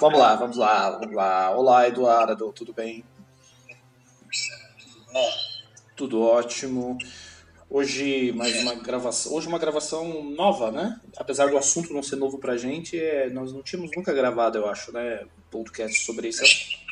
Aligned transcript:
Vamos 0.00 0.18
lá, 0.18 0.34
vamos 0.34 0.56
lá, 0.56 0.90
vamos 0.92 1.14
lá. 1.14 1.50
Olá, 1.50 1.86
Eduardo, 1.86 2.50
tudo 2.54 2.72
bem? 2.72 3.04
Tudo 4.78 5.12
bom? 5.12 5.30
Tudo 5.94 6.22
ótimo. 6.22 6.96
Hoje 7.68 8.32
mais 8.32 8.62
uma 8.62 8.76
gravação, 8.76 9.34
hoje 9.34 9.46
uma 9.46 9.58
gravação 9.58 10.24
nova, 10.24 10.72
né? 10.72 10.98
Apesar 11.18 11.50
do 11.50 11.58
assunto 11.58 11.92
não 11.92 12.02
ser 12.02 12.16
novo 12.16 12.38
pra 12.38 12.56
gente, 12.56 12.98
é, 12.98 13.28
nós 13.28 13.52
não 13.52 13.62
tínhamos 13.62 13.90
nunca 13.94 14.10
gravado, 14.14 14.56
eu 14.56 14.66
acho, 14.70 14.90
né, 14.90 15.26
podcast 15.50 16.02
sobre 16.02 16.28
isso. 16.28 16.42
A 16.42 16.46
gente 16.46 16.82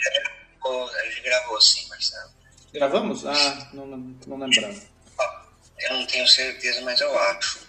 gravou 1.25 1.59
sim, 1.63 1.89
Marcelo. 1.89 2.31
Gravamos? 2.75 3.25
Ah, 3.25 3.71
não, 3.73 3.87
não, 3.87 4.17
não 4.27 4.37
lembrava. 4.37 4.83
Eu 5.79 5.97
não 5.97 6.07
tenho 6.07 6.29
certeza, 6.29 6.83
mas 6.83 7.01
eu 7.01 7.19
acho. 7.19 7.67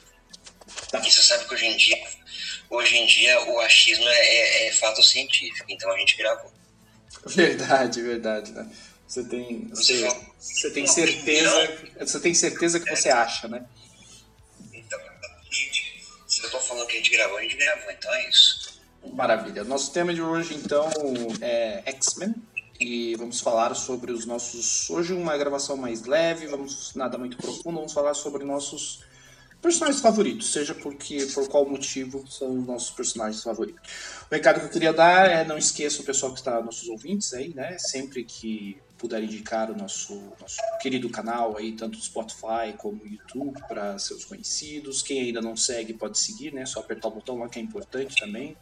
Tá. 0.92 1.00
E 1.00 1.10
você 1.10 1.21
sabe 1.21 1.48
que 1.48 1.54
hoje 1.54 1.66
em 1.66 1.78
dia, 1.78 1.98
hoje 2.70 2.98
em 2.98 3.06
dia 3.06 3.42
o 3.50 3.60
achismo 3.60 4.08
é, 4.08 4.28
é, 4.28 4.68
é 4.68 4.72
fato 4.74 5.02
científico, 5.04 5.66
então 5.70 5.91
a 5.91 5.98
gente 5.98 6.18
gravou. 6.18 6.52
Verdade, 7.26 8.02
verdade, 8.02 8.52
né? 8.52 8.70
Você 9.08 9.23
tem, 9.23 9.68
você, 9.70 10.08
você 10.38 10.70
tem 10.70 10.86
certeza, 10.86 11.77
você 12.00 12.20
tem 12.20 12.34
certeza 12.34 12.80
que 12.80 12.96
você 12.96 13.10
acha, 13.10 13.48
né? 13.48 13.66
Então, 14.72 15.00
se 16.27 16.44
eu 16.44 16.52
tô 16.52 16.60
falando 16.60 16.86
que 16.86 16.94
a 16.94 16.98
gente 16.98 17.10
gravou, 17.10 17.38
a 17.38 17.41
gente 17.41 17.58
gravou, 17.58 17.91
então 17.91 18.13
é 18.13 18.30
isso. 18.30 18.80
Maravilha. 19.12 19.63
Nosso 19.63 19.91
tema 19.91 20.13
de 20.13 20.22
hoje, 20.22 20.54
então, 20.54 20.91
é 21.41 21.82
X-Men. 21.88 22.36
E 22.80 23.16
vamos 23.16 23.41
falar 23.41 23.74
sobre 23.74 24.12
os 24.12 24.26
nossos. 24.26 24.90
Hoje, 24.90 25.12
uma 25.12 25.36
gravação 25.36 25.76
mais 25.76 26.05
leve, 26.05 26.46
vamos 26.46 26.94
nada 26.96 27.18
muito 27.18 27.36
profundo, 27.36 27.77
vamos 27.77 27.91
falar 27.91 28.13
sobre 28.13 28.46
nossos 28.46 29.04
personagens 29.62 30.02
favoritos, 30.02 30.52
seja 30.52 30.73
porque 30.73 31.26
por 31.34 31.48
qual 31.48 31.70
motivo 31.70 32.26
são 32.30 32.59
os 32.59 32.66
nossos 32.66 32.91
personagens 32.91 33.44
favoritos. 33.44 33.82
O 34.30 34.34
recado 34.34 34.59
que 34.59 34.66
eu 34.68 34.70
queria 34.70 34.94
dar 34.94 35.30
é 35.30 35.44
não 35.44 35.58
esqueça 35.58 36.02
o 36.02 36.05
pessoal 36.05 36.32
que 36.32 36.40
está 36.40 36.62
nossos 36.62 36.88
ouvintes 36.88 37.34
aí, 37.34 37.54
né? 37.54 37.77
Sempre 37.77 38.24
que 38.24 38.77
puder 38.98 39.24
indicar 39.24 39.71
o 39.71 39.77
nosso, 39.77 40.13
nosso 40.40 40.57
querido 40.82 41.10
canal 41.10 41.57
aí, 41.57 41.71
tanto 41.71 41.98
do 41.98 42.04
Spotify 42.04 42.74
como 42.77 43.02
YouTube, 43.05 43.60
para 43.68 43.98
seus 43.98 44.26
conhecidos. 44.26 45.02
Quem 45.02 45.21
ainda 45.21 45.41
não 45.41 45.55
segue 45.55 45.93
pode 45.93 46.20
seguir, 46.20 46.54
né? 46.54 46.65
Só 46.65 46.82
apertar 46.82 47.07
o 47.07 47.12
botão 47.12 47.37
lá 47.40 47.49
que 47.49 47.60
é 47.60 47.62
importante 47.62 48.15
também. 48.20 48.55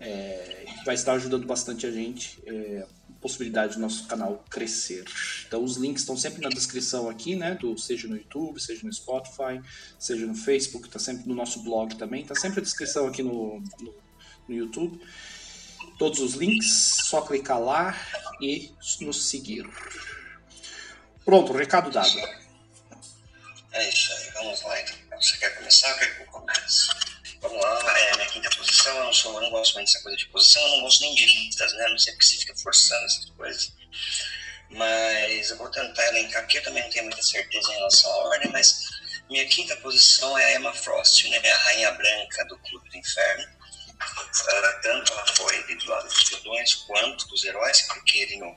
É, 0.00 0.64
vai 0.84 0.94
estar 0.94 1.12
ajudando 1.12 1.46
bastante 1.46 1.86
a 1.86 1.90
gente. 1.90 2.42
É, 2.46 2.86
possibilidade 3.22 3.74
do 3.74 3.80
nosso 3.80 4.06
canal 4.08 4.44
crescer. 4.50 5.04
Então 5.46 5.62
os 5.62 5.76
links 5.76 6.02
estão 6.02 6.16
sempre 6.16 6.42
na 6.42 6.48
descrição 6.48 7.08
aqui, 7.08 7.36
né? 7.36 7.54
Do, 7.54 7.78
seja 7.78 8.08
no 8.08 8.16
YouTube, 8.16 8.60
seja 8.60 8.84
no 8.84 8.92
Spotify, 8.92 9.62
seja 9.98 10.26
no 10.26 10.34
Facebook, 10.34 10.88
está 10.88 10.98
sempre 10.98 11.28
no 11.28 11.34
nosso 11.34 11.62
blog 11.62 11.94
também, 11.94 12.22
está 12.22 12.34
sempre 12.34 12.58
a 12.60 12.62
descrição 12.62 13.06
aqui 13.06 13.22
no, 13.22 13.60
no, 13.80 13.94
no, 14.48 14.54
YouTube. 14.54 15.00
Todos 15.98 16.18
os 16.18 16.34
links, 16.34 16.96
só 17.04 17.22
clicar 17.22 17.60
lá 17.60 17.96
e 18.40 18.72
nos 19.00 19.28
seguir. 19.28 19.64
Pronto, 21.24 21.52
recado 21.52 21.90
dado. 21.90 22.18
É 23.72 23.88
isso 23.88 24.12
aí, 24.12 24.30
vamos 24.34 24.62
lá 24.64 24.80
então. 24.80 24.96
Você 25.20 25.38
quer 25.38 25.56
começar 25.56 25.94
quer 25.94 26.16
que 26.16 26.22
eu 26.22 26.26
comece? 26.26 26.88
Vamos 27.42 27.60
lá, 27.60 27.98
é 27.98 28.14
minha 28.14 28.28
quinta 28.28 28.48
posição, 28.50 28.96
eu 28.98 29.04
não, 29.04 29.12
sou, 29.12 29.34
eu 29.34 29.40
não 29.40 29.50
gosto 29.50 29.74
muito 29.74 29.88
dessa 29.88 30.00
coisa 30.04 30.16
de 30.16 30.26
posição, 30.28 30.62
eu 30.62 30.68
não 30.76 30.80
gosto 30.82 31.00
nem 31.00 31.12
de 31.16 31.26
listas, 31.26 31.72
né? 31.72 31.88
Não 31.88 31.98
sei 31.98 32.12
porque 32.12 32.26
você 32.26 32.36
fica 32.36 32.54
forçando 32.56 33.04
essas 33.04 33.30
coisas. 33.30 33.72
Mas 34.70 35.50
eu 35.50 35.56
vou 35.56 35.68
tentar 35.68 36.06
elencar, 36.06 36.42
porque 36.42 36.58
eu 36.58 36.62
também 36.62 36.84
não 36.84 36.90
tenho 36.90 37.04
muita 37.04 37.20
certeza 37.20 37.68
em 37.72 37.74
relação 37.74 38.12
à 38.12 38.16
ordem, 38.28 38.52
mas 38.52 38.88
minha 39.28 39.44
quinta 39.48 39.74
posição 39.78 40.38
é 40.38 40.44
a 40.44 40.54
Emma 40.54 40.72
Frost, 40.72 41.28
né? 41.28 41.50
A 41.50 41.58
Rainha 41.58 41.90
Branca 41.90 42.44
do 42.44 42.56
Clube 42.58 42.88
do 42.88 42.96
Inferno. 42.96 43.44
Uh, 44.02 44.82
tanto 44.82 45.12
ela 45.12 45.26
foi 45.34 45.62
do 45.74 45.90
lado 45.90 46.08
dos 46.08 46.28
vilões 46.28 46.74
quanto 46.74 47.26
dos 47.26 47.44
heróis, 47.44 47.82
porque 47.82 48.18
ele 48.18 48.36
no, 48.36 48.54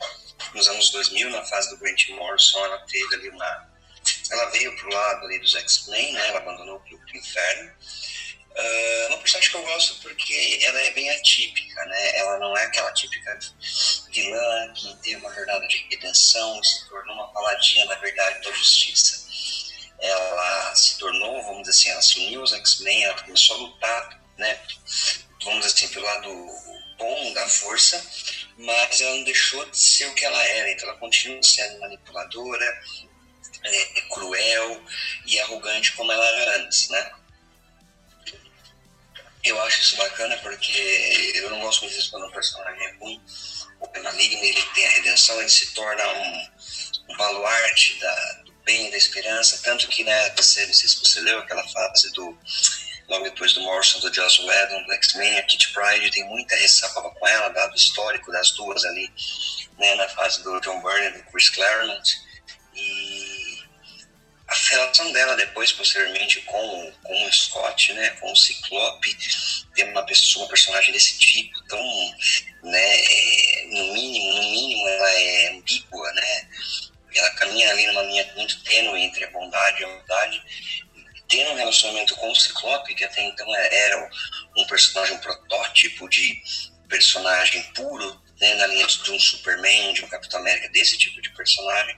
nos 0.54 0.68
anos 0.68 0.92
2000, 0.92 1.32
na 1.32 1.44
fase 1.46 1.70
do 1.72 1.78
Grant 1.78 2.08
Morrison, 2.10 2.64
ela 2.64 2.86
teve 2.86 3.16
ali 3.16 3.30
uma. 3.30 3.68
Ela 4.30 4.46
veio 4.52 4.76
pro 4.76 4.94
lado 4.94 5.26
ali 5.26 5.40
dos 5.40 5.56
X-Men, 5.56 6.14
né? 6.14 6.28
Ela 6.30 6.38
abandonou 6.38 6.78
o 6.78 6.80
Clube 6.82 7.04
do 7.12 7.18
Inferno. 7.18 7.72
Uh, 8.58 9.08
uma 9.10 9.18
personagem 9.18 9.52
que 9.52 9.58
eu 9.58 9.64
gosto 9.64 10.02
porque 10.02 10.60
ela 10.64 10.80
é 10.80 10.92
bem 10.92 11.10
atípica, 11.10 11.86
né? 11.86 12.18
Ela 12.18 12.40
não 12.40 12.58
é 12.58 12.64
aquela 12.64 12.90
típica 12.94 13.38
vilã 14.10 14.74
que 14.74 14.96
teve 15.04 15.18
uma 15.18 15.34
jornada 15.34 15.68
de 15.68 15.86
redenção 15.90 16.62
e 16.62 16.66
se 16.66 16.88
tornou 16.88 17.16
uma 17.16 17.34
paladina 17.34 17.86
da 17.88 17.96
verdade 17.96 18.42
da 18.42 18.52
justiça. 18.54 19.26
Ela 20.00 20.74
se 20.74 20.98
tornou, 20.98 21.44
vamos 21.44 21.68
dizer 21.68 21.72
assim, 21.72 21.90
ela 21.90 22.02
se 22.02 22.20
uniu 22.20 22.42
aos 22.42 22.54
X-Men, 22.54 23.04
ela 23.04 23.22
começou 23.22 23.58
a 23.58 23.60
lutar, 23.60 24.24
né? 24.38 24.60
Vamos 25.44 25.66
dizer 25.66 25.76
assim, 25.76 25.88
pelo 25.90 26.06
lado 26.06 26.50
bom 26.98 27.34
da 27.34 27.50
força, 27.50 28.02
mas 28.58 29.02
ela 29.02 29.18
não 29.18 29.24
deixou 29.26 29.66
de 29.70 29.78
ser 29.78 30.06
o 30.06 30.16
que 30.16 30.24
ela 30.24 30.44
era, 30.44 30.72
então 30.72 30.88
ela 30.88 30.98
continua 30.98 31.44
sendo 31.44 31.80
manipuladora, 31.80 32.82
é, 33.64 34.02
cruel 34.10 34.82
e 35.26 35.40
arrogante 35.42 35.92
como 35.94 36.12
ela 36.12 36.26
era 36.26 36.58
antes, 36.60 36.88
né? 36.90 37.12
Eu 39.46 39.62
acho 39.62 39.82
isso 39.82 39.96
bacana 39.98 40.36
porque 40.38 41.32
eu 41.36 41.52
não 41.52 41.60
gosto 41.60 41.82
muito 41.82 41.96
disso 41.96 42.10
quando 42.10 42.26
um 42.26 42.32
personagem 42.32 42.84
é 42.84 42.92
ruim. 42.96 43.22
O 43.80 44.02
maligno 44.02 44.44
ele 44.44 44.62
tem 44.74 44.88
a 44.88 44.90
redenção, 44.90 45.40
ele 45.40 45.50
se 45.50 45.72
torna 45.76 46.04
um, 46.08 46.50
um 47.10 47.18
baluarte 47.18 48.00
da, 48.00 48.34
do 48.44 48.52
bem, 48.66 48.90
da 48.90 48.98
esperança. 48.98 49.62
Tanto 49.64 49.88
que, 49.88 50.04
né, 50.04 50.32
você, 50.32 50.66
não 50.66 50.74
sei 50.74 50.90
se 50.90 51.00
você 51.00 51.22
leu 51.22 51.38
aquela 51.40 51.66
fase 51.70 52.12
do. 52.14 52.36
Logo 53.08 53.24
depois 53.26 53.54
do 53.54 53.62
Morrison, 53.62 54.00
do 54.00 54.12
Joss 54.12 54.42
Whedon, 54.42 54.84
do 54.84 54.94
X-Men, 54.94 55.38
a 55.38 55.44
Kitty 55.44 55.74
Pryde 55.74 56.10
tem 56.10 56.24
muita 56.24 56.56
ressalva 56.56 57.12
com 57.12 57.28
ela, 57.28 57.50
dado 57.50 57.72
o 57.74 57.76
histórico 57.76 58.32
das 58.32 58.50
duas 58.50 58.84
ali, 58.84 59.14
né, 59.78 59.94
na 59.94 60.10
fase 60.10 60.42
do 60.42 60.60
John 60.62 60.82
Byrne 60.82 61.20
e 61.20 61.22
do 61.22 61.32
Chris 61.32 61.50
Claremont. 61.50 62.16
E 62.74 63.35
relação 64.70 65.12
dela 65.12 65.36
depois, 65.36 65.72
posteriormente, 65.72 66.42
com, 66.42 66.92
com 67.04 67.26
o 67.26 67.34
Scott, 67.34 67.94
né, 67.94 68.10
com 68.12 68.32
o 68.32 68.36
Ciclope, 68.36 69.18
ter 69.74 69.84
uma 69.86 70.04
pessoa, 70.06 70.44
uma 70.44 70.50
personagem 70.50 70.92
desse 70.92 71.18
tipo, 71.18 71.62
tão, 71.68 72.16
né, 72.64 73.00
é, 73.00 73.66
no 73.68 73.94
mínimo, 73.94 74.34
no 74.34 74.50
mínimo, 74.50 74.88
ela 74.88 75.10
é 75.12 75.48
ambígua, 75.56 76.12
né, 76.14 76.50
ela 77.16 77.30
caminha 77.32 77.70
ali 77.70 77.88
numa 77.88 78.04
linha 78.04 78.34
muito 78.36 78.62
tênue 78.64 79.02
entre 79.02 79.24
a 79.24 79.32
bondade 79.32 79.82
e 79.82 79.86
a 79.86 79.88
maldade, 79.88 80.44
tendo 81.28 81.52
um 81.52 81.56
relacionamento 81.56 82.16
com 82.16 82.32
o 82.32 82.36
Ciclope, 82.36 82.96
que 82.96 83.04
até 83.04 83.24
então 83.24 83.56
era 83.56 84.10
um 84.58 84.66
personagem, 84.68 85.16
um 85.16 85.20
protótipo 85.20 86.08
de 86.10 86.42
personagem 86.88 87.64
puro, 87.74 88.22
né, 88.40 88.54
na 88.56 88.68
linha 88.68 88.86
de 88.86 89.12
um 89.12 89.20
Superman, 89.20 89.94
de 89.94 90.04
um 90.04 90.08
Capitão 90.08 90.40
América, 90.40 90.70
desse 90.70 90.98
tipo 90.98 91.22
de 91.22 91.30
personagem, 91.32 91.98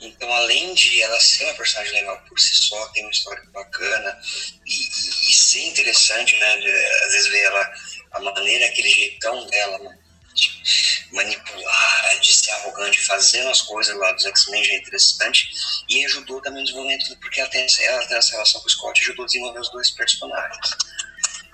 então, 0.00 0.32
além 0.32 0.74
de 0.74 1.00
ela 1.02 1.18
ser 1.20 1.44
uma 1.44 1.54
personagem 1.54 1.94
legal 1.94 2.20
por 2.28 2.38
si 2.38 2.54
só, 2.54 2.86
tem 2.88 3.04
uma 3.04 3.12
história 3.12 3.42
bacana 3.52 4.20
e, 4.66 4.72
e, 4.72 5.30
e 5.30 5.34
ser 5.34 5.60
interessante, 5.66 6.36
né? 6.36 6.56
De, 6.58 6.70
às 7.04 7.12
vezes 7.12 7.28
ver 7.28 7.44
ela, 7.44 7.72
a 8.12 8.20
maneira, 8.20 8.66
aquele 8.66 8.90
jeitão 8.90 9.46
dela, 9.46 9.78
né? 9.78 9.98
de 10.34 11.08
manipular, 11.12 12.20
de 12.20 12.34
ser 12.34 12.50
arrogante, 12.50 13.00
fazendo 13.06 13.48
as 13.48 13.62
coisas 13.62 13.96
lá 13.96 14.10
dos 14.12 14.26
X-Men 14.26 14.64
já 14.64 14.72
é 14.72 14.78
interessante. 14.78 15.48
E 15.88 16.04
ajudou 16.06 16.42
também 16.42 16.60
o 16.60 16.64
desenvolvimento, 16.64 17.16
porque 17.20 17.40
ela 17.40 17.48
tem, 17.50 17.66
ela 17.80 18.06
tem 18.06 18.16
essa 18.16 18.32
relação 18.32 18.60
com 18.60 18.66
o 18.66 18.70
Scott 18.70 19.00
ajudou 19.00 19.24
a 19.24 19.26
desenvolver 19.26 19.60
os 19.60 19.70
dois 19.70 19.90
personagens. 19.92 20.70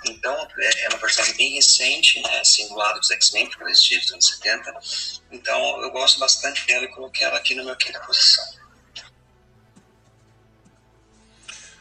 Então, 0.07 0.35
é, 0.59 0.85
é 0.85 0.89
uma 0.89 0.99
personagem 0.99 1.37
bem 1.37 1.55
recente, 1.55 2.21
né, 2.23 2.41
assim, 2.41 2.67
do 2.69 2.75
lado 2.75 3.01
dos 3.01 3.11
X-Men, 3.11 3.47
porque 3.47 3.63
ela 3.63 3.71
existiu 3.71 4.01
nos 4.01 4.13
anos 4.13 4.29
70. 4.29 4.81
Então, 5.31 5.83
eu 5.83 5.91
gosto 5.91 6.19
bastante 6.19 6.67
dela 6.67 6.85
e 6.85 6.89
coloquei 6.89 7.25
ela 7.25 7.37
aqui 7.37 7.55
na 7.55 7.63
minha 7.63 7.77
quinta 7.77 8.01
posição. 8.01 8.45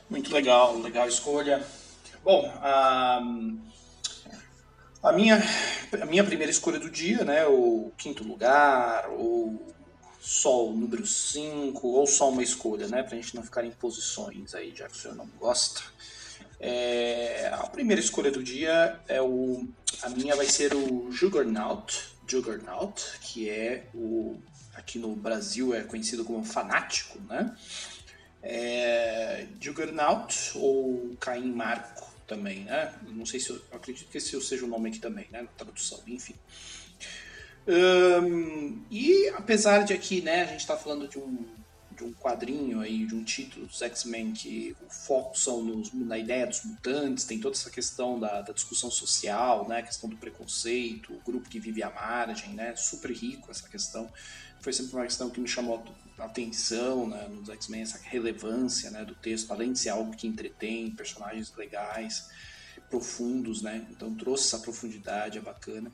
Muito 0.10 0.34
legal, 0.34 0.78
legal 0.80 1.08
escolha. 1.08 1.66
Bom, 2.24 2.52
a, 2.62 3.22
a, 5.04 5.12
minha, 5.14 5.42
a 6.02 6.06
minha 6.06 6.24
primeira 6.24 6.52
escolha 6.52 6.80
do 6.80 6.90
dia, 6.90 7.24
né, 7.24 7.46
o 7.46 7.92
quinto 7.98 8.24
lugar, 8.24 9.10
ou 9.10 9.70
o 10.46 10.72
número 10.74 11.06
5, 11.06 11.88
ou 11.88 12.06
só 12.06 12.30
uma 12.30 12.44
escolha, 12.44 12.88
né, 12.88 13.04
pra 13.04 13.16
gente 13.16 13.36
não 13.36 13.44
ficar 13.44 13.64
em 13.64 13.72
posições 13.72 14.54
aí, 14.54 14.74
já 14.76 14.88
que 14.88 14.96
o 14.96 15.00
senhor 15.00 15.16
não 15.16 15.28
gosta. 15.40 15.82
É, 16.60 17.50
a 17.54 17.68
primeira 17.68 18.02
escolha 18.02 18.32
do 18.32 18.44
dia 18.44 19.00
é 19.08 19.22
o. 19.22 19.68
A 20.02 20.10
minha 20.10 20.36
vai 20.36 20.46
ser 20.46 20.74
o 20.74 21.12
Juggernaut, 21.12 21.98
Juggernaut, 22.28 23.02
que 23.22 23.50
é 23.50 23.86
o. 23.94 24.38
Aqui 24.76 24.98
no 24.98 25.16
Brasil 25.16 25.74
é 25.74 25.82
conhecido 25.82 26.24
como 26.24 26.44
fanático, 26.44 27.20
né? 27.28 27.56
É, 28.42 29.46
Juggernaut 29.60 30.52
ou 30.56 31.16
Caim 31.20 31.52
Marco 31.52 32.10
também, 32.26 32.64
né? 32.64 32.94
Não 33.08 33.26
sei 33.26 33.40
se 33.40 33.50
eu, 33.50 33.58
eu 33.72 33.78
acredito 33.78 34.10
que 34.10 34.18
esse 34.18 34.40
seja 34.42 34.66
o 34.66 34.70
nome 34.70 34.90
aqui 34.90 35.00
também, 35.00 35.28
né? 35.32 35.42
Na 35.42 35.48
tradução, 35.48 36.00
enfim. 36.08 36.36
E 38.90 39.30
apesar 39.36 39.84
de 39.84 39.94
aqui, 39.94 40.22
né, 40.22 40.44
a 40.44 40.46
gente 40.46 40.62
está 40.62 40.76
falando 40.76 41.08
de 41.08 41.20
um 41.20 41.46
de 42.00 42.06
um 42.06 42.14
quadrinho 42.14 42.80
aí, 42.80 43.06
de 43.06 43.14
um 43.14 43.24
título 43.24 43.66
dos 43.66 43.82
X-Men 43.82 44.32
que 44.32 44.76
o 44.82 44.90
foco 44.90 45.38
são 45.38 45.62
nos, 45.62 45.92
na 45.94 46.18
ideia 46.18 46.48
dos 46.48 46.64
mutantes, 46.64 47.26
tem 47.26 47.40
toda 47.40 47.56
essa 47.56 47.70
questão 47.70 48.18
da, 48.18 48.42
da, 48.42 48.54
discussão 48.54 48.90
social, 48.90 49.68
né, 49.68 49.80
a 49.80 49.84
questão 49.84 50.10
do 50.10 50.16
preconceito, 50.16 51.14
o 51.14 51.20
grupo 51.20 51.50
que 51.50 51.60
vive 51.60 51.84
à 51.84 51.90
margem, 51.90 52.54
né, 52.54 52.74
super 52.78 53.12
rico 53.12 53.52
essa 53.52 53.68
questão. 53.68 54.10
Foi 54.62 54.72
sempre 54.72 54.94
uma 54.94 55.04
questão 55.04 55.30
que 55.30 55.42
me 55.42 55.48
chamou 55.48 55.84
a 56.18 56.24
atenção 56.24 57.08
né, 57.08 57.28
nos 57.28 57.50
X-Men, 57.50 57.82
essa 57.82 58.00
relevância 58.02 58.90
né, 58.92 59.04
do 59.04 59.16
texto, 59.16 59.52
além 59.52 59.74
de 59.74 59.80
ser 59.80 59.90
algo 59.90 60.16
que 60.16 60.26
entretém, 60.26 60.92
personagens 60.92 61.54
legais, 61.56 62.30
profundos, 62.90 63.62
né, 63.62 63.86
então 63.92 64.16
trouxe 64.16 64.48
essa 64.48 64.60
profundidade, 64.60 65.38
é 65.38 65.42
bacana. 65.42 65.92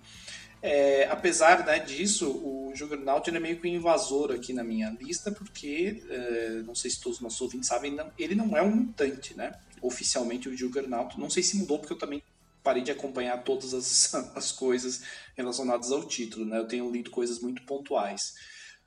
É, 0.62 1.07
apesar 1.10 1.66
né, 1.66 1.80
disso, 1.80 2.30
o 2.30 2.72
Juggernaut 2.74 3.30
é 3.30 3.40
meio 3.40 3.60
que 3.60 3.68
um 3.68 3.75
invasor 3.75 4.31
aqui 4.31 4.52
na 4.52 4.63
minha 4.63 4.90
lista, 5.00 5.31
porque, 5.31 6.04
é, 6.10 6.50
não 6.66 6.75
sei 6.75 6.92
se 6.92 7.00
todos 7.00 7.18
os 7.19 7.24
nossos 7.24 7.40
ouvintes 7.42 7.68
sabem, 7.68 7.92
não, 7.92 8.12
ele 8.18 8.36
não 8.36 8.56
é 8.57 8.62
um 8.62 8.75
mutante, 8.75 9.36
né? 9.36 9.54
Oficialmente 9.81 10.50
o 10.50 10.57
Juggernaut. 10.57 11.19
Não 11.19 11.30
sei 11.30 11.44
se 11.44 11.57
mudou, 11.57 11.80
porque 11.80 11.94
eu 11.94 11.98
também 11.98 12.22
parei 12.63 12.81
de 12.81 12.92
acompanhar 12.92 13.44
todas 13.44 13.74
as, 13.74 14.13
as 14.36 14.52
coisas 14.52 15.04
relacionadas 15.38 15.92
ao 15.92 16.04
título, 16.04 16.46
né? 16.46 16.58
Eu 16.58 16.68
tenho 16.68 16.92
lido 16.92 17.12
coisas 17.12 17.40
muito 17.40 17.63
pontuais. 17.63 18.34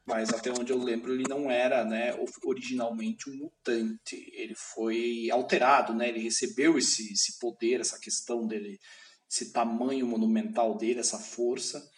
Mas 0.04 0.30
até 0.30 0.50
onde 0.50 0.72
eu 0.72 0.82
lembro, 0.82 1.12
ele 1.12 1.24
não 1.28 1.50
era 1.50 1.84
né, 1.84 2.14
originalmente 2.42 3.28
um 3.28 3.36
mutante. 3.36 4.32
Ele 4.32 4.54
foi 4.54 5.28
alterado, 5.30 5.94
né? 5.94 6.08
Ele 6.08 6.20
recebeu 6.20 6.78
esse, 6.78 7.12
esse 7.12 7.38
poder, 7.38 7.80
essa 7.80 7.98
questão 7.98 8.46
dele 8.46 8.80
esse 9.30 9.52
tamanho 9.52 10.06
monumental 10.06 10.76
dele, 10.76 11.00
essa 11.00 11.18
força. 11.18 11.88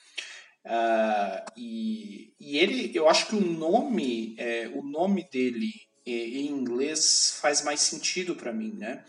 Uh, 0.65 1.50
e, 1.56 2.35
e 2.38 2.59
ele, 2.59 2.91
eu 2.94 3.09
acho 3.09 3.29
que 3.29 3.37
o 3.37 3.41
nome, 3.41 4.35
é, 4.38 4.69
o 4.75 4.82
nome 4.82 5.27
dele 5.31 5.73
é, 6.06 6.11
em 6.11 6.49
inglês 6.49 7.38
faz 7.41 7.62
mais 7.62 7.81
sentido 7.81 8.35
para 8.35 8.53
mim, 8.53 8.73
né? 8.73 9.05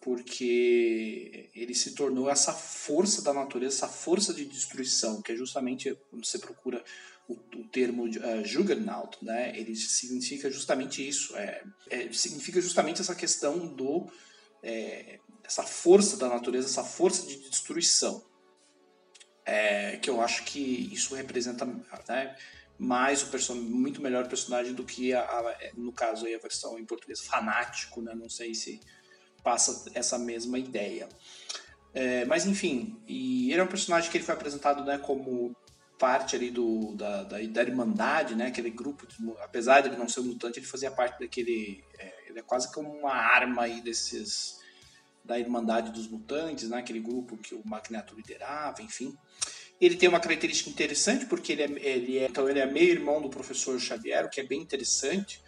Porque 0.00 1.50
ele 1.54 1.74
se 1.74 1.94
tornou 1.94 2.30
essa 2.30 2.52
força 2.52 3.22
da 3.22 3.32
natureza, 3.32 3.76
essa 3.76 3.88
força 3.88 4.32
de 4.32 4.44
destruição, 4.44 5.20
que 5.20 5.32
é 5.32 5.36
justamente 5.36 5.96
quando 6.10 6.24
você 6.24 6.38
procura 6.38 6.82
o, 7.28 7.32
o 7.32 7.64
termo 7.68 8.04
uh, 8.04 8.44
Juggernaut, 8.44 9.18
né? 9.22 9.52
Ele 9.58 9.74
significa 9.74 10.50
justamente 10.50 11.06
isso, 11.06 11.36
é, 11.36 11.62
é 11.90 12.12
significa 12.12 12.60
justamente 12.60 13.00
essa 13.00 13.14
questão 13.14 13.66
do 13.66 14.10
é, 14.62 15.18
essa 15.44 15.62
força 15.62 16.16
da 16.16 16.28
natureza, 16.28 16.66
essa 16.66 16.84
força 16.84 17.26
de 17.26 17.36
destruição. 17.48 18.24
É, 19.46 19.98
que 19.98 20.08
eu 20.08 20.22
acho 20.22 20.42
que 20.44 20.58
isso 20.90 21.14
representa 21.14 21.66
né, 21.66 22.34
mais 22.78 23.22
o 23.22 23.26
person 23.26 23.54
muito 23.54 24.00
melhor 24.00 24.24
o 24.24 24.28
personagem 24.28 24.72
do 24.72 24.84
que 24.84 25.12
a, 25.12 25.20
a, 25.20 25.56
no 25.76 25.92
caso 25.92 26.24
aí 26.24 26.34
a 26.34 26.38
versão 26.38 26.78
em 26.78 26.84
português 26.86 27.20
fanático, 27.20 28.00
né? 28.00 28.14
Não 28.14 28.28
sei 28.28 28.54
se 28.54 28.80
passa 29.42 29.90
essa 29.94 30.18
mesma 30.18 30.58
ideia. 30.58 31.08
É, 31.92 32.24
mas 32.24 32.46
enfim, 32.46 33.00
e 33.06 33.52
ele 33.52 33.60
é 33.60 33.64
um 33.64 33.68
personagem 33.68 34.10
que 34.10 34.16
ele 34.16 34.24
foi 34.24 34.34
apresentado 34.34 34.82
né, 34.84 34.98
como 34.98 35.54
parte 35.98 36.34
ali 36.34 36.50
do, 36.50 36.92
da, 36.96 37.22
da, 37.22 37.38
da 37.40 37.62
Irmandade, 37.62 38.34
né, 38.34 38.48
aquele 38.48 38.70
grupo, 38.70 39.06
de, 39.06 39.16
apesar 39.42 39.80
de 39.80 39.88
ele 39.88 39.96
não 39.96 40.08
ser 40.08 40.20
um 40.20 40.24
mutante, 40.24 40.58
ele 40.58 40.66
fazia 40.66 40.90
parte 40.90 41.20
daquele, 41.20 41.84
é, 41.96 42.28
ele 42.28 42.40
é 42.40 42.42
quase 42.42 42.72
como 42.72 42.90
uma 42.90 43.12
arma 43.14 43.62
aí 43.62 43.80
desses, 43.80 44.58
da 45.24 45.38
Irmandade 45.38 45.90
dos 45.90 46.06
Mutantes, 46.06 46.68
né, 46.68 46.78
aquele 46.78 47.00
grupo 47.00 47.36
que 47.36 47.54
o 47.54 47.62
Magneto 47.64 48.14
liderava, 48.14 48.82
enfim. 48.82 49.16
Ele 49.80 49.96
tem 49.96 50.08
uma 50.08 50.20
característica 50.20 50.70
interessante 50.70 51.26
porque 51.26 51.52
ele 51.52 51.62
é, 51.62 51.86
ele 51.86 52.18
é, 52.18 52.26
então 52.26 52.48
ele 52.48 52.60
é 52.60 52.66
meio 52.66 52.90
irmão 52.90 53.20
do 53.20 53.28
professor 53.28 53.78
Xavier, 53.80 54.24
o 54.26 54.28
que 54.28 54.40
é 54.40 54.44
bem 54.44 54.60
interessante 54.60 55.42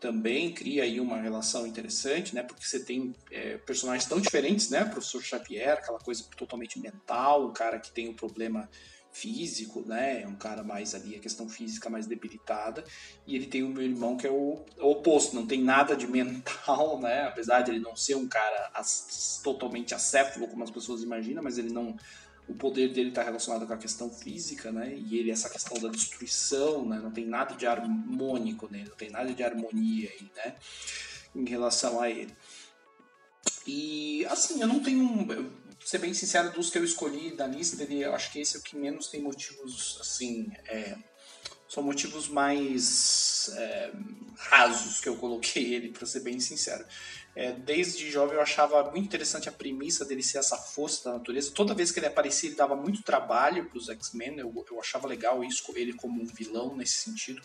também 0.00 0.52
cria 0.52 0.84
aí 0.84 1.00
uma 1.00 1.20
relação 1.20 1.66
interessante, 1.66 2.34
né? 2.34 2.42
Porque 2.42 2.64
você 2.64 2.80
tem 2.80 3.14
é, 3.30 3.58
personagens 3.58 4.08
tão 4.08 4.20
diferentes, 4.20 4.70
né? 4.70 4.84
O 4.84 4.90
professor 4.90 5.22
Xavier, 5.22 5.72
aquela 5.72 5.98
coisa 5.98 6.24
totalmente 6.36 6.78
mental, 6.78 7.48
um 7.48 7.52
cara 7.52 7.78
que 7.80 7.90
tem 7.90 8.08
um 8.08 8.14
problema 8.14 8.68
físico, 9.12 9.82
né? 9.86 10.22
É 10.22 10.26
um 10.26 10.36
cara 10.36 10.62
mais 10.62 10.94
ali, 10.94 11.16
a 11.16 11.20
questão 11.20 11.48
física 11.48 11.90
mais 11.90 12.06
debilitada. 12.06 12.84
E 13.26 13.34
ele 13.34 13.46
tem 13.46 13.62
o 13.62 13.68
meu 13.68 13.82
irmão 13.82 14.16
que 14.16 14.26
é 14.26 14.30
o, 14.30 14.64
o 14.78 14.90
oposto, 14.90 15.34
não 15.34 15.46
tem 15.46 15.62
nada 15.62 15.96
de 15.96 16.06
mental, 16.08 17.00
né? 17.00 17.24
Apesar 17.24 17.62
de 17.62 17.70
ele 17.70 17.80
não 17.80 17.96
ser 17.96 18.14
um 18.14 18.28
cara 18.28 18.70
as, 18.74 19.40
totalmente 19.42 19.94
acéfalo, 19.94 20.48
como 20.48 20.62
as 20.62 20.70
pessoas 20.70 21.02
imaginam, 21.02 21.42
mas 21.42 21.58
ele 21.58 21.72
não. 21.72 21.96
O 22.48 22.54
poder 22.54 22.94
dele 22.94 23.10
está 23.10 23.22
relacionado 23.22 23.66
com 23.66 23.74
a 23.74 23.76
questão 23.76 24.10
física, 24.10 24.72
né? 24.72 24.94
E 24.96 25.18
ele, 25.18 25.30
essa 25.30 25.50
questão 25.50 25.78
da 25.78 25.88
destruição, 25.88 26.86
né? 26.86 26.98
Não 26.98 27.10
tem 27.10 27.26
nada 27.26 27.54
de 27.54 27.66
harmônico 27.66 28.68
nele, 28.70 28.88
não 28.88 28.96
tem 28.96 29.10
nada 29.10 29.34
de 29.34 29.42
harmonia 29.42 30.10
aí, 30.10 30.30
né? 30.34 30.54
Em 31.36 31.46
relação 31.46 32.00
a 32.00 32.08
ele. 32.08 32.34
E 33.66 34.24
assim, 34.30 34.62
eu 34.62 34.66
não 34.66 34.80
tenho 34.80 35.26
ser 35.84 35.98
bem 35.98 36.12
sincero, 36.14 36.52
dos 36.52 36.70
que 36.70 36.78
eu 36.78 36.84
escolhi 36.84 37.34
da 37.34 37.46
lista, 37.46 37.82
ele, 37.82 38.04
acho 38.04 38.32
que 38.32 38.40
esse 38.40 38.56
é 38.56 38.60
o 38.60 38.62
que 38.62 38.76
menos 38.76 39.08
tem 39.08 39.20
motivos, 39.22 39.98
assim, 40.00 40.50
é, 40.66 40.96
são 41.68 41.82
motivos 41.82 42.28
mais 42.28 43.50
é, 43.54 43.92
rasos 44.36 45.00
que 45.00 45.08
eu 45.08 45.16
coloquei 45.16 45.74
ele, 45.74 45.90
para 45.90 46.06
ser 46.06 46.20
bem 46.20 46.40
sincero. 46.40 46.84
É, 47.38 47.52
desde 47.52 48.10
jovem 48.10 48.34
eu 48.34 48.42
achava 48.42 48.82
muito 48.90 49.04
interessante 49.04 49.48
a 49.48 49.52
premissa 49.52 50.04
dele 50.04 50.24
ser 50.24 50.38
essa 50.38 50.56
força 50.56 51.04
da 51.04 51.12
natureza. 51.18 51.52
Toda 51.52 51.72
vez 51.72 51.92
que 51.92 52.00
ele 52.00 52.06
aparecia, 52.06 52.48
ele 52.48 52.56
dava 52.56 52.74
muito 52.74 53.00
trabalho 53.04 53.66
para 53.66 53.78
os 53.78 53.88
X-Men. 53.88 54.40
Eu, 54.40 54.52
eu 54.68 54.80
achava 54.80 55.06
legal 55.06 55.44
isso, 55.44 55.62
ele 55.76 55.92
como 55.92 56.20
um 56.20 56.26
vilão 56.26 56.74
nesse 56.74 56.94
sentido. 56.94 57.40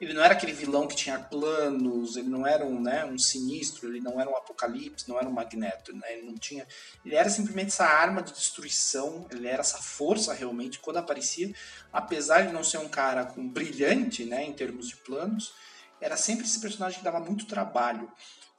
Ele 0.00 0.12
não 0.12 0.24
era 0.24 0.34
aquele 0.34 0.52
vilão 0.52 0.88
que 0.88 0.96
tinha 0.96 1.20
planos, 1.20 2.16
ele 2.16 2.28
não 2.28 2.44
era 2.44 2.66
um, 2.66 2.80
né, 2.80 3.04
um 3.04 3.16
sinistro, 3.16 3.88
ele 3.88 4.00
não 4.00 4.20
era 4.20 4.28
um 4.28 4.36
apocalipse, 4.36 5.08
não 5.08 5.16
era 5.16 5.28
um 5.28 5.32
magneto, 5.32 5.94
né? 5.94 6.14
ele 6.14 6.26
não 6.26 6.34
tinha. 6.34 6.66
Ele 7.04 7.14
era 7.14 7.30
simplesmente 7.30 7.68
essa 7.68 7.86
arma 7.86 8.22
de 8.22 8.32
destruição, 8.32 9.28
ele 9.30 9.46
era 9.46 9.60
essa 9.60 9.78
força 9.78 10.34
realmente. 10.34 10.80
Quando 10.80 10.96
aparecia, 10.96 11.54
apesar 11.92 12.48
de 12.48 12.52
não 12.52 12.64
ser 12.64 12.78
um 12.78 12.88
cara 12.88 13.24
com 13.24 13.48
brilhante, 13.48 14.24
né, 14.24 14.44
em 14.44 14.52
termos 14.52 14.88
de 14.88 14.96
planos, 14.96 15.54
era 16.00 16.16
sempre 16.16 16.44
esse 16.44 16.60
personagem 16.60 16.98
que 16.98 17.04
dava 17.04 17.20
muito 17.20 17.46
trabalho. 17.46 18.10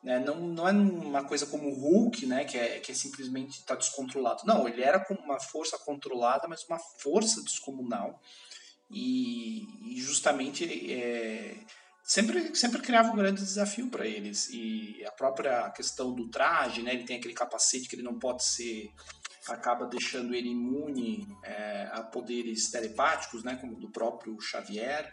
Né? 0.03 0.19
Não, 0.19 0.35
não 0.35 0.67
é 0.67 0.71
uma 0.71 1.23
coisa 1.23 1.45
como 1.45 1.69
o 1.69 1.73
Hulk, 1.73 2.25
né? 2.25 2.45
que, 2.45 2.57
é, 2.57 2.79
que 2.79 2.91
é 2.91 2.95
simplesmente 2.95 3.59
está 3.59 3.75
descontrolado. 3.75 4.43
Não, 4.45 4.67
ele 4.67 4.81
era 4.81 4.99
com 4.99 5.13
uma 5.15 5.39
força 5.39 5.77
controlada, 5.77 6.47
mas 6.47 6.63
uma 6.65 6.79
força 6.79 7.43
descomunal. 7.43 8.21
E, 8.89 9.67
e 9.85 9.99
justamente 9.99 10.63
é, 10.91 11.57
sempre, 12.03 12.55
sempre 12.55 12.81
criava 12.81 13.11
um 13.11 13.15
grande 13.15 13.41
desafio 13.41 13.89
para 13.89 14.05
eles. 14.05 14.49
E 14.49 15.03
a 15.05 15.11
própria 15.11 15.69
questão 15.71 16.13
do 16.13 16.29
traje, 16.29 16.81
né? 16.81 16.93
ele 16.93 17.03
tem 17.03 17.17
aquele 17.17 17.33
capacete 17.33 17.89
que 17.89 17.95
ele 17.95 18.03
não 18.03 18.17
pode 18.17 18.43
ser 18.43 18.91
acaba 19.47 19.85
deixando 19.85 20.35
ele 20.35 20.49
imune 20.49 21.25
é, 21.41 21.89
a 21.93 22.03
poderes 22.03 22.69
telepáticos, 22.69 23.45
né, 23.45 23.55
como 23.55 23.75
do 23.75 23.89
próprio 23.89 24.39
Xavier 24.41 25.09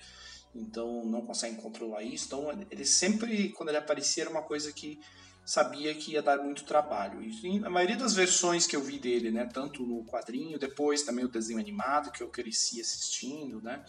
então 0.54 1.04
não 1.04 1.22
conseguem 1.22 1.56
controlar 1.56 2.02
isso. 2.02 2.26
Então 2.26 2.66
ele 2.70 2.84
sempre, 2.84 3.50
quando 3.50 3.70
ele 3.70 3.78
aparecia, 3.78 4.24
era 4.24 4.30
uma 4.30 4.42
coisa 4.42 4.72
que 4.72 5.00
sabia 5.44 5.94
que 5.94 6.12
ia 6.12 6.22
dar 6.22 6.38
muito 6.38 6.64
trabalho. 6.64 7.22
E 7.22 7.62
a 7.64 7.68
maioria 7.68 7.96
das 7.96 8.14
versões 8.14 8.66
que 8.66 8.74
eu 8.74 8.82
vi 8.82 8.98
dele, 8.98 9.30
né, 9.30 9.46
tanto 9.52 9.84
no 9.84 10.04
quadrinho, 10.04 10.58
depois 10.58 11.02
também 11.02 11.24
o 11.24 11.28
desenho 11.28 11.58
animado 11.58 12.10
que 12.10 12.22
eu 12.22 12.28
cresci 12.28 12.80
assistindo, 12.80 13.60
né, 13.60 13.84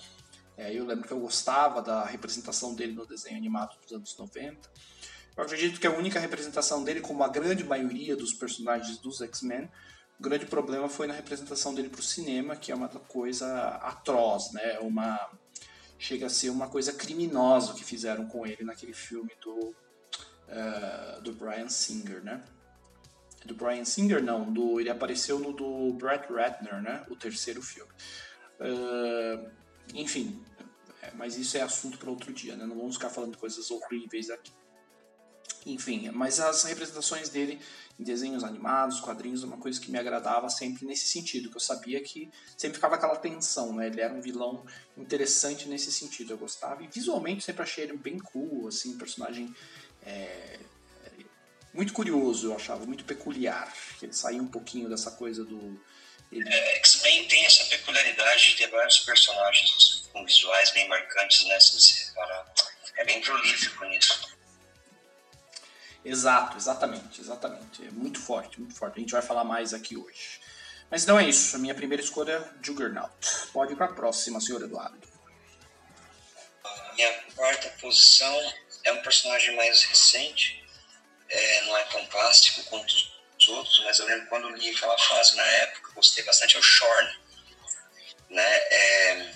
é, 0.58 0.74
eu 0.74 0.86
lembro 0.86 1.08
que 1.08 1.14
eu 1.14 1.20
gostava 1.20 1.82
da 1.82 2.06
representação 2.06 2.76
dele 2.76 2.94
no 2.94 3.06
desenho 3.06 3.38
animado 3.38 3.78
dos 3.82 3.92
anos 3.92 4.18
90. 4.18 4.70
Eu 5.38 5.44
acredito 5.44 5.80
que 5.80 5.88
a 5.88 5.92
única 5.92 6.20
representação 6.20 6.84
dele, 6.84 7.02
como 7.02 7.24
a 7.24 7.28
grande 7.28 7.64
maioria 7.64 8.16
dos 8.16 8.34
personagens 8.34 8.98
dos 8.98 9.22
X-Men, 9.22 9.70
o 10.18 10.24
grande 10.24 10.46
problema 10.46 10.88
foi 10.88 11.08
na 11.08 11.14
representação 11.14 11.74
dele 11.74 11.90
para 11.90 12.00
o 12.00 12.04
cinema, 12.04 12.56
que 12.56 12.72
é 12.72 12.76
uma 12.76 12.88
coisa 12.88 13.68
atroz, 13.82 14.52
né, 14.54 14.80
uma 14.80 15.20
chega 15.98 16.25
a 16.25 16.30
ser 16.30 16.50
uma 16.50 16.68
coisa 16.68 16.94
criminosa 16.94 17.74
que 17.74 17.84
fizeram 17.84 18.28
com 18.28 18.46
ele 18.46 18.64
naquele 18.64 18.94
filme 18.94 19.32
do, 19.42 19.75
uh, 20.50 21.22
do 21.22 21.34
Brian 21.34 21.70
Singer, 21.70 22.24
né? 22.24 22.44
Do 23.46 23.56
Brian 23.56 23.86
Singer, 23.86 24.24
não, 24.24 24.52
do, 24.52 24.80
ele 24.80 24.90
apareceu 24.90 25.40
no 25.40 25.54
do 25.54 25.94
Brett 25.94 26.32
Ratner, 26.32 26.82
né? 26.82 27.06
O 27.10 27.16
terceiro 27.16 27.62
filme. 27.62 27.92
Uh, 28.60 29.50
enfim, 29.94 30.44
é, 31.02 31.12
mas 31.14 31.38
isso 31.38 31.58
é 31.58 31.62
assunto 31.62 31.98
para 31.98 32.10
outro 32.10 32.34
dia, 32.34 32.56
né? 32.56 32.66
Não 32.66 32.75
vamos 32.75 32.96
ficar 32.96 33.10
falando 33.10 33.38
coisas 33.38 33.70
horríveis 33.70 34.30
aqui. 34.30 34.52
Enfim, 35.66 36.10
mas 36.12 36.40
as 36.40 36.64
representações 36.64 37.30
dele 37.30 37.60
em 38.00 38.04
desenhos 38.04 38.44
animados, 38.44 39.00
quadrinhos, 39.00 39.42
uma 39.42 39.58
coisa 39.58 39.80
que 39.80 39.90
me 39.90 39.98
agradava 39.98 40.50
sempre 40.50 40.86
nesse 40.86 41.08
sentido, 41.08 41.50
que 41.50 41.56
eu 41.56 41.62
sabia 41.62 42.02
que 42.02 42.30
sempre 42.58 42.76
ficava 42.76 42.96
aquela 42.96 43.16
tensão, 43.16 43.74
né? 43.74 43.88
Ele 43.88 44.02
era 44.02 44.14
um 44.14 44.22
vilão 44.22 44.66
interessante 44.98 45.68
nesse 45.68 45.92
sentido, 45.92 46.34
eu 46.34 46.38
gostava. 46.38 46.84
E 46.84 46.88
visualmente 46.88 47.44
sempre 47.44 47.64
achei 47.64 47.86
ele 47.86 47.98
bem 47.98 48.20
cool, 48.20 48.68
assim, 48.68 48.94
um 48.94 48.98
personagem 48.98 49.54
é, 50.06 50.60
muito 51.76 51.92
curioso, 51.92 52.48
eu 52.48 52.56
achava, 52.56 52.86
muito 52.86 53.04
peculiar. 53.04 53.72
Ele 54.02 54.14
saía 54.14 54.42
um 54.42 54.48
pouquinho 54.48 54.88
dessa 54.88 55.12
coisa 55.12 55.44
do. 55.44 55.78
Ele... 56.32 56.48
É, 56.48 56.76
X-Men 56.78 57.28
tem 57.28 57.46
essa 57.46 57.66
peculiaridade 57.66 58.50
de 58.50 58.56
ter 58.56 58.68
vários 58.68 59.00
personagens 59.00 60.10
com 60.12 60.26
visuais 60.26 60.72
bem 60.72 60.88
marcantes, 60.88 61.46
né? 61.46 61.60
Se 61.60 61.80
você 61.80 62.06
reparar. 62.06 62.54
É 62.98 63.04
bem 63.04 63.20
prolífico 63.20 63.84
nisso. 63.86 64.35
Exato, 66.06 66.56
exatamente, 66.56 67.20
exatamente. 67.20 67.84
É 67.84 67.90
muito 67.90 68.22
forte, 68.22 68.60
muito 68.60 68.76
forte. 68.76 68.98
A 68.98 69.00
gente 69.00 69.12
vai 69.12 69.24
falar 69.24 69.44
mais 69.44 69.74
aqui 69.74 69.98
hoje. 69.98 70.40
Mas 70.90 71.02
então 71.02 71.20
é 71.20 71.28
isso. 71.28 71.56
A 71.56 71.60
minha 71.60 71.74
primeira 71.74 72.04
escolha 72.04 72.34
é 72.34 72.64
Juggernaut. 72.64 73.12
Pode 73.52 73.74
ir 73.74 73.76
para 73.76 73.88
a 73.88 73.94
próxima, 73.94 74.40
senhor 74.40 74.62
Eduardo. 74.62 75.02
Minha 76.94 77.12
quarta 77.36 77.70
posição 77.82 78.54
é 78.84 78.92
um 78.94 79.02
personagem 79.02 79.56
mais 79.56 79.84
recente. 79.84 80.64
É, 81.28 81.66
não 81.66 81.76
é 81.76 81.84
tão 81.86 82.06
plástico 82.06 82.64
quanto 82.66 82.94
os 83.40 83.48
outros, 83.48 83.82
mas 83.84 83.98
eu 83.98 84.06
lembro 84.06 84.28
quando 84.28 84.48
li 84.50 84.70
aquela 84.70 84.98
fase 84.98 85.36
na 85.36 85.44
época, 85.44 85.92
gostei 85.96 86.24
bastante, 86.24 86.56
é 86.56 86.60
o 86.60 86.64
Shorn. 86.64 87.20
Né? 88.30 88.44
É, 88.44 89.32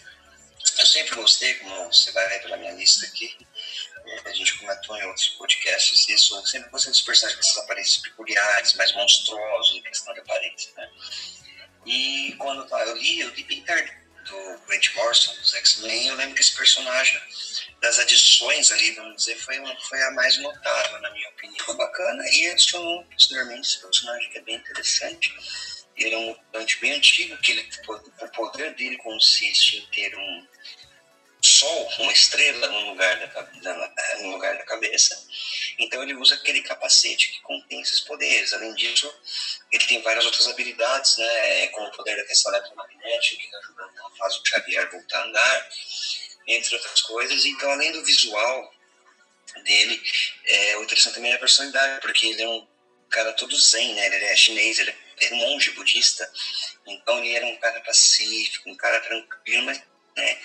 eu 0.78 0.86
sempre 0.86 1.16
gostei, 1.16 1.56
como 1.56 1.92
você 1.92 2.12
vai 2.12 2.30
ver 2.30 2.44
pela 2.44 2.58
minha 2.58 2.74
lista 2.74 3.08
aqui, 3.08 3.36
a 4.26 4.34
gente 4.34 4.58
comentou 4.58 4.98
em 4.98 5.04
outros 5.06 5.28
podcasts 5.30 6.08
isso, 6.10 6.36
eu 6.36 6.46
sempre 6.46 6.70
gostei 6.70 6.92
dos 6.92 7.02
personagens 7.02 7.40
com 7.40 7.48
essas 7.48 7.64
aparências 7.64 7.98
peculiares, 7.98 8.74
mais 8.74 8.94
monstruosos 8.94 9.76
em 9.76 9.82
questão 9.82 10.14
de 10.14 10.20
aparência, 10.20 10.72
né? 10.76 10.90
E 11.86 12.36
quando 12.38 12.68
eu 12.74 12.96
li, 12.96 13.20
eu 13.20 13.30
li 13.30 13.44
bem 13.44 13.64
tarde 13.64 13.92
do 14.26 14.60
Grant 14.68 14.94
Morrison, 14.96 15.34
dos 15.36 15.54
X-Men, 15.56 16.08
eu 16.08 16.16
lembro 16.16 16.36
que 16.36 16.42
esse 16.42 16.56
personagem, 16.56 17.20
das 17.82 17.98
adições 18.00 18.72
ali, 18.72 18.92
vamos 18.92 19.16
dizer, 19.18 19.38
foi, 19.38 19.56
foi 19.88 20.02
a 20.04 20.12
mais 20.12 20.38
notável, 20.38 21.02
na 21.02 21.12
minha 21.12 21.30
opinião. 21.30 21.66
Foi 21.66 21.76
bacana 21.76 22.24
e 22.32 22.48
adicionou 22.48 23.04
posteriormente 23.06 23.68
esse 23.68 23.80
personagem 23.80 24.30
que 24.30 24.38
é 24.38 24.42
bem 24.42 24.56
interessante. 24.56 25.34
Ele 25.96 26.16
é 26.16 26.18
um 26.18 26.28
mutante 26.28 26.80
bem 26.80 26.94
antigo, 26.94 27.38
que 27.38 27.52
ele, 27.52 27.70
o 27.88 28.28
poder 28.30 28.76
dele 28.76 28.98
consiste 28.98 29.78
em 29.78 29.86
ter 29.88 30.16
um 30.16 30.48
sol, 31.60 31.90
uma 32.00 32.12
estrela 32.12 32.68
no 32.68 32.90
lugar 32.92 33.28
da, 33.28 34.18
no 34.22 34.32
lugar 34.32 34.58
da 34.58 34.64
cabeça. 34.64 35.28
Então 35.78 36.02
ele 36.04 36.16
usa 36.16 36.36
aquele 36.36 36.62
capacete 36.62 37.32
que 37.32 37.42
contém 37.42 37.82
esses 37.82 38.02
poderes. 38.02 38.54
Além 38.54 38.74
disso, 38.76 39.14
ele 39.72 39.86
tem 39.86 40.02
várias 40.02 40.26
outras 40.26 40.48
habilidades, 40.48 41.18
né, 41.18 41.68
como 41.68 41.88
o 41.88 41.92
poder 41.92 42.16
da 42.18 42.26
questão 42.26 42.54
eletromagnética, 42.54 43.42
que 43.42 43.56
ajuda 43.56 43.84
a 43.84 44.18
fazer 44.18 44.40
o 44.40 44.46
Xavier 44.46 44.92
voltar 44.92 45.20
a 45.20 45.26
andar, 45.26 45.70
entre 46.48 46.76
outras 46.76 47.02
coisas. 47.02 47.46
Então, 47.46 47.72
além 47.72 47.92
do 47.92 48.04
visual 48.04 48.74
dele, 49.64 50.02
é, 50.46 50.78
o 50.78 50.84
interessante 50.84 51.16
também 51.16 51.32
é 51.32 51.36
a 51.36 51.40
personalidade, 51.40 52.02
porque 52.02 52.28
ele 52.28 52.42
é 52.42 52.50
um 52.50 52.68
cara 53.10 53.34
todo 53.34 53.60
zen, 53.60 53.94
né, 53.96 54.06
ele 54.08 54.26
é 54.26 54.36
chinês, 54.36 54.80
ele 54.80 54.96
é 55.22 55.30
monge 55.32 55.72
budista. 55.72 56.30
Então 56.88 57.20
ele 57.20 57.36
era 57.36 57.46
um 57.46 57.58
cara 57.58 57.82
pacífico, 57.82 58.70
um 58.70 58.76
cara 58.76 59.00
tranquilo, 59.02 59.66
mas 59.66 59.82
né, 60.16 60.40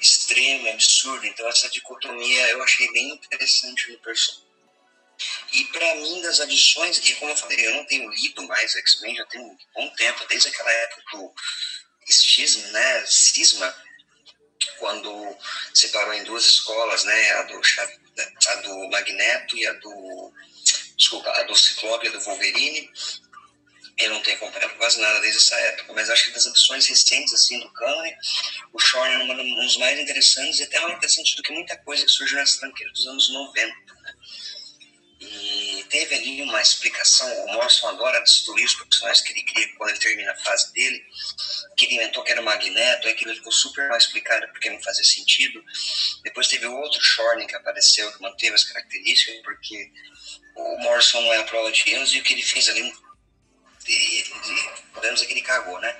extremo, 0.00 0.68
absurdo. 0.68 1.26
Então 1.26 1.48
essa 1.48 1.68
dicotomia 1.68 2.48
eu 2.48 2.62
achei 2.62 2.90
bem 2.92 3.10
interessante 3.10 3.90
no 3.92 3.98
personagem. 3.98 4.48
E 5.52 5.64
para 5.66 5.94
mim, 5.96 6.22
das 6.22 6.40
adições, 6.40 6.98
e 6.98 7.14
como 7.16 7.32
eu 7.32 7.36
falei, 7.36 7.66
eu 7.66 7.74
não 7.74 7.84
tenho 7.86 8.08
lido 8.10 8.46
mais 8.46 8.76
X-Men 8.76 9.16
já 9.16 9.26
tem 9.26 9.40
um 9.40 9.58
bom 9.74 9.88
tempo, 9.90 10.24
desde 10.28 10.48
aquela 10.48 10.70
época 10.70 11.02
do 11.12 11.34
Cisma, 12.06 12.68
né, 12.68 13.06
Cisma, 13.06 13.74
quando 14.78 15.36
separou 15.74 16.14
em 16.14 16.24
duas 16.24 16.44
escolas, 16.44 17.04
né, 17.04 17.30
a 17.32 17.42
do, 17.42 17.60
a 18.46 18.54
do 18.56 18.88
Magneto 18.90 19.56
e 19.56 19.66
a 19.66 19.72
do, 19.72 20.32
desculpa, 20.96 21.30
a 21.30 21.42
do 21.42 21.56
Ciclope 21.56 22.06
e 22.06 22.08
a 22.08 22.12
do 22.12 22.20
Wolverine, 22.20 22.90
eu 23.98 24.10
não 24.10 24.22
tenho 24.22 24.36
acompanhado 24.36 24.74
quase 24.76 25.00
nada 25.00 25.20
desde 25.20 25.38
essa 25.38 25.56
época, 25.56 25.92
mas 25.92 26.08
acho 26.08 26.24
que 26.26 26.30
das 26.30 26.46
edições 26.46 26.86
recentes 26.86 27.34
assim 27.34 27.58
do 27.58 27.70
Cânone, 27.72 28.14
o 28.72 28.78
Shorn 28.78 29.12
é 29.12 29.18
um 29.18 29.54
dos 29.56 29.76
mais 29.76 29.98
interessantes 29.98 30.60
e 30.60 30.62
até 30.62 30.78
mais 30.80 30.94
interessante 30.94 31.36
do 31.36 31.42
que 31.42 31.52
muita 31.52 31.76
coisa 31.78 32.04
que 32.04 32.10
surgiu 32.10 32.38
nessa 32.38 32.60
tranqueira 32.60 32.92
dos 32.92 33.06
anos 33.06 33.28
90. 33.28 33.74
Né? 33.74 34.14
E 35.20 35.84
teve 35.88 36.14
ali 36.14 36.42
uma 36.42 36.62
explicação, 36.62 37.28
o 37.46 37.52
Morrison 37.54 37.88
adora 37.88 38.22
destruir 38.22 38.64
os 38.64 38.74
personagens 38.74 39.20
que 39.26 39.32
ele 39.32 39.42
cria 39.42 39.68
quando 39.76 39.90
ele 39.90 39.98
termina 39.98 40.30
a 40.30 40.36
fase 40.36 40.72
dele, 40.72 41.04
que 41.76 41.86
ele 41.86 41.96
inventou 41.96 42.22
que 42.22 42.30
era 42.30 42.40
Magneto, 42.40 43.08
aquilo 43.08 43.34
ficou 43.34 43.50
super 43.50 43.88
mal 43.88 43.98
explicado 43.98 44.46
porque 44.52 44.70
não 44.70 44.80
fazia 44.80 45.02
sentido. 45.02 45.60
Depois 46.22 46.46
teve 46.46 46.66
outro 46.66 47.02
Shorn 47.02 47.44
que 47.48 47.56
apareceu, 47.56 48.12
que 48.12 48.22
manteve 48.22 48.54
as 48.54 48.62
características, 48.62 49.42
porque 49.42 49.90
o 50.54 50.78
Morrison 50.78 51.20
não 51.20 51.32
é 51.32 51.38
a 51.38 51.44
prova 51.44 51.72
de 51.72 51.90
erros 51.90 52.12
e 52.12 52.20
o 52.20 52.22
que 52.22 52.34
ele 52.34 52.42
fez 52.42 52.68
ali 52.68 52.92
podemos 54.92 55.16
dizer 55.16 55.26
que 55.26 55.32
ele 55.32 55.42
cagou, 55.42 55.80
né? 55.80 55.96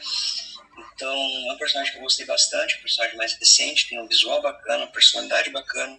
Então, 0.94 1.12
é 1.12 1.52
um 1.52 1.58
personagem 1.58 1.92
que 1.92 1.98
eu 1.98 2.02
gostei 2.02 2.26
bastante, 2.26 2.76
um 2.76 2.82
personagem 2.82 3.16
mais 3.16 3.34
recente, 3.34 3.88
tem 3.88 4.00
um 4.00 4.06
visual 4.06 4.40
bacana, 4.40 4.84
uma 4.84 4.92
personalidade 4.92 5.50
bacana, 5.50 5.98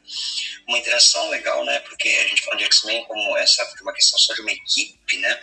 uma 0.68 0.78
interação 0.78 1.30
legal, 1.30 1.66
né? 1.66 1.80
Porque 1.82 2.08
a 2.08 2.28
gente 2.28 2.44
fala 2.44 2.58
de 2.58 2.64
X-Men 2.66 3.06
como 3.06 3.38
essa 3.38 3.64
uma 3.82 3.94
questão 3.94 4.18
só 4.20 4.34
de 4.34 4.42
uma 4.42 4.52
equipe, 4.52 5.18
né? 5.18 5.42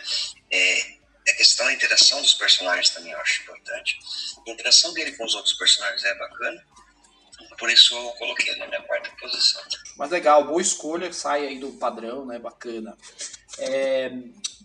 É, 0.51 0.97
a 1.29 1.35
questão 1.35 1.65
da 1.65 1.73
interação 1.73 2.21
dos 2.21 2.33
personagens 2.33 2.89
também 2.89 3.11
eu 3.11 3.19
acho 3.19 3.41
importante. 3.41 3.99
A 4.47 4.51
interação 4.51 4.93
dele 4.93 5.11
com 5.13 5.25
os 5.25 5.35
outros 5.35 5.53
personagens 5.55 6.03
é 6.03 6.15
bacana. 6.15 6.65
Por 7.59 7.69
isso 7.69 7.95
eu 7.95 8.11
coloquei 8.11 8.55
na 8.55 8.67
minha 8.67 8.81
quarta 8.83 9.09
posição. 9.19 9.61
Mas 9.97 10.11
legal, 10.11 10.45
boa 10.45 10.61
escolha, 10.61 11.11
sai 11.11 11.45
aí 11.45 11.59
do 11.59 11.71
padrão, 11.73 12.25
né? 12.25 12.39
Bacana. 12.39 12.95
É, 13.57 14.11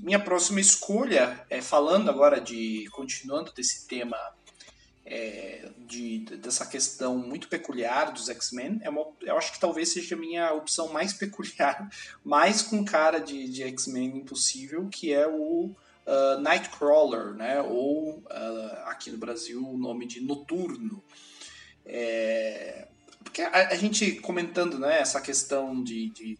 minha 0.00 0.18
próxima 0.18 0.60
escolha, 0.60 1.44
é 1.48 1.60
falando 1.60 2.10
agora 2.10 2.40
de. 2.40 2.88
continuando 2.92 3.52
desse 3.52 3.86
tema 3.86 4.16
é, 5.04 5.68
de, 5.78 6.20
dessa 6.36 6.64
questão 6.66 7.18
muito 7.18 7.48
peculiar 7.48 8.12
dos 8.12 8.28
X-Men, 8.28 8.80
é 8.82 8.88
eu 9.28 9.36
acho 9.36 9.52
que 9.52 9.60
talvez 9.60 9.92
seja 9.92 10.14
a 10.14 10.18
minha 10.18 10.52
opção 10.52 10.92
mais 10.92 11.12
peculiar, 11.18 11.88
mais 12.24 12.62
com 12.62 12.84
cara 12.84 13.18
de, 13.18 13.48
de 13.48 13.62
X-Men 13.62 14.16
impossível, 14.18 14.88
que 14.88 15.12
é 15.12 15.26
o 15.26 15.74
uh, 16.06 16.40
Nightcrawler, 16.40 17.34
né? 17.34 17.60
ou 17.60 18.18
uh, 18.18 18.76
aqui 18.86 19.10
no 19.10 19.18
Brasil 19.18 19.62
o 19.66 19.76
nome 19.76 20.06
de 20.06 20.20
Noturno. 20.20 21.02
É, 21.84 22.86
porque 23.22 23.42
a, 23.42 23.68
a, 23.68 23.74
gente 23.74 24.12
comentando 24.16 24.78
né, 24.78 25.00
essa 25.00 25.20
questão 25.20 25.82
de, 25.82 26.10
de 26.10 26.38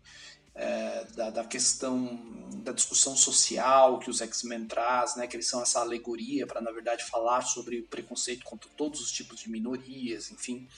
é, 0.54 1.06
da, 1.14 1.30
da, 1.30 1.44
questão 1.44 2.20
da 2.56 2.72
discussão 2.72 3.16
social 3.16 3.98
que 3.98 4.10
os 4.10 4.20
X-Men 4.20 4.66
traz, 4.66 5.16
né, 5.16 5.26
que 5.26 5.36
eles 5.36 5.48
são 5.48 5.62
essa 5.62 5.80
alegoria 5.80 6.46
para, 6.46 6.60
na 6.60 6.70
verdade, 6.70 7.04
falar 7.04 7.42
sobre 7.42 7.80
o 7.80 7.86
preconceito 7.86 8.44
contra 8.44 8.68
todos 8.76 9.00
os 9.00 9.10
tipos 9.10 9.40
de 9.40 9.50
minorias, 9.50 10.30
enfim. 10.30 10.68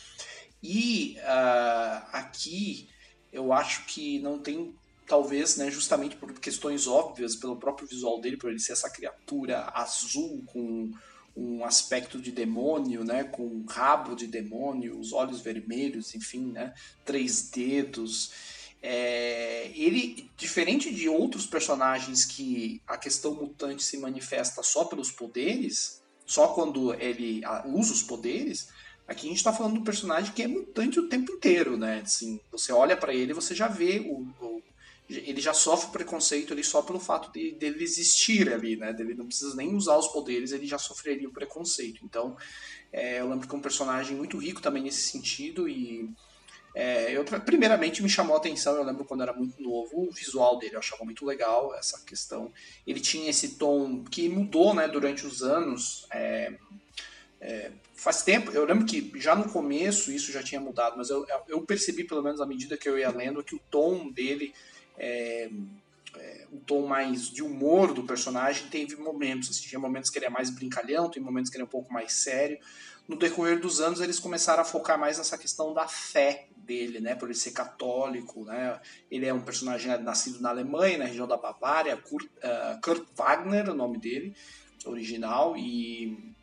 E 0.63 1.17
uh, 1.19 2.07
aqui 2.13 2.89
eu 3.33 3.53
acho 3.53 3.85
que 3.87 4.21
não 4.21 4.39
tem, 4.39 4.75
talvez, 5.07 5.57
né, 5.57 5.71
justamente 5.71 6.17
por 6.17 6.33
questões 6.39 6.87
óbvias, 6.87 7.35
pelo 7.35 7.57
próprio 7.57 7.89
visual 7.89 8.21
dele, 8.21 8.37
por 8.37 8.51
ele 8.51 8.61
ser 8.61 8.73
essa 8.73 8.89
criatura 8.89 9.71
azul 9.75 10.43
com 10.47 10.93
um 11.37 11.65
aspecto 11.65 12.21
de 12.21 12.31
demônio, 12.31 13.03
né, 13.03 13.25
com 13.25 13.45
um 13.45 13.65
rabo 13.69 14.15
de 14.15 14.29
demônio, 14.29 14.99
os 14.99 15.13
olhos 15.13 15.41
vermelhos, 15.41 16.15
enfim, 16.15 16.53
né, 16.53 16.73
três 17.05 17.51
dedos. 17.51 18.31
É, 18.87 19.71
ele, 19.75 20.31
diferente 20.37 20.95
de 20.95 21.09
outros 21.09 21.47
personagens 21.47 22.27
que 22.27 22.83
a 22.87 22.99
questão 22.99 23.35
mutante 23.35 23.83
se 23.83 23.97
manifesta 23.97 24.63
só 24.63 24.85
pelos 24.85 25.11
poderes, 25.11 26.03
só 26.27 26.49
quando 26.49 26.93
ele 27.01 27.41
usa 27.65 27.95
os 27.95 28.03
poderes, 28.03 28.69
aqui 29.09 29.25
a 29.25 29.31
gente 29.31 29.39
está 29.39 29.55
falando 29.55 29.73
de 29.73 29.79
um 29.79 29.85
personagem 29.85 30.35
que 30.35 30.43
é 30.43 30.47
mutante 30.47 31.01
o 31.01 31.09
tempo 31.09 31.33
inteiro, 31.33 31.79
né? 31.79 32.03
Assim, 32.05 32.39
você 32.53 32.75
olha 32.75 32.95
para 32.95 33.15
ele, 33.15 33.33
você 33.33 33.55
já 33.55 33.69
vê 33.69 34.01
o, 34.01 34.19
o, 34.45 34.63
ele 35.09 35.41
já 35.41 35.55
sofre 35.55 35.91
preconceito 35.91 36.53
ali 36.53 36.63
só 36.63 36.83
pelo 36.83 37.01
fato 37.01 37.33
de 37.33 37.53
dele 37.53 37.83
existir 37.83 38.53
ali, 38.53 38.77
né? 38.77 38.95
Ele 38.99 39.15
não 39.15 39.25
precisa 39.25 39.57
nem 39.57 39.75
usar 39.75 39.97
os 39.97 40.09
poderes, 40.09 40.53
ele 40.53 40.67
já 40.67 40.77
sofreria 40.77 41.27
o 41.27 41.33
preconceito. 41.33 42.05
Então, 42.05 42.37
é, 42.93 43.21
eu 43.21 43.31
lembro 43.31 43.49
que 43.49 43.55
é 43.55 43.59
um 43.59 43.63
personagem 43.63 44.15
muito 44.15 44.37
rico 44.37 44.61
também 44.61 44.83
nesse 44.83 45.11
sentido 45.11 45.67
e 45.67 46.07
é, 46.75 47.17
eu, 47.17 47.25
primeiramente 47.25 48.03
me 48.03 48.09
chamou 48.09 48.35
a 48.35 48.39
atenção, 48.39 48.75
eu 48.75 48.83
lembro 48.83 49.05
quando 49.05 49.23
era 49.23 49.33
muito 49.33 49.63
novo, 49.63 50.09
o 50.09 50.11
visual 50.11 50.59
dele, 50.59 50.75
eu 50.75 50.81
achava 50.81 51.05
muito 51.05 51.25
legal 51.25 51.73
essa 51.77 52.01
questão. 52.05 52.53
Ele 52.85 52.99
tinha 52.99 53.31
esse 53.31 53.51
tom 53.51 54.03
que 54.03 54.29
mudou 54.29 54.75
né, 54.75 54.89
durante 54.89 55.25
os 55.25 55.43
anos. 55.43 56.05
É, 56.13 56.53
é, 57.41 57.71
faz 57.95 58.23
tempo, 58.23 58.51
eu 58.51 58.65
lembro 58.65 58.87
que 58.87 59.13
já 59.21 59.37
no 59.37 59.49
começo 59.49 60.11
isso 60.11 60.33
já 60.33 60.43
tinha 60.43 60.61
mudado, 60.61 60.97
mas 60.97 61.11
eu, 61.11 61.25
eu 61.47 61.63
percebi, 61.63 62.03
pelo 62.03 62.23
menos 62.23 62.41
à 62.41 62.47
medida 62.47 62.77
que 62.77 62.89
eu 62.89 62.99
ia 62.99 63.11
lendo, 63.11 63.45
que 63.45 63.55
o 63.55 63.61
tom 63.71 64.11
dele, 64.11 64.53
é, 64.99 65.49
é, 66.17 66.47
o 66.51 66.59
tom 66.59 66.89
mais 66.89 67.31
de 67.31 67.43
humor 67.43 67.95
do 67.95 68.03
personagem, 68.03 68.67
teve 68.67 68.97
momentos. 68.97 69.49
Assim, 69.49 69.69
tinha 69.69 69.79
momentos 69.79 70.11
que 70.11 70.19
ele 70.19 70.27
é 70.27 70.31
mais 70.31 70.51
brincalhão, 70.51 71.09
tem 71.09 71.23
momentos 71.23 71.53
que 71.53 71.57
ele 71.57 71.63
é 71.63 71.67
um 71.67 71.69
pouco 71.69 71.93
mais 71.93 72.15
sério. 72.15 72.59
No 73.07 73.15
decorrer 73.15 73.61
dos 73.61 73.81
anos, 73.81 74.01
eles 74.01 74.19
começaram 74.19 74.63
a 74.63 74.65
focar 74.65 74.99
mais 74.99 75.19
nessa 75.19 75.39
questão 75.39 75.73
da 75.73 75.87
fé 75.87 76.49
dele, 76.65 77.01
né, 77.01 77.15
por 77.15 77.27
ele 77.27 77.39
ser 77.39 77.53
católico, 77.53 78.45
né, 78.45 78.81
ele 79.11 79.27
é 79.27 79.35
um 79.35 79.43
personagem 79.43 79.97
nascido 79.99 80.41
na 80.41 80.51
Alemanha, 80.51 80.99
na 80.99 81.05
região 81.05 81.27
da 81.27 81.37
Bavária, 81.37 81.97
Kurt, 81.97 82.27
uh, 82.27 82.81
Kurt 82.83 83.05
Wagner, 83.17 83.71
o 83.71 83.75
nome 83.75 83.99
dele, 83.99 84.35
original, 84.85 85.57
e 85.57 86.35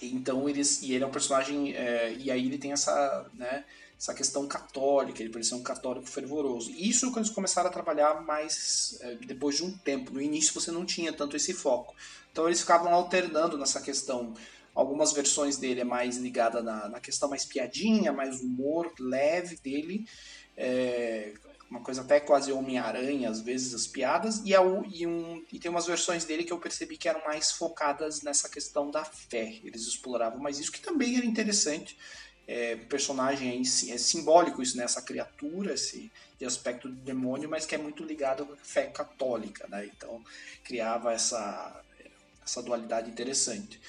então 0.00 0.48
eles, 0.48 0.82
e 0.82 0.94
ele 0.94 1.04
é 1.04 1.06
um 1.06 1.10
personagem, 1.10 1.74
é, 1.74 2.14
e 2.18 2.30
aí 2.30 2.46
ele 2.46 2.58
tem 2.58 2.72
essa, 2.72 3.26
né, 3.34 3.64
essa 3.98 4.14
questão 4.14 4.46
católica, 4.46 5.20
ele 5.20 5.32
parecia 5.32 5.56
um 5.56 5.62
católico 5.62 6.06
fervoroso. 6.06 6.70
Isso 6.70 7.12
que 7.12 7.18
eles 7.18 7.30
começaram 7.30 7.68
a 7.68 7.72
trabalhar 7.72 8.22
mais 8.22 8.96
é, 9.00 9.14
depois 9.16 9.56
de 9.56 9.64
um 9.64 9.76
tempo. 9.76 10.12
No 10.12 10.22
início 10.22 10.54
você 10.54 10.70
não 10.70 10.86
tinha 10.86 11.12
tanto 11.12 11.36
esse 11.36 11.52
foco. 11.52 11.94
Então 12.30 12.46
eles 12.46 12.60
ficavam 12.60 12.94
alternando 12.94 13.58
nessa 13.58 13.80
questão. 13.80 14.34
Algumas 14.78 15.12
versões 15.12 15.56
dele 15.56 15.80
é 15.80 15.84
mais 15.84 16.18
ligada 16.18 16.62
na, 16.62 16.88
na 16.88 17.00
questão 17.00 17.28
mais 17.28 17.44
piadinha, 17.44 18.12
mais 18.12 18.40
humor 18.40 18.92
leve 19.00 19.56
dele. 19.56 20.06
É, 20.56 21.34
uma 21.68 21.80
coisa 21.80 22.02
até 22.02 22.20
quase 22.20 22.52
Homem-Aranha, 22.52 23.28
às 23.28 23.40
vezes, 23.40 23.74
as 23.74 23.88
piadas, 23.88 24.40
e, 24.44 24.52
e, 24.52 25.06
um, 25.06 25.44
e 25.52 25.58
tem 25.58 25.68
umas 25.68 25.86
versões 25.86 26.24
dele 26.24 26.44
que 26.44 26.52
eu 26.52 26.60
percebi 26.60 26.96
que 26.96 27.08
eram 27.08 27.24
mais 27.24 27.50
focadas 27.50 28.22
nessa 28.22 28.48
questão 28.48 28.88
da 28.88 29.04
fé. 29.04 29.58
Eles 29.64 29.82
exploravam 29.82 30.38
mais 30.38 30.60
isso, 30.60 30.70
que 30.70 30.80
também 30.80 31.16
era 31.16 31.26
interessante 31.26 31.96
é, 32.46 32.76
personagem 32.76 33.50
é, 33.50 33.60
é 33.60 33.98
simbólico 33.98 34.62
isso, 34.62 34.76
né? 34.76 34.86
Criatura, 35.04 35.74
esse 35.74 36.10
aspecto 36.40 36.88
do 36.88 36.94
demônio, 36.94 37.48
mas 37.48 37.66
que 37.66 37.74
é 37.74 37.78
muito 37.78 38.04
ligado 38.04 38.44
à 38.44 38.56
fé 38.64 38.84
católica, 38.86 39.66
né? 39.68 39.86
Então 39.86 40.24
criava 40.62 41.12
essa, 41.12 41.82
essa 42.42 42.62
dualidade 42.62 43.10
interessante. 43.10 43.80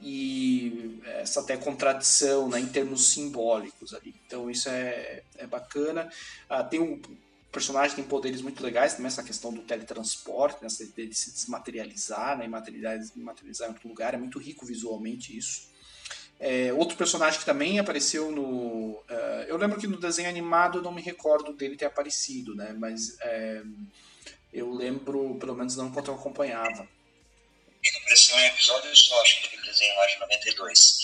E 0.00 1.00
essa 1.04 1.40
até 1.40 1.56
contradição 1.56 2.48
né, 2.48 2.60
em 2.60 2.66
termos 2.66 3.08
simbólicos 3.08 3.94
ali. 3.94 4.14
Então 4.26 4.50
isso 4.50 4.68
é, 4.68 5.22
é 5.36 5.46
bacana. 5.46 6.10
Ah, 6.48 6.62
tem 6.62 6.80
um 6.80 7.00
personagem 7.50 7.96
tem 7.96 8.04
poderes 8.04 8.42
muito 8.42 8.62
legais, 8.62 8.94
também 8.94 9.06
essa 9.06 9.22
questão 9.22 9.50
do 9.50 9.62
teletransporte, 9.62 10.62
né, 10.62 10.68
de 10.68 11.14
se 11.14 11.32
desmaterializar, 11.32 12.36
né, 12.36 12.46
materializar 12.46 13.68
em 13.68 13.72
outro 13.72 13.88
lugar, 13.88 14.12
é 14.12 14.18
muito 14.18 14.38
rico 14.38 14.66
visualmente 14.66 15.36
isso. 15.36 15.74
É, 16.38 16.70
outro 16.74 16.98
personagem 16.98 17.40
que 17.40 17.46
também 17.46 17.78
apareceu 17.78 18.30
no. 18.30 18.90
Uh, 19.08 19.44
eu 19.48 19.56
lembro 19.56 19.80
que 19.80 19.86
no 19.86 19.98
desenho 19.98 20.28
animado 20.28 20.78
eu 20.78 20.82
não 20.82 20.92
me 20.92 21.00
recordo 21.00 21.54
dele 21.54 21.76
ter 21.76 21.86
aparecido, 21.86 22.54
né? 22.54 22.76
Mas 22.78 23.16
é, 23.22 23.62
eu 24.52 24.70
lembro, 24.70 25.36
pelo 25.36 25.54
menos 25.54 25.76
não 25.76 25.86
enquanto 25.86 26.08
eu 26.08 26.14
acompanhava. 26.14 26.86
Ele 27.86 27.96
apareceu 27.98 28.36
em 28.36 28.42
um 28.42 28.46
episódio 28.46 28.96
só, 28.96 29.22
acho 29.22 29.40
que 29.40 29.46
aquele 29.46 29.62
desenho 29.62 29.96
lá 29.96 30.06
de 30.06 30.18
92. 30.18 30.98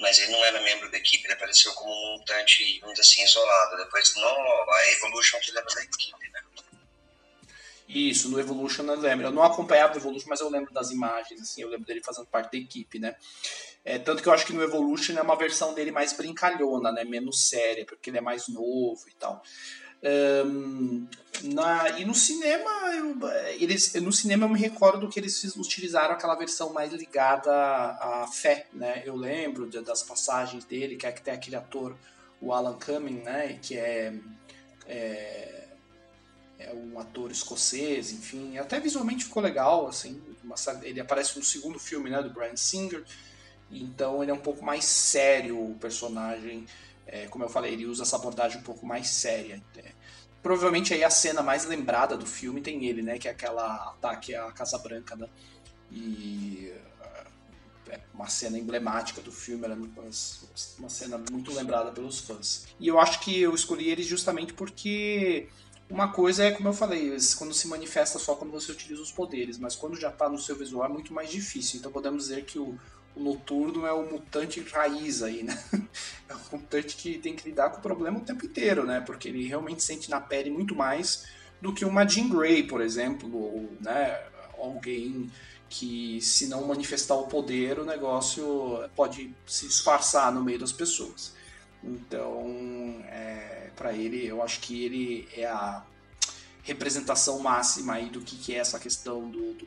Mas 0.00 0.18
ele 0.18 0.32
não 0.32 0.44
era 0.44 0.60
membro 0.60 0.90
da 0.90 0.98
equipe, 0.98 1.24
ele 1.24 1.34
apareceu 1.34 1.72
como 1.74 1.92
um 1.92 2.18
mutante, 2.18 2.80
vamos 2.80 2.98
dizer 2.98 3.08
assim, 3.08 3.24
isolado. 3.24 3.76
Depois, 3.76 4.14
no, 4.16 4.26
a 4.26 4.92
Evolution 4.92 5.38
que 5.40 5.52
lembra 5.52 5.74
da 5.74 5.82
equipe, 5.82 6.30
né? 6.30 6.42
Isso, 7.88 8.28
no 8.28 8.38
Evolution 8.38 8.84
eu 8.84 9.00
lembro. 9.00 9.26
Eu 9.26 9.32
não 9.32 9.42
acompanhava 9.42 9.94
o 9.94 9.96
Evolution, 9.96 10.28
mas 10.28 10.40
eu 10.40 10.50
lembro 10.50 10.72
das 10.72 10.90
imagens, 10.90 11.40
assim, 11.40 11.62
eu 11.62 11.68
lembro 11.68 11.86
dele 11.86 12.02
fazendo 12.04 12.26
parte 12.26 12.52
da 12.52 12.58
equipe, 12.58 12.98
né? 12.98 13.16
É, 13.84 13.98
tanto 13.98 14.22
que 14.22 14.28
eu 14.28 14.32
acho 14.32 14.44
que 14.44 14.52
no 14.52 14.62
Evolution 14.62 15.16
é 15.16 15.22
uma 15.22 15.36
versão 15.36 15.72
dele 15.72 15.90
mais 15.90 16.12
brincalhona, 16.12 16.92
né? 16.92 17.04
Menos 17.04 17.48
séria, 17.48 17.86
porque 17.86 18.10
ele 18.10 18.18
é 18.18 18.20
mais 18.20 18.46
novo 18.48 19.02
e 19.08 19.14
tal. 19.14 19.42
Um, 20.02 21.08
na, 21.44 21.98
e 21.98 22.04
no 22.04 22.14
cinema, 22.14 22.70
eu, 22.94 23.16
eles, 23.58 23.94
no 23.94 24.12
cinema 24.12 24.46
eu 24.46 24.48
me 24.48 24.58
recordo 24.58 25.08
que 25.08 25.20
eles 25.20 25.42
utilizaram 25.56 26.14
aquela 26.14 26.34
versão 26.34 26.72
mais 26.72 26.92
ligada 26.92 27.50
à, 27.50 28.28
fé, 28.32 28.66
né? 28.72 29.02
Eu 29.04 29.16
lembro 29.16 29.68
de, 29.68 29.80
das 29.80 30.02
passagens 30.02 30.64
dele, 30.64 30.96
que 30.96 31.06
é 31.06 31.12
que 31.12 31.22
tem 31.22 31.34
aquele 31.34 31.56
ator, 31.56 31.96
o 32.40 32.52
Alan 32.52 32.78
Cumming, 32.78 33.20
né? 33.22 33.58
Que 33.62 33.76
é, 33.76 34.14
é, 34.86 35.64
é 36.58 36.72
um 36.74 36.98
ator 36.98 37.30
escocês, 37.30 38.12
enfim. 38.12 38.58
Até 38.58 38.80
visualmente 38.80 39.24
ficou 39.24 39.42
legal, 39.42 39.86
assim. 39.86 40.20
Uma, 40.42 40.56
ele 40.82 41.00
aparece 41.00 41.38
no 41.38 41.44
segundo 41.44 41.78
filme, 41.78 42.10
né? 42.10 42.22
Do 42.22 42.30
Brian 42.30 42.56
Singer. 42.56 43.04
Então 43.70 44.22
ele 44.22 44.30
é 44.30 44.34
um 44.34 44.40
pouco 44.40 44.64
mais 44.64 44.84
sério 44.84 45.58
o 45.58 45.74
personagem. 45.74 46.66
É, 47.06 47.26
como 47.26 47.44
eu 47.44 47.48
falei, 47.48 47.72
ele 47.72 47.86
usa 47.86 48.02
essa 48.02 48.16
abordagem 48.16 48.58
um 48.58 48.64
pouco 48.64 48.84
mais 48.84 49.08
séria. 49.08 49.62
É, 49.76 49.97
provavelmente 50.42 50.94
aí 50.94 51.04
a 51.04 51.10
cena 51.10 51.42
mais 51.42 51.64
lembrada 51.64 52.16
do 52.16 52.26
filme 52.26 52.60
tem 52.60 52.84
ele, 52.86 53.02
né? 53.02 53.18
Que 53.18 53.28
é 53.28 53.30
aquela 53.30 53.90
ataque 53.90 54.34
à 54.34 54.50
Casa 54.52 54.78
Branca, 54.78 55.16
né? 55.16 55.28
E 55.90 56.72
é, 57.88 57.94
é 57.94 58.00
uma 58.14 58.28
cena 58.28 58.58
emblemática 58.58 59.20
do 59.20 59.32
filme, 59.32 59.64
ela 59.64 59.74
é 59.74 60.78
uma 60.78 60.90
cena 60.90 61.18
muito 61.30 61.52
lembrada 61.52 61.90
pelos 61.90 62.20
fãs. 62.20 62.66
E 62.78 62.88
eu 62.88 62.98
acho 62.98 63.20
que 63.20 63.40
eu 63.40 63.54
escolhi 63.54 63.88
ele 63.88 64.02
justamente 64.02 64.52
porque 64.52 65.48
uma 65.90 66.12
coisa 66.12 66.44
é, 66.44 66.50
como 66.50 66.68
eu 66.68 66.74
falei, 66.74 67.16
quando 67.38 67.54
se 67.54 67.66
manifesta 67.66 68.18
só 68.18 68.34
quando 68.34 68.50
você 68.50 68.70
utiliza 68.70 69.00
os 69.00 69.10
poderes, 69.10 69.58
mas 69.58 69.74
quando 69.74 69.98
já 69.98 70.10
está 70.10 70.28
no 70.28 70.38
seu 70.38 70.54
visual 70.54 70.84
é 70.84 70.88
muito 70.88 71.14
mais 71.14 71.30
difícil. 71.30 71.78
Então 71.78 71.90
podemos 71.90 72.24
dizer 72.24 72.44
que 72.44 72.58
o, 72.58 72.78
o 73.18 73.22
Noturno 73.22 73.84
é 73.84 73.92
o 73.92 74.08
mutante 74.08 74.60
raiz 74.60 75.22
aí, 75.22 75.42
né? 75.42 75.62
É 76.28 76.34
um 76.34 76.58
mutante 76.58 76.94
que 76.94 77.16
tem 77.16 77.34
que 77.34 77.48
lidar 77.48 77.70
com 77.70 77.78
o 77.78 77.82
problema 77.82 78.18
o 78.18 78.24
tempo 78.24 78.44
inteiro, 78.44 78.84
né? 78.84 79.00
Porque 79.00 79.28
ele 79.28 79.46
realmente 79.46 79.82
sente 79.82 80.10
na 80.10 80.20
pele 80.20 80.50
muito 80.50 80.74
mais 80.74 81.26
do 81.58 81.72
que 81.72 81.86
uma 81.86 82.06
Jean 82.06 82.28
Grey, 82.28 82.64
por 82.64 82.82
exemplo, 82.82 83.34
ou 83.34 83.72
né, 83.80 84.20
alguém 84.58 85.30
que 85.70 86.20
se 86.20 86.46
não 86.46 86.66
manifestar 86.66 87.14
o 87.14 87.26
poder, 87.26 87.78
o 87.78 87.84
negócio 87.84 88.78
pode 88.94 89.34
se 89.46 89.66
disfarçar 89.68 90.30
no 90.32 90.44
meio 90.44 90.58
das 90.58 90.70
pessoas. 90.70 91.32
Então, 91.82 93.02
é, 93.06 93.70
para 93.74 93.94
ele, 93.94 94.26
eu 94.26 94.42
acho 94.42 94.60
que 94.60 94.84
ele 94.84 95.28
é 95.34 95.46
a 95.46 95.82
representação 96.62 97.38
máxima 97.38 97.94
aí 97.94 98.10
do 98.10 98.20
que, 98.20 98.36
que 98.36 98.54
é 98.54 98.58
essa 98.58 98.78
questão 98.78 99.30
do, 99.30 99.54
do, 99.54 99.66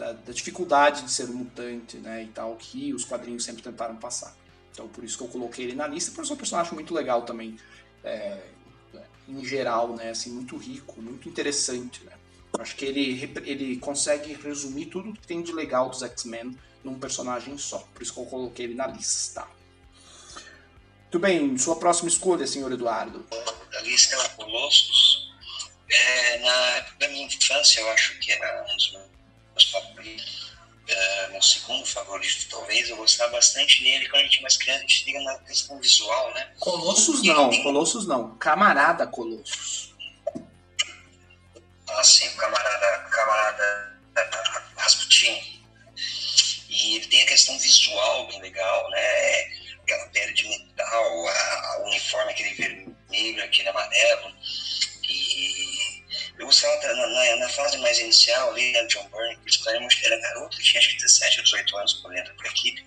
da, 0.00 0.12
da, 0.12 0.32
dificuldade 0.32 1.02
de 1.02 1.12
ser 1.12 1.28
um 1.28 1.34
mutante, 1.34 1.98
né, 1.98 2.24
e 2.24 2.28
tal, 2.28 2.56
que 2.56 2.94
os 2.94 3.04
quadrinhos 3.04 3.44
sempre 3.44 3.62
tentaram 3.62 3.96
passar. 3.96 4.34
Então, 4.72 4.88
por 4.88 5.04
isso 5.04 5.18
que 5.18 5.24
eu 5.24 5.28
coloquei 5.28 5.66
ele 5.66 5.74
na 5.74 5.86
lista, 5.86 6.10
porque 6.10 6.30
é 6.30 6.34
um 6.34 6.38
personagem 6.38 6.72
muito 6.72 6.94
legal 6.94 7.22
também, 7.22 7.58
é, 8.02 8.40
em 9.28 9.44
geral, 9.44 9.94
né, 9.94 10.10
assim, 10.10 10.30
muito 10.30 10.56
rico, 10.56 11.00
muito 11.02 11.28
interessante, 11.28 12.02
né. 12.04 12.12
Acho 12.58 12.74
que 12.74 12.84
ele, 12.84 13.30
ele 13.44 13.76
consegue 13.76 14.32
resumir 14.32 14.86
tudo 14.86 15.12
que 15.12 15.26
tem 15.26 15.42
de 15.42 15.52
legal 15.52 15.88
dos 15.88 16.02
X-Men 16.02 16.58
num 16.82 16.98
personagem 16.98 17.56
só, 17.58 17.78
por 17.92 18.02
isso 18.02 18.12
que 18.14 18.18
eu 18.18 18.26
coloquei 18.26 18.64
ele 18.64 18.74
na 18.74 18.86
lista. 18.86 19.46
Muito 21.02 21.18
bem, 21.18 21.58
sua 21.58 21.76
próxima 21.76 22.08
escolha, 22.08 22.46
senhor 22.46 22.72
Eduardo. 22.72 23.26
A 23.76 23.80
lista 23.82 24.16
é 24.16 24.28
Colossus. 24.30 25.28
É, 25.90 26.38
na 26.38 26.76
época 26.76 26.96
da 27.00 27.08
minha 27.08 27.26
infância, 27.26 27.80
eu 27.80 27.90
acho 27.90 28.18
que 28.20 28.30
era 28.30 28.62
um 28.62 28.76
dos 28.76 28.92
meus 28.92 29.10
favoritos. 30.00 30.50
É, 30.88 31.28
meu 31.28 31.42
segundo 31.42 31.86
favorito, 31.86 32.48
talvez. 32.50 32.88
Eu 32.88 32.96
gostava 32.96 33.32
bastante 33.32 33.82
dele 33.84 34.08
quando 34.08 34.22
a 34.22 34.24
gente 34.24 34.42
mais 34.42 34.56
criança, 34.56 34.78
a 34.78 34.82
gente 34.82 35.04
liga 35.04 35.20
na 35.20 35.38
questão 35.40 35.78
visual, 35.78 36.34
né? 36.34 36.52
Colossus 36.58 37.22
não, 37.22 37.50
tem... 37.50 37.62
Colossus 37.62 38.06
não. 38.06 38.36
Camarada 38.38 39.06
Colossus. 39.06 39.94
Ah, 41.88 42.04
sim, 42.04 42.28
o 42.28 42.36
camarada, 42.36 43.08
camarada 43.10 43.98
Rasputin. 44.76 45.60
E 46.68 46.96
ele 46.96 47.06
tem 47.06 47.22
a 47.22 47.26
questão 47.26 47.58
visual 47.58 48.26
bem 48.28 48.40
legal, 48.40 48.90
né? 48.90 49.60
aquela 49.90 50.06
pele 50.08 50.32
de 50.34 50.48
metal, 50.48 51.28
a, 51.28 51.32
a 51.32 51.82
uniforme 51.86 52.30
aquele 52.30 52.54
vermelho, 52.54 53.44
aquele 53.44 53.68
amarelo. 53.68 54.32
Eu 56.40 56.46
gostava 56.46 56.94
na, 56.94 57.06
na, 57.06 57.36
na 57.36 57.48
fase 57.50 57.76
mais 57.76 57.98
inicial 57.98 58.50
ali, 58.50 58.72
né, 58.72 58.82
John 58.86 59.06
Byrne, 59.10 59.36
que 59.88 60.06
era 60.06 60.18
garoto, 60.18 60.56
tinha 60.62 60.80
acho 60.80 60.88
que 60.88 60.96
17 60.96 61.36
ou 61.36 61.44
18 61.44 61.76
anos 61.76 61.92
quando 61.94 62.16
entra 62.16 62.32
para 62.32 62.48
a 62.48 62.50
equipe. 62.50 62.82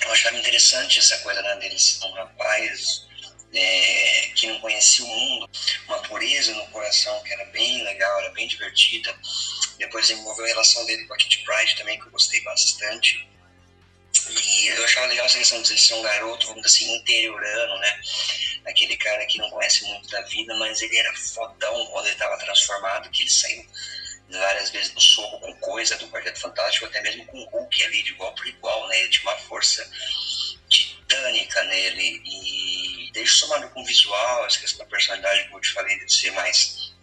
Eu 0.00 0.10
achava 0.10 0.38
interessante 0.38 0.98
essa 0.98 1.18
coisa 1.18 1.42
né, 1.42 1.56
dele 1.56 1.78
ser 1.78 2.02
um 2.06 2.12
rapaz 2.12 3.06
é, 3.52 4.32
que 4.34 4.46
não 4.46 4.58
conhecia 4.58 5.04
o 5.04 5.08
mundo, 5.08 5.50
uma 5.86 5.98
pureza 5.98 6.54
no 6.54 6.66
coração 6.68 7.22
que 7.22 7.32
era 7.32 7.44
bem 7.46 7.84
legal, 7.84 8.20
era 8.20 8.30
bem 8.30 8.48
divertida. 8.48 9.14
Depois 9.76 10.08
desenvolveu 10.08 10.46
a 10.46 10.48
relação 10.48 10.84
dele 10.86 11.04
com 11.04 11.12
a 11.12 11.18
Kitty 11.18 11.44
Pride 11.44 11.76
também, 11.76 12.00
que 12.00 12.06
eu 12.06 12.10
gostei 12.10 12.42
bastante. 12.42 13.28
E 14.30 14.66
eu 14.68 14.84
achava 14.84 15.06
legal 15.06 15.26
essa 15.26 15.38
questão 15.38 15.60
de 15.60 15.78
ser 15.78 15.94
um 15.94 16.02
garoto, 16.02 16.46
vamos 16.46 16.62
dizer 16.62 16.84
assim, 16.84 16.96
interiorano, 16.96 17.78
né? 17.78 18.00
Aquele 18.66 18.96
cara 18.96 19.24
que 19.26 19.38
não 19.38 19.50
conhece 19.50 19.84
muito 19.84 20.08
da 20.08 20.22
vida, 20.22 20.54
mas 20.56 20.80
ele 20.80 20.96
era 20.96 21.14
fodão 21.14 21.86
quando 21.86 22.06
ele 22.06 22.14
estava 22.14 22.38
transformado, 22.38 23.10
que 23.10 23.22
ele 23.22 23.30
saiu 23.30 23.66
várias 24.30 24.70
vezes 24.70 24.94
no 24.94 25.00
soco 25.00 25.38
com 25.40 25.54
coisa 25.56 25.96
do 25.96 26.08
Quarteto 26.08 26.40
Fantástico, 26.40 26.86
até 26.86 27.02
mesmo 27.02 27.26
com 27.26 27.38
o 27.38 27.44
Hulk 27.50 27.84
ali 27.84 28.02
de 28.02 28.12
igual 28.12 28.34
por 28.34 28.46
igual, 28.46 28.88
né? 28.88 29.00
Ele 29.00 29.10
tinha 29.10 29.30
uma 29.30 29.38
força 29.40 29.88
titânica 30.68 31.62
nele. 31.64 32.22
E 32.24 33.10
deixa 33.12 33.36
somado 33.36 33.68
com 33.70 33.82
o 33.82 33.86
visual, 33.86 34.46
essa 34.46 34.58
questão 34.58 34.78
da 34.78 34.90
personalidade, 34.90 35.44
como 35.44 35.58
eu 35.58 35.62
te 35.62 35.72
falei, 35.72 35.98
de 35.98 36.12
ser 36.12 36.32
mais 36.32 36.94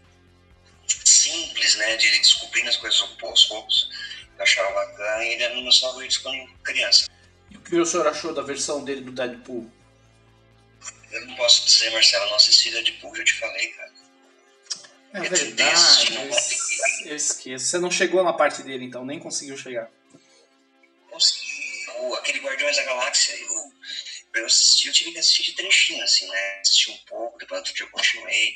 simples, 1.05 1.75
né? 1.75 1.95
De 1.97 2.07
ele 2.07 2.19
descobrindo 2.19 2.69
as 2.69 2.77
coisas 2.77 2.99
aos 3.01 3.45
poucos 3.45 3.89
achava 4.41 4.71
bacana 4.73 5.23
e 5.23 5.33
ele 5.33 5.43
era 5.43 5.55
meus 5.55 5.79
favoritos 5.79 6.17
quando 6.17 6.47
criança. 6.63 7.07
E 7.49 7.57
o 7.57 7.61
que 7.61 7.75
o 7.75 7.85
senhor 7.85 8.07
achou 8.07 8.33
da 8.33 8.41
versão 8.41 8.83
dele 8.83 9.01
do 9.01 9.11
Deadpool? 9.11 9.69
Eu 11.11 11.27
não 11.27 11.35
posso 11.35 11.65
dizer, 11.65 11.91
Marcelo, 11.91 12.25
não 12.27 12.35
assisti 12.35 12.71
Deadpool, 12.71 13.15
já 13.15 13.23
te 13.23 13.33
falei, 13.33 13.67
cara. 13.69 13.91
É 15.13 15.19
eu 15.19 15.29
verdade, 15.29 16.15
eu, 16.15 17.09
eu 17.09 17.15
esqueço. 17.15 17.65
Você 17.65 17.79
não 17.79 17.91
chegou 17.91 18.23
na 18.23 18.31
parte 18.31 18.63
dele, 18.63 18.85
então, 18.85 19.03
nem 19.03 19.19
conseguiu 19.19 19.57
chegar. 19.57 19.89
Consegui. 21.09 21.51
Aquele 22.17 22.39
Guardiões 22.39 22.77
da 22.77 22.83
Galáxia, 22.83 23.35
eu, 23.35 23.73
eu 24.35 24.45
assisti, 24.45 24.87
eu 24.87 24.93
tive 24.93 25.11
que 25.11 25.19
assistir 25.19 25.43
de 25.43 25.53
trechinho, 25.53 26.03
assim, 26.03 26.27
né? 26.27 26.59
Assisti 26.61 26.91
um 26.91 26.97
pouco, 27.05 27.37
depois 27.37 27.59
outro 27.59 27.75
dia 27.75 27.85
eu 27.85 27.91
continuei, 27.91 28.55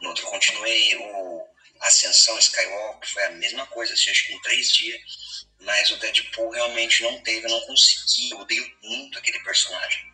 no 0.00 0.08
outro 0.08 0.24
eu 0.24 0.30
continuei, 0.30 0.96
o 0.96 1.46
Ascensão 1.80 2.38
Skywalker 2.38 3.08
foi 3.10 3.24
a 3.24 3.30
mesma 3.32 3.66
coisa, 3.66 3.94
assisti 3.94 4.32
em 4.32 4.42
três 4.42 4.70
dias, 4.70 5.00
mas 5.60 5.90
o 5.90 5.96
Deadpool 5.96 6.50
realmente 6.50 7.02
não 7.02 7.20
teve, 7.22 7.46
eu 7.46 7.50
não 7.50 7.60
consegui, 7.66 8.30
eu 8.30 8.38
odeio 8.38 8.70
muito 8.82 9.18
aquele 9.18 9.40
personagem. 9.40 10.10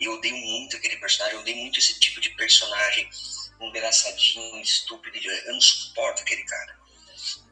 Eu 0.00 0.14
odeio 0.14 0.36
muito 0.36 0.76
aquele 0.76 0.96
personagem, 0.96 1.34
eu 1.34 1.40
odeio 1.40 1.56
muito 1.56 1.78
esse 1.78 1.98
tipo 2.00 2.20
de 2.20 2.30
personagem 2.30 3.08
engraçadinho, 3.60 4.60
estúpido, 4.60 5.16
eu 5.18 5.52
não 5.52 5.60
suporto 5.60 6.22
aquele 6.22 6.44
cara. 6.44 6.80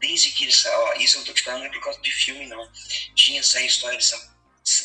Desde 0.01 0.33
que 0.33 0.45
ele 0.45 0.53
saiu, 0.53 1.01
isso 1.01 1.19
eu 1.19 1.25
tô 1.25 1.33
te 1.33 1.43
falando 1.43 1.61
não 1.61 1.67
é 1.69 1.73
por 1.73 1.83
causa 1.83 2.01
de 2.01 2.11
filme, 2.11 2.47
não. 2.47 2.73
Tinha 3.15 3.41
essa 3.41 3.61
história 3.61 3.97
dessa 3.97 4.19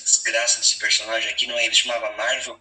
desgraça 0.03 0.59
desse 0.59 0.77
personagem 0.77 1.29
aqui, 1.29 1.47
não 1.47 1.57
é? 1.57 1.65
Ele 1.65 1.75
chamava 1.75 2.11
Marvel 2.15 2.59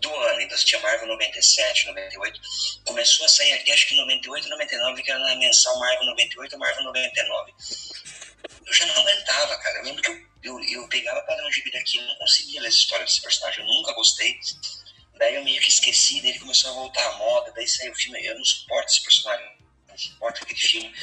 do 0.00 0.14
ano, 0.14 0.40
então 0.40 0.58
tinha 0.58 0.80
Marvel 0.80 1.08
97, 1.08 1.86
98. 1.86 2.40
Começou 2.84 3.26
a 3.26 3.28
sair 3.28 3.52
aqui, 3.52 3.72
acho 3.72 3.86
que 3.88 3.96
98, 3.96 4.48
99, 4.48 5.02
que 5.02 5.10
era 5.10 5.20
na 5.20 5.36
mensal 5.36 5.78
Marvel 5.78 6.06
98 6.06 6.58
Marvel 6.58 6.84
99. 6.84 7.52
Eu 8.66 8.74
já 8.74 8.86
não 8.86 8.96
aguentava, 8.96 9.56
cara. 9.58 9.78
Eu 9.78 9.84
lembro 9.84 10.02
que 10.02 10.10
eu, 10.10 10.26
eu, 10.42 10.64
eu 10.64 10.88
pegava 10.88 11.24
um 11.46 11.52
gibi 11.52 11.70
daqui, 11.70 12.00
não 12.00 12.14
conseguia 12.16 12.60
ler 12.60 12.68
essa 12.68 12.78
história 12.78 13.04
desse 13.04 13.22
personagem, 13.22 13.60
eu 13.60 13.66
nunca 13.66 13.92
gostei. 13.94 14.38
Daí 15.18 15.34
eu 15.34 15.44
meio 15.44 15.60
que 15.60 15.68
esqueci, 15.68 16.20
daí 16.20 16.30
ele 16.30 16.40
começou 16.40 16.70
a 16.70 16.74
voltar 16.74 17.06
à 17.06 17.12
moda, 17.16 17.52
daí 17.52 17.66
saiu 17.66 17.92
o 17.92 17.96
filme, 17.96 18.24
eu 18.24 18.36
não 18.36 18.44
suporto 18.44 18.92
esse 18.92 19.02
personagem, 19.02 19.46
não 19.88 19.96
suporto 19.96 20.42
aquele 20.42 20.60
filme. 20.60 20.94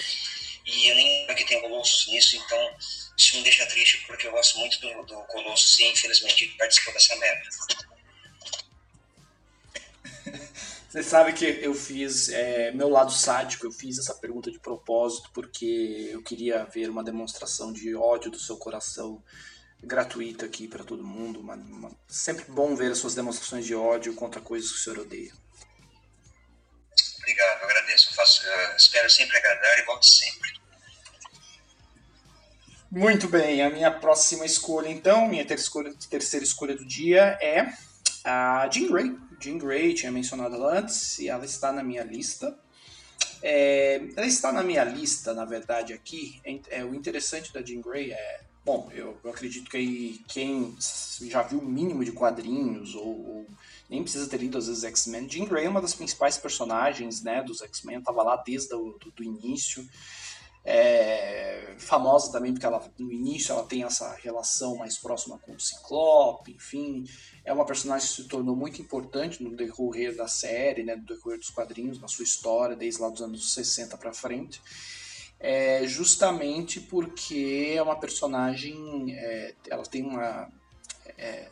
E 0.66 0.88
eu 0.88 0.96
nem 0.96 1.22
lembro 1.22 1.36
que 1.36 1.46
tem 1.46 1.62
Colossus 1.62 2.08
nisso, 2.08 2.38
então 2.38 2.78
isso 3.18 3.38
me 3.38 3.44
deixa 3.44 3.66
triste 3.68 4.04
porque 4.08 4.28
eu 4.28 4.32
gosto 4.32 4.58
muito 4.60 4.80
do, 4.80 5.04
do 5.06 5.16
Colossus 5.24 5.80
e 5.80 5.92
infelizmente 5.92 6.46
ele 6.46 6.54
participou 6.58 6.94
dessa 6.94 7.16
merda. 7.16 7.50
Você 10.90 11.02
sabe 11.02 11.34
que 11.34 11.46
eu 11.46 11.74
fiz 11.74 12.30
é, 12.30 12.72
meu 12.72 12.88
lado 12.88 13.12
sádico, 13.12 13.66
eu 13.66 13.72
fiz 13.72 13.98
essa 13.98 14.14
pergunta 14.14 14.52
de 14.52 14.60
propósito 14.60 15.32
porque 15.34 16.10
eu 16.12 16.22
queria 16.22 16.66
ver 16.66 16.88
uma 16.90 17.04
demonstração 17.04 17.74
de 17.74 17.96
ódio 17.96 18.30
do 18.30 18.40
seu 18.40 18.58
coração 18.58 19.24
gratuita 19.82 20.46
aqui 20.46 20.68
para 20.68 20.84
todo 20.84 21.04
mundo. 21.04 21.40
Uma, 21.40 21.56
uma, 21.56 21.92
sempre 22.08 22.46
bom 22.46 22.76
ver 22.76 22.92
as 22.92 23.00
suas 23.00 23.16
demonstrações 23.16 23.66
de 23.66 23.74
ódio 23.74 24.14
contra 24.14 24.40
coisas 24.40 24.72
que 24.72 24.78
o 24.78 24.80
senhor 24.80 25.00
odeia. 25.00 25.34
Obrigado, 27.18 27.62
eu 27.62 27.70
agradeço. 27.70 28.10
Eu 28.10 28.14
faço, 28.14 28.46
eu 28.46 28.76
espero 28.76 29.10
sempre 29.10 29.38
agradar 29.38 29.80
e 29.80 29.86
volto 29.86 30.06
sempre. 30.06 30.63
Muito 32.96 33.28
bem, 33.28 33.60
a 33.64 33.72
minha 33.72 33.90
próxima 33.90 34.46
escolha, 34.46 34.88
então, 34.88 35.28
minha 35.28 35.44
terceira 35.44 35.90
escolha, 35.90 36.10
terceira 36.12 36.46
escolha 36.46 36.78
do 36.78 36.86
dia 36.86 37.40
é 37.42 37.74
a 38.24 38.70
Jean 38.72 38.88
Grey. 38.88 39.18
Jean 39.40 39.58
Grey, 39.58 39.96
tinha 39.96 40.12
mencionado 40.12 40.54
ela 40.54 40.78
antes, 40.78 41.18
e 41.18 41.28
ela 41.28 41.44
está 41.44 41.72
na 41.72 41.84
minha 41.84 42.04
lista. 42.04 42.56
É, 43.42 44.00
ela 44.16 44.28
está 44.28 44.52
na 44.52 44.62
minha 44.62 44.84
lista, 44.84 45.34
na 45.34 45.44
verdade, 45.44 45.92
aqui. 45.92 46.40
É, 46.46 46.60
é, 46.70 46.86
o 46.86 46.94
interessante 46.94 47.52
da 47.52 47.64
Jean 47.64 47.82
Grey 47.82 48.12
é. 48.12 48.42
Bom, 48.64 48.92
eu, 48.94 49.18
eu 49.24 49.32
acredito 49.32 49.72
que 49.72 50.24
quem 50.28 50.76
já 51.24 51.42
viu 51.42 51.58
o 51.58 51.66
mínimo 51.66 52.06
de 52.06 52.12
quadrinhos, 52.12 52.94
ou, 52.94 53.08
ou 53.08 53.48
nem 53.90 54.04
precisa 54.04 54.30
ter 54.30 54.38
lido 54.38 54.60
às 54.60 54.68
vezes 54.68 54.84
X-Men, 54.84 55.28
Jean 55.28 55.46
Grey 55.46 55.66
é 55.66 55.70
uma 55.70 55.82
das 55.82 55.96
principais 55.96 56.38
personagens 56.38 57.24
né, 57.24 57.42
dos 57.42 57.64
X-Men, 57.64 57.98
estava 57.98 58.22
lá 58.22 58.36
desde 58.46 58.76
o 58.76 58.96
do, 59.00 59.10
do 59.10 59.24
início 59.24 59.84
é, 60.66 61.76
famosa 61.78 62.32
também 62.32 62.54
porque 62.54 62.66
ela 62.66 62.82
no 62.98 63.12
início 63.12 63.52
ela 63.52 63.66
tem 63.66 63.84
essa 63.84 64.16
relação 64.16 64.78
mais 64.78 64.98
próxima 64.98 65.38
com 65.38 65.54
o 65.54 65.60
Ciclope, 65.60 66.54
enfim, 66.54 67.04
é 67.44 67.52
uma 67.52 67.66
personagem 67.66 68.08
que 68.08 68.16
se 68.16 68.28
tornou 68.28 68.56
muito 68.56 68.82
importante 68.82 69.44
no 69.44 69.56
decorrer 69.56 70.16
da 70.16 70.28
série, 70.28 70.84
né, 70.84 70.96
no 70.96 71.04
decorrer 71.04 71.38
dos 71.38 71.50
quadrinhos, 71.50 72.00
na 72.00 72.08
sua 72.08 72.24
história, 72.24 72.76
desde 72.76 73.02
lá 73.02 73.10
dos 73.10 73.22
anos 73.22 73.54
60 73.54 73.98
para 73.98 74.14
frente, 74.14 74.62
é, 75.40 75.86
justamente 75.86 76.80
porque 76.80 77.74
é 77.76 77.82
uma 77.82 78.00
personagem, 78.00 79.14
é, 79.14 79.56
ela 79.70 79.84
tem 79.84 80.04
uma, 80.04 80.50
é, 81.18 81.50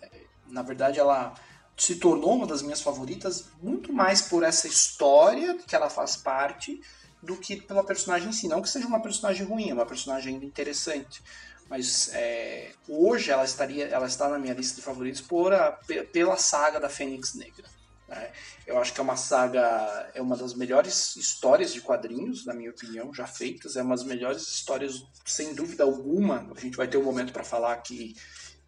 na 0.47 0.61
verdade 0.61 0.99
ela 0.99 1.33
se 1.75 1.95
tornou 1.95 2.35
uma 2.35 2.47
das 2.47 2.61
minhas 2.61 2.81
favoritas 2.81 3.49
muito 3.61 3.91
mais 3.91 4.21
por 4.21 4.43
essa 4.43 4.67
história 4.67 5.57
que 5.57 5.75
ela 5.75 5.89
faz 5.89 6.15
parte 6.15 6.79
do 7.21 7.37
que 7.37 7.55
pela 7.55 7.83
personagem 7.83 8.29
em 8.29 8.33
si. 8.33 8.47
Não 8.47 8.61
que 8.61 8.69
seja 8.69 8.87
uma 8.87 9.01
personagem 9.01 9.45
ruim, 9.45 9.69
é 9.69 9.73
uma 9.73 9.85
personagem 9.85 10.35
interessante. 10.35 11.21
Mas 11.69 12.09
é, 12.13 12.71
hoje 12.87 13.31
ela 13.31 13.45
estaria, 13.45 13.87
ela 13.87 14.05
está 14.05 14.27
na 14.27 14.37
minha 14.37 14.53
lista 14.53 14.75
de 14.75 14.81
favoritos 14.81 15.21
por 15.21 15.53
a, 15.53 15.71
pela 16.11 16.35
saga 16.35 16.79
da 16.79 16.89
Fênix 16.89 17.33
Negra. 17.33 17.65
Né? 18.09 18.29
Eu 18.67 18.77
acho 18.77 18.93
que 18.93 18.99
é 18.99 19.03
uma 19.03 19.15
saga, 19.15 20.11
é 20.13 20.21
uma 20.21 20.35
das 20.35 20.53
melhores 20.53 21.15
histórias 21.15 21.71
de 21.73 21.79
quadrinhos, 21.79 22.45
na 22.45 22.53
minha 22.53 22.71
opinião, 22.71 23.13
já 23.13 23.25
feitas. 23.25 23.77
É 23.77 23.81
uma 23.81 23.95
das 23.95 24.03
melhores 24.03 24.41
histórias, 24.41 25.01
sem 25.25 25.53
dúvida 25.53 25.83
alguma. 25.83 26.45
A 26.55 26.59
gente 26.59 26.75
vai 26.75 26.89
ter 26.89 26.97
um 26.97 27.03
momento 27.03 27.31
para 27.31 27.43
falar 27.43 27.71
aqui 27.71 28.15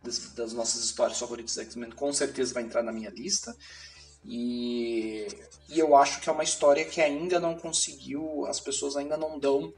das, 0.01 0.33
das, 0.33 0.53
nossas 0.53 0.83
histórias 0.83 1.19
favoritas 1.19 1.57
X-Men, 1.57 1.91
com 1.91 2.11
certeza 2.13 2.53
vai 2.53 2.63
entrar 2.63 2.83
na 2.83 2.91
minha 2.91 3.09
lista. 3.09 3.55
E, 4.25 5.27
e 5.69 5.79
eu 5.79 5.95
acho 5.95 6.21
que 6.21 6.29
é 6.29 6.31
uma 6.31 6.43
história 6.43 6.86
que 6.86 7.01
ainda 7.01 7.39
não 7.39 7.55
conseguiu, 7.55 8.45
as 8.45 8.59
pessoas 8.59 8.95
ainda 8.95 9.17
não 9.17 9.38
dão 9.38 9.73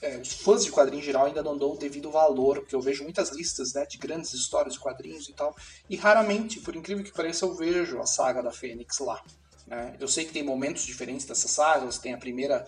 é, 0.00 0.16
os 0.16 0.32
fãs 0.32 0.64
de 0.64 0.70
quadrinhos 0.70 1.02
em 1.02 1.06
geral 1.06 1.26
ainda 1.26 1.42
não 1.42 1.56
dão 1.56 1.72
o 1.72 1.76
devido 1.76 2.10
valor, 2.10 2.60
porque 2.60 2.74
eu 2.74 2.80
vejo 2.80 3.02
muitas 3.02 3.30
listas 3.30 3.72
né, 3.72 3.84
de 3.84 3.98
grandes 3.98 4.32
histórias 4.32 4.74
de 4.74 4.80
quadrinhos 4.80 5.28
e 5.28 5.32
tal, 5.32 5.54
e 5.88 5.96
raramente, 5.96 6.60
por 6.60 6.76
incrível 6.76 7.04
que 7.04 7.12
pareça, 7.12 7.44
eu 7.44 7.54
vejo 7.54 7.98
a 7.98 8.06
saga 8.06 8.42
da 8.42 8.52
Fênix 8.52 8.98
lá. 9.00 9.22
Né? 9.66 9.96
Eu 9.98 10.06
sei 10.06 10.24
que 10.24 10.32
tem 10.32 10.42
momentos 10.42 10.84
diferentes 10.84 11.26
dessa 11.26 11.48
saga, 11.48 11.86
você 11.86 12.00
tem 12.00 12.14
a 12.14 12.18
primeira 12.18 12.64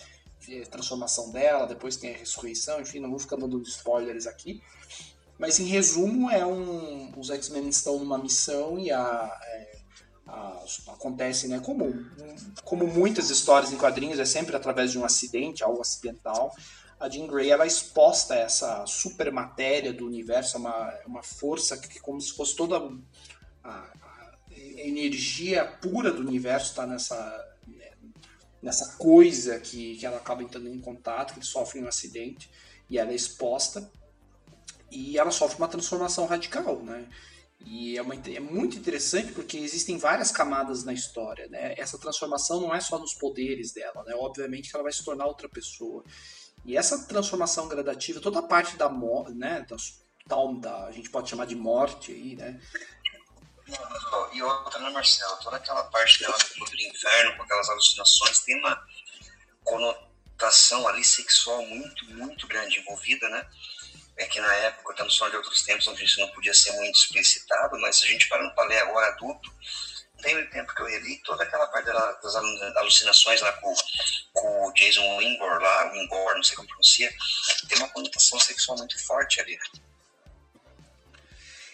é, 0.49 0.63
transformação 0.63 1.31
dela, 1.31 1.67
depois 1.67 1.97
tem 1.97 2.15
a 2.15 2.19
ressurreição, 2.19 2.81
enfim, 2.81 2.99
não 2.99 3.11
vou 3.11 3.19
ficar 3.19 3.37
dando 3.37 3.63
spoilers 3.63 4.27
aqui, 4.27 4.61
mas 5.39 5.59
em 5.59 5.65
resumo, 5.65 6.31
é 6.31 6.45
um, 6.45 7.13
os 7.17 7.31
X-Men 7.31 7.69
estão 7.69 7.99
numa 7.99 8.19
missão 8.19 8.79
e 8.79 8.91
a, 8.91 9.41
é, 9.43 9.70
acontece, 10.89 11.49
né, 11.49 11.61
como, 11.61 12.07
como 12.65 12.87
muitas 12.87 13.31
histórias 13.31 13.73
em 13.73 13.77
quadrinhos, 13.77 14.19
é 14.19 14.25
sempre 14.25 14.55
através 14.55 14.93
de 14.93 14.99
um 14.99 15.05
acidente, 15.05 15.65
algo 15.65 15.81
acidental. 15.81 16.55
A 16.99 17.09
Jean 17.09 17.27
Grey 17.27 17.51
ela 17.51 17.65
é 17.65 17.67
exposta 17.67 18.35
a 18.35 18.39
essa 18.39 18.87
super 18.87 19.33
matéria 19.33 19.93
do 19.93 20.07
universo, 20.07 20.57
é 20.57 20.61
uma, 20.61 20.91
é 21.03 21.07
uma 21.07 21.23
força 21.23 21.77
que, 21.77 21.99
como 21.99 22.21
se 22.21 22.33
fosse 22.35 22.55
toda 22.55 22.77
a, 23.65 23.71
a 23.71 24.33
energia 24.77 25.65
pura 25.81 26.13
do 26.13 26.21
universo 26.21 26.71
está 26.71 26.87
nessa 26.87 27.47
nessa 28.63 28.97
coisa 28.97 29.59
que, 29.59 29.97
que 29.97 30.05
ela 30.05 30.19
acaba 30.19 30.43
entrando 30.43 30.69
em 30.69 30.79
contato, 30.79 31.39
que 31.39 31.47
sofre 31.47 31.83
um 31.83 31.89
acidente 31.89 32.51
e 32.89 32.99
ela 32.99 33.11
é 33.11 33.15
exposta 33.15 33.91
e 34.91 35.19
ela 35.19 35.31
sofre 35.31 35.59
uma 35.59 35.69
transformação 35.69 36.27
radical, 36.27 36.83
né? 36.83 37.09
E 37.67 37.99
é, 37.99 38.03
uma, 38.03 38.15
é, 38.15 38.41
muito 38.41 38.79
interessante 38.79 39.33
porque 39.33 39.59
existem 39.59 39.99
várias 39.99 40.31
camadas 40.31 40.83
na 40.83 40.93
história, 40.93 41.47
né? 41.49 41.75
Essa 41.77 41.99
transformação 41.99 42.61
não 42.61 42.75
é 42.75 42.81
só 42.81 42.99
nos 42.99 43.15
poderes 43.15 43.73
dela, 43.73 44.03
né? 44.05 44.15
Obviamente 44.17 44.71
que 44.71 44.77
ela 44.77 44.83
vai 44.83 44.93
se 44.93 45.05
tornar 45.05 45.27
outra 45.27 45.49
pessoa. 45.49 46.03
E 46.65 46.77
essa 46.77 47.07
transformação 47.07 47.69
gradativa, 47.69 48.21
toda 48.21 48.39
a 48.39 48.43
parte 48.43 48.77
da 48.77 48.89
morte, 48.89 49.35
né? 49.35 49.67
Da, 50.27 50.37
da, 50.61 50.87
a 50.87 50.93
gente 50.93 51.11
pode 51.11 51.29
chamar 51.29 51.47
de 51.47 51.55
morte 51.55 52.13
aí, 52.13 52.35
né? 52.37 52.61
E 54.33 54.43
outra, 54.43 54.81
né, 54.81 54.91
Marcelo? 54.91 55.37
Toda 55.43 55.57
aquela 55.57 55.85
parte 55.85 56.21
dela 56.21 56.37
do 56.39 56.81
inferno, 56.83 57.37
com 57.37 57.43
aquelas 57.43 57.69
alucinações, 57.69 58.41
tem 58.41 58.59
uma 58.59 58.83
conotação 59.65 60.89
ali 60.89 61.05
sexual 61.05 61.65
muito, 61.67 62.05
muito 62.15 62.47
grande 62.47 62.81
envolvida, 62.81 63.29
né? 63.29 63.47
É 64.21 64.27
que 64.27 64.41
na 64.41 64.55
época, 64.55 64.93
estamos 64.93 65.17
falando 65.17 65.33
de 65.33 65.37
outros 65.39 65.63
tempos 65.63 65.87
onde 65.89 66.05
isso 66.05 66.21
não 66.21 66.29
podia 66.29 66.53
ser 66.53 66.73
muito 66.73 66.95
explicitado, 66.95 67.79
mas 67.81 68.03
a 68.03 68.07
gente 68.07 68.29
parando 68.29 68.55
para 68.55 68.69
ler 68.69 68.79
agora 68.79 69.07
adulto, 69.09 69.51
tem 70.23 70.37
o 70.37 70.51
tempo 70.51 70.75
que 70.75 70.83
eu 70.83 70.87
reli 70.87 71.17
toda 71.25 71.43
aquela 71.43 71.67
parte 71.69 71.87
das 71.87 72.37
alucinações 72.77 73.41
lá 73.41 73.53
com, 73.55 73.75
com 74.35 74.69
o 74.69 74.73
Jason 74.75 75.17
Wingor, 75.17 75.59
lá, 75.61 75.91
Wingor, 75.93 76.35
não 76.35 76.43
sei 76.43 76.55
como 76.55 76.69
pronuncia, 76.69 77.11
tem 77.67 77.79
uma 77.79 77.89
conotação 77.89 78.39
sexual 78.39 78.77
muito 78.77 79.03
forte 79.07 79.41
ali. 79.41 79.59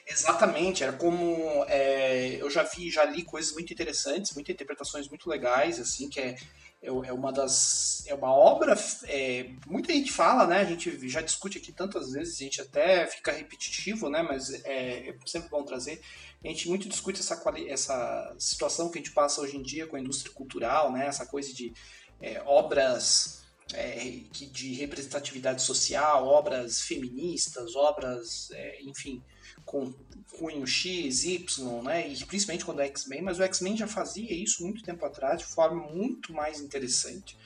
Exatamente, 0.06 0.84
era 0.84 0.92
como 0.92 1.64
é, 1.68 2.36
eu 2.40 2.48
já 2.48 2.62
vi, 2.62 2.88
já 2.92 3.04
li 3.04 3.24
coisas 3.24 3.52
muito 3.52 3.72
interessantes, 3.72 4.32
muitas 4.34 4.54
interpretações 4.54 5.08
muito 5.08 5.28
legais, 5.28 5.80
assim, 5.80 6.08
que 6.08 6.20
é 6.20 6.36
é, 6.82 6.88
é 6.88 7.12
uma 7.12 7.32
das 7.32 8.04
é 8.06 8.14
uma 8.14 8.32
obra 8.32 8.76
é, 9.04 9.50
muita 9.66 9.92
gente 9.92 10.12
fala 10.12 10.46
né? 10.46 10.60
A 10.60 10.64
gente 10.64 11.08
já 11.08 11.20
discute 11.20 11.58
aqui 11.58 11.72
tantas 11.72 12.12
vezes 12.12 12.36
a 12.40 12.44
gente 12.44 12.60
até 12.60 13.06
fica 13.06 13.32
repetitivo 13.32 14.08
né? 14.08 14.22
Mas 14.22 14.52
é, 14.64 15.08
é 15.08 15.16
sempre 15.26 15.48
bom 15.48 15.64
trazer. 15.64 16.00
A 16.44 16.48
gente 16.48 16.68
muito 16.68 16.88
discute 16.88 17.20
essa 17.20 17.42
essa 17.68 18.36
situação 18.38 18.90
que 18.90 18.98
a 18.98 19.02
gente 19.02 19.12
passa 19.12 19.40
hoje 19.40 19.56
em 19.56 19.62
dia 19.62 19.86
com 19.86 19.96
a 19.96 20.00
indústria 20.00 20.32
cultural 20.32 20.92
né? 20.92 21.06
Essa 21.06 21.26
coisa 21.26 21.52
de 21.52 21.72
é, 22.20 22.42
obras 22.46 23.44
é, 23.74 23.98
de 24.30 24.74
representatividade 24.74 25.60
social 25.62 26.24
obras 26.24 26.80
feministas 26.82 27.74
obras 27.74 28.50
é, 28.52 28.82
enfim 28.82 29.22
com 29.64 29.92
cunho 30.38 30.66
X, 30.66 31.24
Y, 31.24 31.82
né? 31.82 32.08
E 32.08 32.24
principalmente 32.24 32.64
quando 32.64 32.80
é 32.80 32.86
X-Men, 32.86 33.22
mas 33.22 33.38
o 33.38 33.42
X-Men 33.42 33.76
já 33.76 33.86
fazia 33.86 34.32
isso 34.32 34.62
muito 34.62 34.82
tempo 34.82 35.04
atrás, 35.04 35.38
de 35.40 35.46
forma 35.46 35.88
muito 35.90 36.32
mais 36.32 36.60
interessante, 36.60 37.36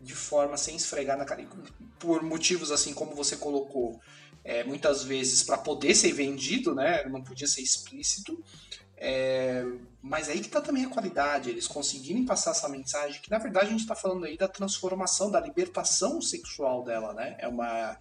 de 0.00 0.14
forma 0.14 0.56
sem 0.56 0.76
esfregar 0.76 1.18
na 1.18 1.24
cara. 1.24 1.46
Por 1.98 2.22
motivos 2.22 2.70
assim 2.70 2.94
como 2.94 3.14
você 3.14 3.36
colocou, 3.36 4.00
é, 4.44 4.64
muitas 4.64 5.02
vezes 5.02 5.42
para 5.42 5.58
poder 5.58 5.94
ser 5.94 6.12
vendido, 6.12 6.74
né? 6.74 7.04
Não 7.04 7.22
podia 7.22 7.46
ser 7.46 7.60
explícito. 7.60 8.42
É, 9.00 9.64
mas 10.02 10.28
aí 10.28 10.40
que 10.40 10.48
tá 10.48 10.60
também 10.60 10.84
a 10.84 10.88
qualidade, 10.88 11.50
eles 11.50 11.68
conseguirem 11.68 12.24
passar 12.24 12.50
essa 12.50 12.68
mensagem, 12.68 13.20
que 13.20 13.30
na 13.30 13.38
verdade 13.38 13.66
a 13.66 13.70
gente 13.70 13.82
está 13.82 13.94
falando 13.94 14.24
aí 14.24 14.36
da 14.36 14.48
transformação, 14.48 15.30
da 15.30 15.40
libertação 15.40 16.20
sexual 16.20 16.82
dela, 16.82 17.12
né? 17.12 17.36
É 17.38 17.46
uma 17.46 17.96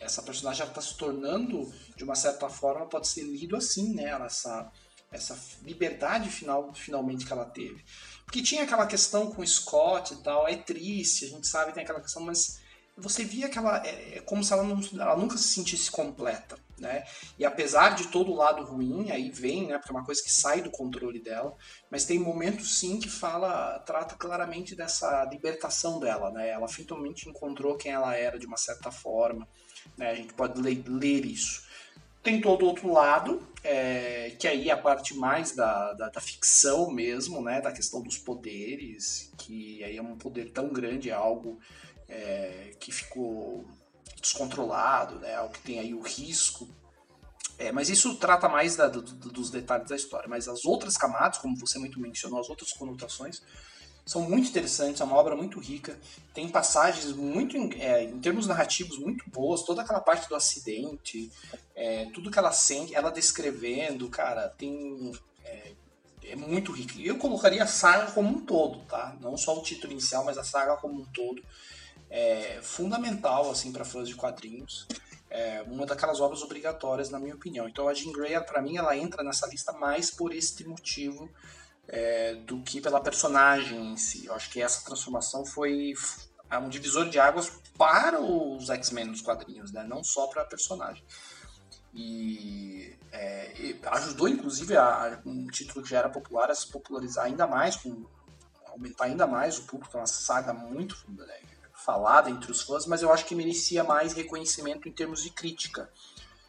essa 0.00 0.22
personagem 0.22 0.66
está 0.66 0.80
se 0.80 0.96
tornando, 0.96 1.72
de 1.96 2.04
uma 2.04 2.14
certa 2.14 2.48
forma, 2.48 2.86
pode 2.86 3.08
ser 3.08 3.22
lido 3.22 3.56
assim, 3.56 3.94
né? 3.94 4.10
Essa, 4.24 4.70
essa 5.10 5.38
liberdade 5.62 6.28
final, 6.30 6.72
finalmente 6.74 7.26
que 7.26 7.32
ela 7.32 7.44
teve. 7.44 7.84
Porque 8.24 8.42
tinha 8.42 8.62
aquela 8.62 8.86
questão 8.86 9.30
com 9.30 9.42
o 9.42 9.46
Scott 9.46 10.14
e 10.14 10.22
tal, 10.22 10.46
é 10.46 10.56
triste, 10.56 11.24
a 11.24 11.28
gente 11.28 11.46
sabe, 11.46 11.72
tem 11.72 11.82
aquela 11.82 12.00
questão, 12.00 12.22
mas 12.22 12.60
você 12.96 13.24
via 13.24 13.48
que 13.48 13.58
ela 13.58 13.84
é, 13.84 14.18
é 14.18 14.20
como 14.20 14.44
se 14.44 14.52
ela, 14.52 14.62
não, 14.62 14.80
ela 15.00 15.16
nunca 15.16 15.36
se 15.36 15.48
sentisse 15.48 15.90
completa, 15.90 16.56
né? 16.78 17.04
E 17.38 17.44
apesar 17.44 17.94
de 17.94 18.08
todo 18.08 18.30
o 18.30 18.36
lado 18.36 18.62
ruim, 18.64 19.10
aí 19.10 19.30
vem, 19.30 19.66
né? 19.66 19.78
Porque 19.78 19.90
é 19.90 19.96
uma 19.96 20.04
coisa 20.04 20.22
que 20.22 20.30
sai 20.30 20.60
do 20.60 20.70
controle 20.70 21.20
dela, 21.20 21.56
mas 21.90 22.04
tem 22.04 22.18
momentos 22.18 22.78
sim 22.78 23.00
que 23.00 23.08
fala, 23.08 23.78
trata 23.80 24.14
claramente 24.16 24.76
dessa 24.76 25.24
libertação 25.24 25.98
dela, 25.98 26.30
né? 26.30 26.50
Ela 26.50 26.68
finalmente 26.68 27.28
encontrou 27.28 27.76
quem 27.76 27.92
ela 27.92 28.14
era 28.14 28.38
de 28.38 28.46
uma 28.46 28.56
certa 28.56 28.90
forma, 28.90 29.48
né? 30.00 30.10
A 30.10 30.14
gente 30.14 30.32
pode 30.32 30.60
ler, 30.60 30.82
ler 30.88 31.24
isso. 31.26 31.62
Tem 32.22 32.40
todo 32.40 32.62
o 32.62 32.68
outro 32.68 32.90
lado, 32.90 33.46
é, 33.62 34.34
que 34.38 34.48
aí 34.48 34.68
é 34.70 34.72
a 34.72 34.76
parte 34.76 35.14
mais 35.14 35.54
da, 35.54 35.92
da, 35.92 36.08
da, 36.08 36.20
ficção 36.20 36.90
mesmo, 36.90 37.40
né? 37.42 37.60
Da 37.60 37.70
questão 37.70 38.02
dos 38.02 38.18
poderes, 38.18 39.30
que 39.38 39.84
aí 39.84 39.96
é 39.96 40.02
um 40.02 40.16
poder 40.16 40.50
tão 40.50 40.68
grande, 40.68 41.10
é 41.10 41.12
algo 41.12 41.58
é, 42.08 42.72
que 42.80 42.90
ficou 42.90 43.66
descontrolado, 44.20 45.16
né? 45.20 45.34
Algo 45.34 45.52
que 45.52 45.60
tem 45.60 45.78
aí 45.78 45.94
o 45.94 46.00
risco. 46.00 46.66
É, 47.58 47.70
mas 47.70 47.90
isso 47.90 48.16
trata 48.16 48.48
mais 48.48 48.74
da, 48.74 48.88
do, 48.88 49.02
dos 49.02 49.50
detalhes 49.50 49.88
da 49.88 49.96
história. 49.96 50.28
Mas 50.28 50.48
as 50.48 50.64
outras 50.64 50.96
camadas, 50.96 51.38
como 51.38 51.56
você 51.56 51.78
muito 51.78 52.00
mencionou, 52.00 52.40
as 52.40 52.48
outras 52.48 52.72
conotações, 52.72 53.42
são 54.10 54.22
muito 54.22 54.48
interessantes, 54.48 55.00
é 55.00 55.04
uma 55.04 55.16
obra 55.16 55.36
muito 55.36 55.60
rica, 55.60 55.96
tem 56.34 56.48
passagens 56.48 57.12
muito, 57.12 57.56
é, 57.78 58.02
em 58.02 58.18
termos 58.18 58.44
narrativos, 58.44 58.98
muito 58.98 59.30
boas, 59.30 59.62
toda 59.62 59.82
aquela 59.82 60.00
parte 60.00 60.28
do 60.28 60.34
acidente, 60.34 61.30
é, 61.76 62.06
tudo 62.06 62.28
que 62.28 62.36
ela 62.36 62.50
sente, 62.50 62.92
ela 62.92 63.12
descrevendo, 63.12 64.08
cara, 64.08 64.48
tem... 64.48 65.12
É, 65.44 65.74
é 66.24 66.34
muito 66.34 66.72
rico. 66.72 66.98
E 66.98 67.06
eu 67.06 67.18
colocaria 67.18 67.62
a 67.62 67.68
saga 67.68 68.10
como 68.10 68.30
um 68.30 68.44
todo, 68.44 68.80
tá? 68.86 69.16
Não 69.20 69.36
só 69.36 69.56
o 69.56 69.62
título 69.62 69.92
inicial, 69.92 70.24
mas 70.24 70.36
a 70.36 70.42
saga 70.42 70.76
como 70.78 71.02
um 71.02 71.04
todo. 71.04 71.40
É 72.10 72.58
fundamental, 72.62 73.48
assim, 73.48 73.70
para 73.70 73.84
fãs 73.84 74.08
de 74.08 74.16
quadrinhos. 74.16 74.88
É 75.30 75.62
uma 75.68 75.86
daquelas 75.86 76.20
obras 76.20 76.42
obrigatórias, 76.42 77.10
na 77.10 77.20
minha 77.20 77.36
opinião. 77.36 77.68
Então 77.68 77.86
a 77.86 77.94
Jean 77.94 78.10
Grey, 78.10 78.40
para 78.40 78.60
mim, 78.60 78.76
ela 78.76 78.96
entra 78.96 79.22
nessa 79.22 79.46
lista 79.46 79.72
mais 79.72 80.10
por 80.10 80.34
este 80.34 80.64
motivo 80.66 81.30
é, 81.90 82.34
do 82.34 82.62
que 82.62 82.80
pela 82.80 83.00
personagem 83.00 83.92
em 83.92 83.96
si. 83.96 84.26
Eu 84.26 84.34
acho 84.34 84.48
que 84.50 84.62
essa 84.62 84.84
transformação 84.84 85.44
foi 85.44 85.92
um 86.52 86.68
divisor 86.68 87.08
de 87.08 87.18
águas 87.18 87.52
para 87.76 88.20
os 88.20 88.70
X-Men 88.70 89.06
nos 89.06 89.20
quadrinhos, 89.20 89.72
né? 89.72 89.84
não 89.84 90.02
só 90.02 90.28
para 90.28 90.42
a 90.42 90.44
personagem. 90.44 91.04
E, 91.92 92.96
é, 93.10 93.60
e, 93.60 93.80
ajudou, 93.84 94.28
inclusive, 94.28 94.76
a, 94.76 95.20
um 95.26 95.46
título 95.48 95.82
que 95.82 95.90
já 95.90 95.98
era 95.98 96.08
popular 96.08 96.50
a 96.50 96.54
se 96.54 96.68
popularizar 96.68 97.24
ainda 97.24 97.46
mais, 97.46 97.74
com, 97.76 98.06
aumentar 98.66 99.06
ainda 99.06 99.26
mais 99.26 99.58
o 99.58 99.62
público. 99.62 99.96
É 99.96 100.00
uma 100.00 100.06
saga 100.06 100.52
muito 100.52 100.96
né, 101.08 101.40
falada 101.74 102.30
entre 102.30 102.52
os 102.52 102.62
fãs, 102.62 102.86
mas 102.86 103.02
eu 103.02 103.12
acho 103.12 103.24
que 103.24 103.34
merecia 103.34 103.82
mais 103.82 104.12
reconhecimento 104.12 104.88
em 104.88 104.92
termos 104.92 105.22
de 105.22 105.30
crítica. 105.30 105.90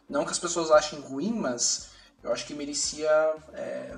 Não 0.08 0.24
que 0.24 0.32
as 0.32 0.40
pessoas 0.40 0.70
achem 0.70 1.00
ruim, 1.00 1.34
mas 1.34 1.92
eu 2.22 2.32
acho 2.32 2.46
que 2.46 2.54
merecia 2.54 3.10
é, 3.54 3.96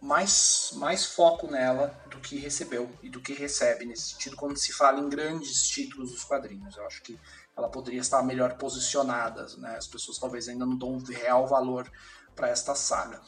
mais, 0.00 0.70
mais 0.74 1.04
foco 1.04 1.50
nela 1.50 1.98
do 2.10 2.18
que 2.18 2.36
recebeu 2.38 2.90
e 3.02 3.08
do 3.08 3.20
que 3.20 3.32
recebe 3.32 3.84
nesse 3.84 4.10
sentido 4.10 4.36
quando 4.36 4.56
se 4.56 4.72
fala 4.72 5.00
em 5.00 5.08
grandes 5.08 5.66
títulos 5.68 6.12
dos 6.12 6.24
quadrinhos. 6.24 6.76
Eu 6.76 6.86
acho 6.86 7.02
que 7.02 7.18
ela 7.56 7.68
poderia 7.68 8.00
estar 8.00 8.22
melhor 8.22 8.54
posicionada, 8.54 9.46
né? 9.58 9.76
As 9.76 9.86
pessoas 9.86 10.18
talvez 10.18 10.48
ainda 10.48 10.66
não 10.66 10.76
dão 10.76 10.98
real 10.98 11.46
valor 11.46 11.90
para 12.34 12.48
esta 12.48 12.74
saga. 12.74 13.20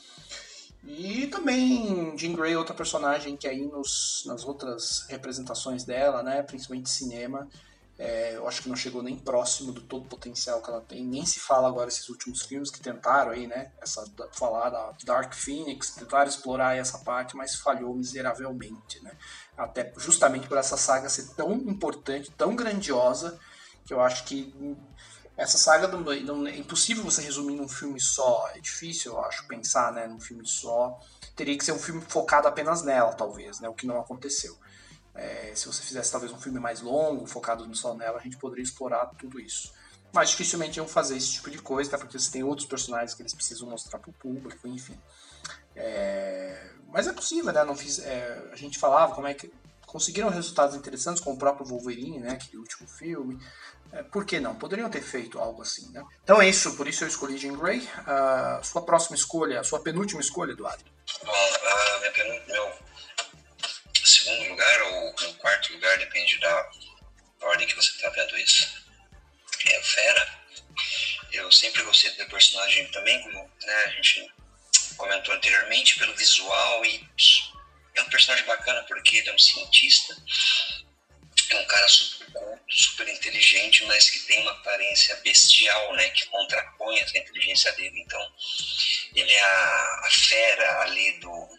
E 0.84 1.26
também 1.26 2.16
Jean 2.16 2.34
Grey, 2.34 2.56
outra 2.56 2.74
personagem 2.74 3.36
que 3.36 3.48
aí 3.48 3.66
nos, 3.66 4.22
nas 4.26 4.44
outras 4.44 5.06
representações 5.08 5.84
dela, 5.84 6.22
né, 6.22 6.42
principalmente 6.42 6.88
cinema, 6.88 7.48
é, 7.98 8.36
eu 8.36 8.46
acho 8.46 8.62
que 8.62 8.68
não 8.68 8.76
chegou 8.76 9.02
nem 9.02 9.18
próximo 9.18 9.72
do 9.72 9.80
todo 9.80 10.04
o 10.04 10.08
potencial 10.08 10.62
que 10.62 10.70
ela 10.70 10.80
tem. 10.80 11.04
Nem 11.04 11.26
se 11.26 11.40
fala 11.40 11.66
agora 11.66 11.88
esses 11.88 12.08
últimos 12.08 12.42
filmes 12.42 12.70
que 12.70 12.80
tentaram 12.80 13.32
aí, 13.32 13.48
né? 13.48 13.72
Essa, 13.82 14.08
falar 14.32 14.70
da 14.70 14.94
Dark 15.04 15.34
Phoenix, 15.34 15.90
tentaram 15.90 16.28
explorar 16.28 16.76
essa 16.76 16.98
parte, 16.98 17.36
mas 17.36 17.56
falhou 17.56 17.92
miseravelmente, 17.94 19.02
né? 19.02 19.16
Até 19.56 19.92
justamente 19.96 20.46
por 20.46 20.56
essa 20.56 20.76
saga 20.76 21.08
ser 21.08 21.34
tão 21.34 21.52
importante, 21.54 22.30
tão 22.30 22.54
grandiosa, 22.54 23.36
que 23.84 23.92
eu 23.92 24.00
acho 24.00 24.24
que 24.24 24.54
essa 25.36 25.58
saga 25.58 25.88
não, 25.88 26.00
não, 26.00 26.46
é 26.46 26.56
impossível 26.56 27.02
você 27.02 27.20
resumir 27.20 27.56
num 27.56 27.68
filme 27.68 28.00
só. 28.00 28.48
É 28.54 28.60
difícil, 28.60 29.12
eu 29.12 29.24
acho, 29.24 29.46
pensar 29.48 29.92
né, 29.92 30.06
num 30.06 30.20
filme 30.20 30.46
só. 30.46 31.00
Teria 31.34 31.58
que 31.58 31.64
ser 31.64 31.72
um 31.72 31.78
filme 31.78 32.00
focado 32.00 32.46
apenas 32.46 32.82
nela, 32.82 33.12
talvez, 33.12 33.58
né? 33.58 33.68
O 33.68 33.74
que 33.74 33.86
não 33.86 34.00
aconteceu. 34.00 34.56
É, 35.18 35.52
se 35.52 35.66
você 35.66 35.82
fizesse 35.82 36.12
talvez 36.12 36.32
um 36.32 36.38
filme 36.38 36.60
mais 36.60 36.80
longo, 36.80 37.26
focado 37.26 37.68
só 37.74 37.92
nela, 37.92 38.18
a 38.18 38.22
gente 38.22 38.36
poderia 38.36 38.62
explorar 38.62 39.06
tudo 39.18 39.40
isso. 39.40 39.72
Mas 40.12 40.30
dificilmente 40.30 40.78
iam 40.78 40.86
fazer 40.86 41.16
esse 41.16 41.32
tipo 41.32 41.50
de 41.50 41.58
coisa, 41.58 41.90
tá? 41.90 41.98
porque 41.98 42.16
você 42.16 42.30
tem 42.30 42.44
outros 42.44 42.66
personagens 42.66 43.14
que 43.14 43.22
eles 43.22 43.34
precisam 43.34 43.68
mostrar 43.68 43.98
para 43.98 44.10
o 44.10 44.12
público, 44.12 44.66
enfim. 44.68 44.98
É... 45.74 46.70
Mas 46.86 47.06
é 47.06 47.12
possível, 47.12 47.52
né? 47.52 47.64
Não 47.64 47.76
fiz, 47.76 47.98
é... 47.98 48.48
A 48.52 48.56
gente 48.56 48.78
falava 48.78 49.14
como 49.14 49.26
é 49.26 49.34
que 49.34 49.52
conseguiram 49.86 50.28
resultados 50.28 50.76
interessantes 50.76 51.22
com 51.22 51.32
o 51.32 51.36
próprio 51.36 51.66
Wolverine, 51.66 52.20
né? 52.20 52.32
Aquele 52.32 52.58
último 52.58 52.88
filme. 52.88 53.38
É, 53.90 54.02
por 54.02 54.24
que 54.24 54.38
não? 54.38 54.54
Poderiam 54.54 54.88
ter 54.88 55.02
feito 55.02 55.38
algo 55.38 55.62
assim, 55.62 55.90
né? 55.92 56.04
Então 56.22 56.40
é 56.40 56.48
isso, 56.48 56.76
por 56.76 56.86
isso 56.86 57.04
eu 57.04 57.08
escolhi 57.08 57.38
Jean 57.38 57.56
Grey. 57.56 57.80
Uh, 57.80 58.64
sua 58.64 58.82
próxima 58.82 59.16
escolha, 59.16 59.64
sua 59.64 59.80
penúltima 59.80 60.20
escolha, 60.20 60.52
Eduardo. 60.52 60.84
Bom, 61.24 61.32
uh, 61.32 62.00
minha, 62.00 62.12
segundo 62.12 62.57
lugar 64.58 64.82
ou 64.82 65.14
no 65.20 65.34
quarto 65.34 65.72
lugar, 65.72 65.96
depende 65.98 66.36
da 66.40 66.70
ordem 67.42 67.66
que 67.68 67.76
você 67.76 67.90
está 67.90 68.10
vendo 68.10 68.36
isso. 68.38 68.84
É 69.66 69.78
o 69.78 69.82
Fera. 69.84 70.38
Eu 71.30 71.52
sempre 71.52 71.82
gostei 71.82 72.10
do 72.12 72.26
personagem 72.26 72.90
também, 72.90 73.22
como 73.22 73.50
né, 73.62 73.84
a 73.84 73.88
gente 73.90 74.28
comentou 74.96 75.34
anteriormente, 75.34 75.98
pelo 75.98 76.14
visual 76.16 76.84
e 76.84 77.08
é 77.94 78.02
um 78.02 78.10
personagem 78.10 78.44
bacana 78.46 78.82
porque 78.84 79.18
ele 79.18 79.28
é 79.28 79.34
um 79.34 79.38
cientista, 79.38 80.16
é 81.50 81.56
um 81.56 81.66
cara 81.66 81.88
super 81.88 82.32
culto, 82.32 82.64
super 82.68 83.08
inteligente, 83.08 83.84
mas 83.84 84.10
que 84.10 84.20
tem 84.20 84.40
uma 84.42 84.52
aparência 84.52 85.14
bestial, 85.16 85.94
né, 85.94 86.08
que 86.10 86.26
contrapõe 86.26 86.98
essa 86.98 87.18
inteligência 87.18 87.72
dele. 87.72 88.00
Então, 88.00 88.32
ele 89.14 89.32
é 89.32 89.40
a, 89.40 90.00
a 90.04 90.08
fera 90.10 90.80
ali 90.82 91.20
do 91.20 91.57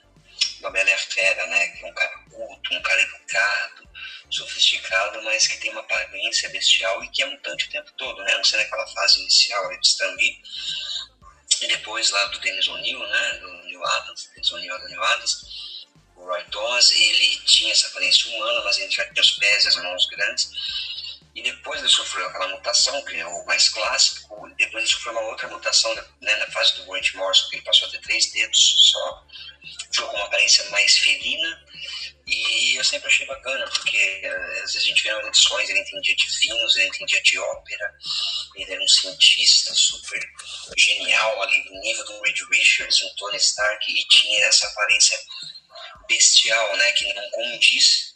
da 0.61 0.69
Bela 0.69 0.93
a 0.93 0.97
Fera, 0.97 1.47
né? 1.47 1.67
Que 1.69 1.85
é 1.85 1.89
um 1.89 1.93
cara 1.93 2.17
culto, 2.29 2.73
um 2.73 2.81
cara 2.81 3.01
educado, 3.01 3.89
sofisticado, 4.29 5.21
mas 5.23 5.47
que 5.47 5.57
tem 5.57 5.71
uma 5.71 5.81
aparência 5.81 6.49
bestial 6.49 7.03
e 7.03 7.09
que 7.09 7.23
é 7.23 7.25
mutante 7.25 7.65
o 7.65 7.69
tempo 7.69 7.91
todo, 7.97 8.23
né? 8.23 8.35
Não 8.35 8.43
sei 8.43 8.59
naquela 8.59 8.87
fase 8.87 9.19
inicial 9.21 9.69
do 9.69 9.81
Stan 9.81 10.11
Lee. 10.15 10.41
E 11.61 11.67
depois 11.67 12.09
lá 12.11 12.25
do 12.25 12.39
Dennis 12.39 12.67
O'Neill, 12.67 12.99
né? 12.99 13.33
Do 13.41 13.53
Neil 13.63 13.85
Adams, 13.85 14.29
Dennis 14.33 14.51
O'Neill 14.51 14.79
do 14.79 14.87
Neil 14.87 15.03
Adams. 15.03 15.41
O 16.15 16.25
Roy 16.25 16.43
Thomas, 16.51 16.91
ele 16.91 17.39
tinha 17.45 17.71
essa 17.71 17.87
aparência 17.87 18.29
humana, 18.29 18.61
mas 18.63 18.77
ele 18.77 18.91
já 18.91 19.05
tinha 19.05 19.21
os 19.21 19.31
pés 19.31 19.65
e 19.65 19.67
as 19.69 19.75
mãos 19.77 20.07
grandes. 20.07 20.49
E 21.39 21.41
depois 21.41 21.79
ele 21.79 21.87
sofreu 21.87 22.27
aquela 22.27 22.49
mutação, 22.49 23.01
que 23.05 23.15
é 23.15 23.25
o 23.25 23.45
mais 23.45 23.69
clássico. 23.69 24.45
Depois 24.57 24.83
ele 24.83 24.91
sofreu 24.91 25.13
uma 25.13 25.21
outra 25.21 25.47
mutação 25.47 25.95
né, 25.95 26.35
na 26.35 26.51
fase 26.51 26.75
do 26.75 26.85
Grant 26.85 27.13
Morrison, 27.13 27.47
que 27.47 27.55
ele 27.55 27.63
passou 27.63 27.87
a 27.87 27.91
ter 27.91 28.01
três 28.01 28.29
dedos 28.33 28.91
só 28.91 29.25
ficou 29.89 30.09
com 30.09 30.17
uma 30.17 30.25
aparência 30.25 30.69
mais 30.69 30.97
felina. 30.97 31.65
E 32.27 32.75
eu 32.75 32.83
sempre 32.83 33.07
achei 33.07 33.25
bacana, 33.25 33.65
porque 33.69 33.97
eh, 33.97 34.61
às 34.63 34.73
vezes 34.73 34.83
a 34.83 34.89
gente 34.89 35.01
vê 35.01 35.13
nas 35.13 35.27
edições, 35.27 35.69
ele 35.69 35.79
entendia 35.79 36.15
de 36.15 36.27
vinhos, 36.39 36.75
ele 36.75 36.89
entendia 36.89 37.23
de 37.23 37.39
ópera, 37.39 37.97
ele 38.55 38.73
era 38.73 38.83
um 38.83 38.87
cientista 38.87 39.73
super 39.73 40.19
genial, 40.77 41.41
ali 41.41 41.63
do 41.63 41.71
nível 41.79 42.05
do 42.05 42.21
Reed 42.21 42.37
Richards, 42.51 43.01
um 43.01 43.15
Tony 43.15 43.37
Stark, 43.37 43.89
e 43.89 44.07
tinha 44.09 44.45
essa 44.45 44.67
aparência 44.67 45.17
bestial, 46.09 46.75
né, 46.75 46.91
que 46.91 47.13
não 47.13 47.29
condiz 47.31 48.08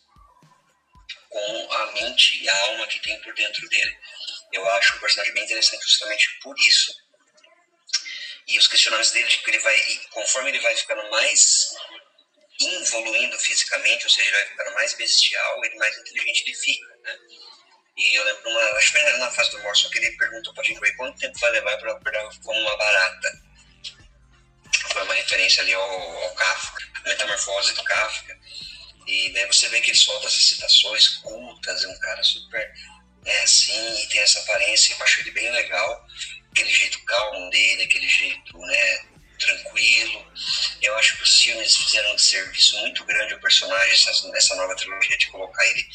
com 1.34 1.74
a 1.74 1.91
mente 1.93 2.43
e 2.43 2.48
a 2.48 2.58
alma 2.67 2.88
que 2.88 3.00
tem 3.00 3.19
por 3.22 3.34
dentro 3.34 3.67
dele. 3.67 3.98
Eu 4.54 4.69
acho 4.69 4.96
o 4.96 5.00
personagem 5.00 5.34
bem 5.34 5.43
interessante 5.43 5.84
justamente 5.84 6.39
por 6.41 6.56
isso. 6.60 6.93
e 8.48 8.58
os 8.60 8.67
questionamentos 8.67 9.12
dele, 9.12 9.28
tipo, 9.28 9.50
ele 9.50 9.60
vai, 9.60 10.02
conforme 10.12 10.50
ele 10.50 10.60
vai 10.60 10.76
ficando 10.76 11.10
mais 11.10 11.74
evoluindo 12.60 13.38
fisicamente, 13.39 14.04
ou 14.04 14.10
seja, 14.10 14.28
ele 14.28 14.38
vai 14.38 14.48
ficando 14.48 14.74
mais 14.76 14.93
bestial, 14.93 15.65
ele 15.65 15.76
mais 15.76 15.98
inteligente 15.98 16.43
ele 16.46 16.56
fica, 16.56 16.98
né? 17.04 17.17
E 17.96 18.15
eu 18.15 18.24
lembro, 18.24 18.50
uma, 18.50 18.62
acho 18.78 18.91
que 18.91 19.00
foi 19.00 19.17
na 19.17 19.32
fase 19.32 19.52
do 19.52 19.60
Morrison 19.62 19.89
que 19.89 20.00
ele 20.00 20.17
perguntou 20.17 20.54
pra 20.54 20.63
gente 20.63 20.96
quanto 20.96 21.19
tempo 21.19 21.39
vai 21.39 21.52
levar 21.52 21.78
para 21.78 21.91
acordar 21.91 22.30
como 22.43 22.60
uma 22.60 22.78
barata. 22.78 23.41
Foi 24.91 25.04
uma 25.04 25.13
referência 25.13 25.62
ali 25.62 25.74
ao, 25.74 26.24
ao 26.24 26.36
Kafka, 26.36 26.84
a 26.96 27.10
metamorfose 27.10 27.74
do 27.74 27.84
Kafka. 27.84 28.39
E 29.08 29.30
daí 29.34 29.46
você 29.48 29.68
vê 29.70 29.82
que 29.82 29.92
ele 29.92 29.98
solta 29.98 30.28
essas 30.28 30.46
citações 30.46 31.08
cultas, 31.20 31.84
é 31.84 31.88
um 31.88 32.00
cara 32.00 32.24
super 32.24 32.74
é 33.26 33.44
assim, 33.44 34.04
e 34.04 34.08
tem 34.08 34.20
essa 34.22 34.39
aparência, 34.39 34.94
eu 34.94 35.04
acho 35.04 35.22
ele 35.22 35.32
bem 35.32 35.50
legal, 35.50 36.06
aquele 36.52 36.70
jeito 36.70 37.04
calmo 37.06 37.50
dele, 37.50 37.84
aquele 37.84 38.08
jeito, 38.08 38.58
né, 38.58 39.06
tranquilo. 39.39 40.26
Eu 40.82 40.96
acho 40.98 41.18
que 41.18 41.24
os 41.24 41.42
filmes 41.42 41.76
fizeram 41.76 42.13
um 42.13 42.18
serviço 42.18 42.78
muito 42.80 43.04
grande 43.06 43.34
ao 43.34 43.39
personagem, 43.39 43.94
essa, 44.34 44.56
nova 44.56 44.76
trilogia, 44.76 45.18
de 45.18 45.28
colocar 45.28 45.66
ele 45.68 45.88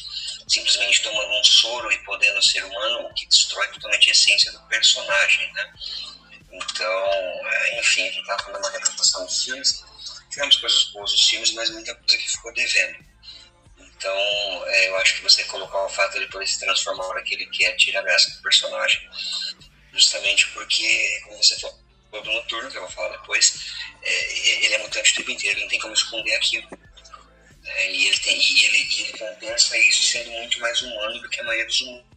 simplesmente 0.47 1.01
tomando 1.01 1.31
um 1.39 1.43
soro 1.43 1.91
e 1.91 2.03
podendo 2.03 2.41
ser 2.41 2.63
humano, 2.63 3.07
o 3.07 3.13
que 3.13 3.27
destrói 3.27 3.67
totalmente 3.67 4.09
a 4.09 4.11
essência 4.11 4.51
do 4.51 4.59
personagem, 4.67 5.53
né? 5.53 5.73
Então, 6.51 7.11
é, 7.45 7.79
enfim, 7.79 8.01
a 8.01 8.11
gente 8.11 8.21
estava 8.21 8.43
falando 8.43 8.63
uma 8.63 8.71
representação 8.71 9.25
dos 9.25 9.43
filmes. 9.43 9.83
Tivemos 10.29 10.57
coisas 10.57 10.83
boas 10.91 11.11
nos 11.11 11.29
filmes, 11.29 11.53
mas 11.53 11.69
muita 11.71 11.95
coisa 11.95 12.17
que 12.17 12.29
ficou 12.29 12.53
devendo. 12.53 13.05
Então, 13.79 14.65
é, 14.67 14.87
eu 14.89 14.95
acho 14.97 15.15
que 15.15 15.23
você 15.23 15.43
colocar 15.45 15.85
o 15.85 15.89
fato 15.89 16.19
de 16.19 16.27
poder 16.27 16.47
se 16.47 16.59
transformar 16.59 17.03
na 17.03 17.09
hora 17.09 17.23
que 17.23 17.33
ele 17.33 17.47
quer, 17.47 17.75
tira 17.75 17.99
a 17.99 18.03
graça 18.03 18.31
do 18.31 18.41
personagem. 18.41 19.09
Justamente 19.91 20.47
porque, 20.49 21.21
como 21.25 21.43
você 21.43 21.59
falou, 21.59 21.79
do 22.11 22.31
Noturno, 22.31 22.71
que 22.71 22.77
eu 22.77 22.81
vou 22.81 22.91
falar 22.91 23.17
depois, 23.17 23.73
é, 24.01 24.65
ele 24.65 24.73
é 24.73 24.77
mutante 24.79 25.11
o 25.11 25.15
tempo 25.15 25.31
inteiro, 25.31 25.57
ele 25.57 25.63
não 25.63 25.69
tem 25.69 25.79
como 25.79 25.93
esconder 25.93 26.35
aquilo. 26.35 26.67
É, 27.65 27.91
e, 27.91 28.07
ele 28.07 28.19
tem, 28.19 28.37
e, 28.39 28.65
ele, 28.65 28.77
e 28.77 29.01
ele 29.01 29.17
compensa 29.17 29.77
isso 29.77 30.03
sendo 30.03 30.31
muito 30.31 30.59
mais 30.59 30.81
humano 30.81 31.21
do 31.21 31.29
que 31.29 31.39
a 31.39 31.43
maioria 31.43 31.65
dos 31.65 31.81
humanos 31.81 32.08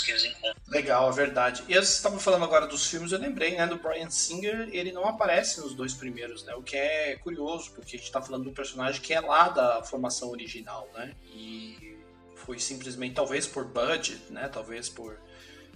que 0.00 0.10
eles 0.10 0.24
encontram. 0.24 0.54
Legal, 0.68 1.10
é 1.10 1.12
verdade. 1.12 1.64
E 1.68 1.74
você 1.74 1.80
estava 1.80 2.18
falando 2.18 2.44
agora 2.44 2.66
dos 2.66 2.86
filmes, 2.86 3.12
eu 3.12 3.18
lembrei, 3.18 3.56
né, 3.56 3.66
do 3.66 3.76
Brian 3.76 4.10
Singer, 4.10 4.68
ele 4.72 4.92
não 4.92 5.06
aparece 5.06 5.60
nos 5.60 5.74
dois 5.74 5.94
primeiros, 5.94 6.44
né, 6.44 6.54
o 6.54 6.62
que 6.62 6.76
é 6.76 7.16
curioso, 7.16 7.72
porque 7.72 7.96
a 7.96 7.98
gente 7.98 8.06
está 8.06 8.20
falando 8.20 8.48
um 8.48 8.54
personagem 8.54 9.00
que 9.00 9.12
é 9.12 9.20
lá 9.20 9.48
da 9.48 9.82
formação 9.82 10.30
original, 10.30 10.88
né, 10.94 11.14
e 11.26 11.96
foi 12.36 12.58
simplesmente, 12.58 13.14
talvez 13.14 13.46
por 13.46 13.64
budget, 13.64 14.20
né, 14.30 14.48
talvez 14.48 14.88
por 14.88 15.18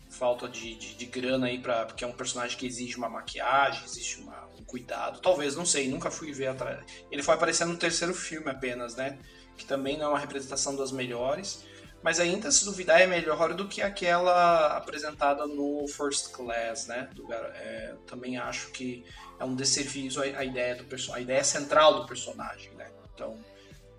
falta 0.09 0.48
de, 0.48 0.74
de, 0.76 0.94
de, 0.94 1.06
grana 1.06 1.46
aí 1.46 1.59
para 1.59 1.85
porque 1.87 2.04
é 2.04 2.06
um 2.06 2.12
personagem 2.12 2.56
que 2.56 2.66
exige 2.66 2.96
uma 2.96 3.09
maquiagem, 3.09 3.85
existe 3.85 4.20
uma, 4.20 4.48
um 4.59 4.64
cuidado. 4.64 5.20
Talvez, 5.20 5.56
não 5.56 5.66
sei, 5.66 5.88
nunca 5.88 6.11
fui 6.11 6.32
ver 6.32 6.46
atrás. 6.46 6.85
Ele 7.11 7.22
foi 7.22 7.35
aparecendo 7.35 7.72
no 7.72 7.78
terceiro 7.78 8.14
filme 8.14 8.48
apenas, 8.48 8.94
né? 8.94 9.18
Que 9.56 9.64
também 9.64 9.96
não 9.96 10.06
é 10.06 10.09
uma 10.11 10.18
representação 10.18 10.76
das 10.76 10.92
melhores, 10.92 11.64
mas 12.06 12.20
ainda 12.20 12.52
se 12.52 12.64
duvidar 12.64 13.00
é 13.00 13.06
melhor 13.08 13.52
do 13.52 13.66
que 13.66 13.82
aquela 13.82 14.76
apresentada 14.76 15.44
no 15.44 15.88
First 15.88 16.30
Class, 16.30 16.86
né? 16.86 17.10
Do, 17.12 17.26
é, 17.32 17.96
também 18.06 18.38
acho 18.38 18.70
que 18.70 19.04
é 19.40 19.44
um 19.44 19.56
desserviço 19.56 20.20
a, 20.20 20.22
a 20.22 20.44
ideia 20.44 20.76
do 20.76 21.12
a 21.12 21.20
ideia 21.20 21.42
central 21.42 22.02
do 22.02 22.06
personagem, 22.06 22.70
né? 22.74 22.88
Então 23.12 23.36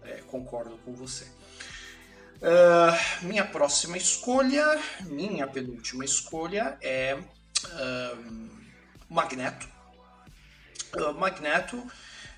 é, 0.03 0.21
concordo 0.25 0.77
com 0.85 0.93
você. 0.93 1.25
Uh, 2.37 3.25
minha 3.25 3.43
próxima 3.43 3.97
escolha, 3.97 4.81
minha 5.01 5.45
penúltima 5.45 6.05
escolha 6.05 6.77
é 6.81 7.13
uh, 7.13 8.49
Magneto. 9.09 9.67
Uh, 10.95 11.13
Magneto, 11.13 11.85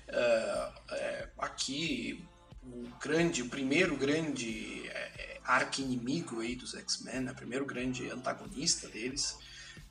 é, 0.08 1.28
aqui 1.38 2.28
o 2.60 2.88
grande, 3.00 3.42
o 3.42 3.48
primeiro 3.48 3.96
grande 3.96 4.88
é, 4.88 5.09
arqui-inimigo 5.50 6.40
aí 6.40 6.54
dos 6.54 6.74
X-Men, 6.74 7.20
né? 7.20 7.32
primeiro 7.34 7.64
grande 7.64 8.08
antagonista 8.10 8.88
deles. 8.88 9.36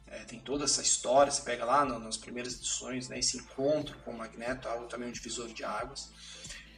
É, 0.08 0.24
tem 0.24 0.40
toda 0.40 0.64
essa 0.64 0.82
história, 0.82 1.32
você 1.32 1.42
pega 1.44 1.64
lá 1.64 1.86
no, 1.86 2.00
nas 2.00 2.18
primeiras 2.18 2.56
edições, 2.56 3.08
né, 3.10 3.20
esse 3.20 3.38
encontro 3.38 3.96
com 4.00 4.12
o 4.12 4.18
Magneto, 4.18 4.68
algo 4.68 4.88
também 4.88 5.08
um 5.08 5.12
divisor 5.12 5.48
de 5.50 5.64
águas. 5.64 6.10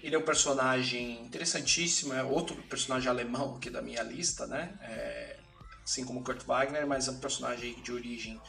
Ele 0.04 0.16
é 0.16 0.20
um 0.20 0.24
personagem 0.24 1.22
interessantíssimo, 1.24 2.14
é 2.14 2.24
outro 2.24 2.56
personagem 2.64 3.08
alemão 3.08 3.56
aqui 3.56 3.70
da 3.70 3.82
minha 3.82 4.04
lista, 4.04 4.48
né? 4.48 4.78
É, 4.82 5.40
assim 5.84 6.04
como 6.04 6.24
Kurt 6.24 6.44
Wagner, 6.44 6.86
mas 6.88 7.08
é 7.08 7.12
um 7.12 7.20
personagem 7.20 7.80
de 7.82 7.92
origem 7.92 8.42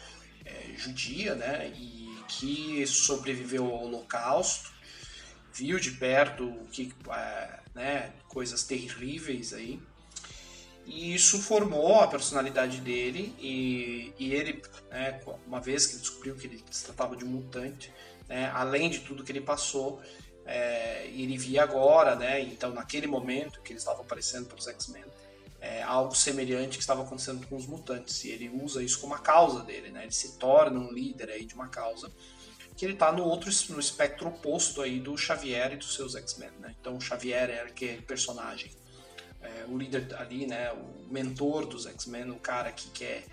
é, 0.44 0.72
judia, 0.76 1.34
né? 1.34 1.68
E 1.76 2.10
que 2.26 2.84
sobreviveu 2.86 3.66
ao 3.66 3.84
Holocausto, 3.84 4.72
viu 5.52 5.78
de 5.78 5.90
perto 5.92 6.50
que, 6.72 6.92
é, 7.10 7.60
né, 7.74 8.12
coisas 8.28 8.64
terríveis 8.64 9.52
aí. 9.52 9.80
E 10.84 11.14
isso 11.14 11.40
formou 11.40 12.00
a 12.00 12.08
personalidade 12.08 12.80
dele 12.80 13.34
e, 13.38 14.12
e 14.18 14.34
ele, 14.34 14.62
né, 14.90 15.20
uma 15.46 15.60
vez 15.60 15.86
que 15.86 15.94
ele 15.94 16.00
descobriu 16.00 16.34
que 16.34 16.46
ele 16.46 16.64
se 16.70 16.84
tratava 16.84 17.16
de 17.16 17.24
um 17.24 17.28
mutante, 17.28 17.92
né, 18.28 18.50
além 18.52 18.90
de 18.90 19.00
tudo 19.00 19.22
que 19.22 19.30
ele 19.30 19.40
passou, 19.40 20.00
é, 20.44 21.06
ele 21.06 21.38
via 21.38 21.62
agora, 21.62 22.16
né? 22.16 22.40
Então, 22.40 22.72
naquele 22.72 23.06
momento 23.06 23.60
que 23.62 23.72
eles 23.72 23.82
estavam 23.82 24.02
aparecendo 24.02 24.46
para 24.46 24.58
os 24.58 24.66
X-Men, 24.66 25.04
é, 25.60 25.82
algo 25.82 26.14
semelhante 26.14 26.76
que 26.76 26.82
estava 26.82 27.02
acontecendo 27.02 27.46
com 27.46 27.56
os 27.56 27.66
mutantes. 27.66 28.24
E 28.24 28.30
ele 28.30 28.48
usa 28.48 28.82
isso 28.82 29.00
como 29.00 29.14
a 29.14 29.18
causa 29.18 29.62
dele, 29.62 29.90
né? 29.90 30.02
Ele 30.02 30.12
se 30.12 30.36
torna 30.38 30.78
um 30.78 30.92
líder 30.92 31.30
aí 31.30 31.44
de 31.44 31.54
uma 31.54 31.68
causa 31.68 32.10
que 32.76 32.84
ele 32.84 32.94
está 32.94 33.12
no 33.12 33.24
outro 33.24 33.50
no 33.68 33.78
espectro 33.78 34.28
oposto 34.28 34.80
aí 34.80 34.98
do 34.98 35.16
Xavier 35.16 35.74
e 35.74 35.76
dos 35.76 35.94
seus 35.94 36.14
X-Men, 36.16 36.50
né? 36.58 36.74
Então, 36.80 36.96
o 36.96 37.00
Xavier 37.00 37.48
era 37.48 37.68
aquele 37.68 38.02
personagem, 38.02 38.72
é, 39.42 39.64
o 39.68 39.76
líder 39.76 40.14
ali, 40.18 40.46
né? 40.46 40.72
O 40.72 41.12
mentor 41.12 41.66
dos 41.66 41.86
X-Men, 41.86 42.30
o 42.30 42.38
cara 42.38 42.72
que 42.72 42.88
quer 42.90 43.24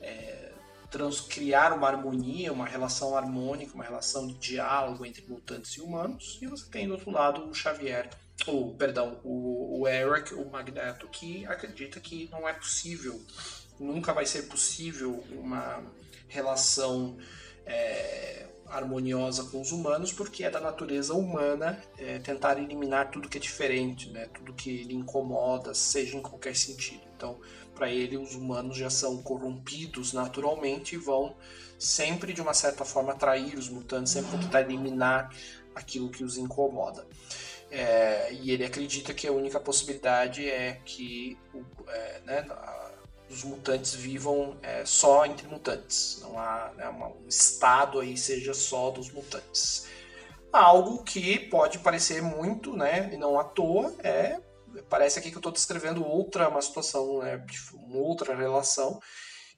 é, 0.00 0.52
trans, 0.90 1.20
criar 1.20 1.72
uma 1.72 1.86
harmonia, 1.86 2.52
uma 2.52 2.66
relação 2.66 3.16
harmônica, 3.16 3.74
uma 3.74 3.84
relação 3.84 4.26
de 4.26 4.34
diálogo 4.34 5.04
entre 5.04 5.24
mutantes 5.26 5.72
e 5.72 5.80
humanos. 5.80 6.38
E 6.40 6.46
você 6.46 6.68
tem 6.70 6.86
do 6.86 6.94
outro 6.94 7.10
lado 7.10 7.48
o 7.48 7.54
Xavier, 7.54 8.08
ou 8.46 8.74
perdão, 8.74 9.20
o, 9.24 9.80
o 9.80 9.88
Eric, 9.88 10.34
o 10.34 10.48
Magneto, 10.48 11.06
que 11.08 11.44
acredita 11.46 12.00
que 12.00 12.28
não 12.30 12.48
é 12.48 12.52
possível, 12.52 13.20
nunca 13.78 14.12
vai 14.12 14.26
ser 14.26 14.42
possível 14.42 15.24
uma 15.30 15.82
relação 16.28 17.16
é, 17.66 18.46
harmoniosa 18.70 19.44
com 19.44 19.60
os 19.60 19.72
humanos, 19.72 20.12
porque 20.12 20.44
é 20.44 20.50
da 20.50 20.60
natureza 20.60 21.14
humana 21.14 21.82
é, 21.96 22.18
tentar 22.18 22.58
eliminar 22.58 23.10
tudo 23.10 23.28
que 23.28 23.38
é 23.38 23.40
diferente, 23.40 24.10
né? 24.10 24.26
tudo 24.34 24.52
que 24.52 24.84
lhe 24.84 24.94
incomoda, 24.94 25.74
seja 25.74 26.16
em 26.16 26.22
qualquer 26.22 26.56
sentido. 26.56 27.02
Então, 27.16 27.40
para 27.74 27.90
ele, 27.90 28.16
os 28.16 28.34
humanos 28.34 28.76
já 28.76 28.90
são 28.90 29.22
corrompidos 29.22 30.12
naturalmente 30.12 30.94
e 30.94 30.98
vão 30.98 31.36
sempre, 31.78 32.32
de 32.32 32.40
uma 32.40 32.54
certa 32.54 32.84
forma, 32.84 33.12
atrair 33.12 33.56
os 33.56 33.68
mutantes, 33.68 34.12
sempre 34.12 34.38
tentar 34.38 34.62
eliminar 34.62 35.30
aquilo 35.74 36.10
que 36.10 36.24
os 36.24 36.36
incomoda. 36.36 37.06
É, 37.70 38.32
e 38.32 38.50
ele 38.50 38.64
acredita 38.64 39.12
que 39.12 39.26
a 39.26 39.32
única 39.32 39.60
possibilidade 39.60 40.48
é 40.48 40.80
que 40.84 41.36
é, 41.86 42.20
né, 42.24 42.46
os 43.30 43.44
mutantes 43.44 43.94
vivam 43.94 44.56
é, 44.62 44.84
só 44.84 45.24
entre 45.26 45.46
mutantes. 45.46 46.18
Não 46.22 46.38
há 46.38 46.72
né, 46.76 46.88
um 46.88 47.28
estado 47.28 48.00
aí 48.00 48.16
seja 48.16 48.54
só 48.54 48.90
dos 48.90 49.10
mutantes. 49.10 49.86
Algo 50.52 51.02
que 51.04 51.38
pode 51.38 51.78
parecer 51.78 52.22
muito, 52.22 52.74
né, 52.74 53.10
e 53.12 53.16
não 53.16 53.38
à 53.38 53.44
toa, 53.44 53.94
é 54.02 54.40
parece 54.88 55.18
aqui 55.18 55.30
que 55.30 55.36
eu 55.36 55.40
estou 55.40 55.52
descrevendo 55.52 56.06
outra 56.06 56.48
uma 56.48 56.62
situação, 56.62 57.18
né, 57.18 57.44
uma 57.74 57.98
outra 57.98 58.34
relação, 58.34 59.00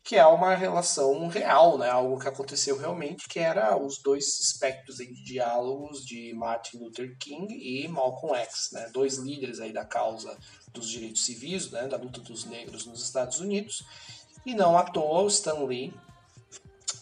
que 0.02 0.16
é 0.16 0.26
uma 0.26 0.54
relação 0.54 1.28
real, 1.28 1.76
né, 1.78 1.88
algo 1.88 2.18
que 2.18 2.28
aconteceu 2.28 2.76
realmente, 2.78 3.28
que 3.28 3.38
era 3.38 3.76
os 3.76 4.00
dois 4.02 4.40
espectros 4.40 4.96
de 4.96 5.24
diálogos 5.24 6.04
de 6.04 6.32
Martin 6.34 6.78
Luther 6.78 7.16
King 7.18 7.52
e 7.54 7.86
Malcolm 7.86 8.34
X, 8.36 8.70
né, 8.72 8.88
dois 8.92 9.16
líderes 9.18 9.60
aí 9.60 9.72
da 9.72 9.84
causa 9.84 10.36
dos 10.72 10.88
direitos 10.88 11.24
civis, 11.24 11.70
né, 11.70 11.86
da 11.86 11.96
luta 11.96 12.20
dos 12.20 12.44
negros 12.44 12.86
nos 12.86 13.02
Estados 13.02 13.40
Unidos, 13.40 13.84
e 14.44 14.54
não 14.54 14.78
à 14.78 14.84
toa 14.84 15.22
o 15.22 15.28
Stan 15.28 15.64
Lee 15.64 15.92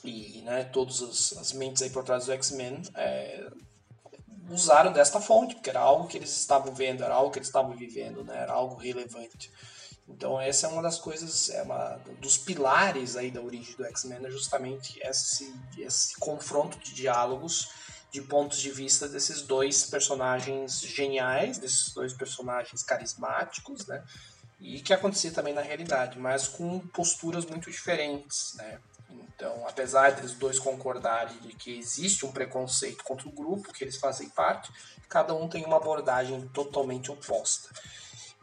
e 0.04 0.42
né, 0.42 0.64
todas 0.64 1.02
as, 1.36 1.52
mentes 1.52 1.82
aí 1.82 1.90
por 1.90 2.04
trás 2.04 2.26
do 2.26 2.32
X-Men 2.32 2.82
é, 2.94 3.48
usaram 4.50 4.92
desta 4.92 5.20
fonte, 5.20 5.54
porque 5.54 5.70
era 5.70 5.80
algo 5.80 6.06
que 6.06 6.16
eles 6.16 6.36
estavam 6.36 6.74
vendo, 6.74 7.04
era 7.04 7.14
algo 7.14 7.30
que 7.30 7.38
eles 7.38 7.48
estavam 7.48 7.74
vivendo, 7.76 8.24
né? 8.24 8.38
era 8.38 8.52
algo 8.52 8.76
relevante. 8.76 9.50
Então 10.08 10.40
essa 10.40 10.66
é 10.66 10.70
uma 10.70 10.80
das 10.82 10.98
coisas, 10.98 11.50
é 11.50 11.62
uma 11.62 12.00
dos 12.20 12.38
pilares 12.38 13.16
aí 13.16 13.30
da 13.30 13.42
origem 13.42 13.74
do 13.76 13.84
X-Men, 13.84 14.24
é 14.24 14.30
justamente 14.30 14.98
esse, 15.02 15.54
esse 15.76 16.16
confronto 16.18 16.78
de 16.78 16.94
diálogos, 16.94 17.70
de 18.11 18.22
pontos 18.22 18.59
de 18.59 18.70
vista 18.70 19.09
desses 19.09 19.42
dois 19.42 19.84
personagens 19.84 20.80
geniais, 20.80 21.59
desses 21.59 21.92
dois 21.92 22.12
personagens 22.12 22.82
carismáticos, 22.82 23.86
né? 23.86 24.02
E 24.61 24.80
que 24.80 24.92
acontecia 24.92 25.30
também 25.30 25.54
na 25.54 25.61
realidade, 25.61 26.18
mas 26.18 26.48
com 26.48 26.80
posturas 26.80 27.44
muito 27.44 27.70
diferentes, 27.70 28.54
né? 28.54 28.78
Então, 29.11 29.66
apesar 29.68 30.12
deles 30.12 30.34
dois 30.34 30.59
concordarem 30.59 31.38
de 31.38 31.54
que 31.54 31.78
existe 31.78 32.26
um 32.26 32.32
preconceito 32.32 33.04
contra 33.04 33.28
o 33.28 33.32
grupo, 33.32 33.72
que 33.72 33.84
eles 33.84 33.96
fazem 33.96 34.28
parte, 34.30 34.72
cada 35.09 35.32
um 35.32 35.48
tem 35.48 35.64
uma 35.64 35.76
abordagem 35.76 36.48
totalmente 36.48 37.11
oposta. 37.11 37.68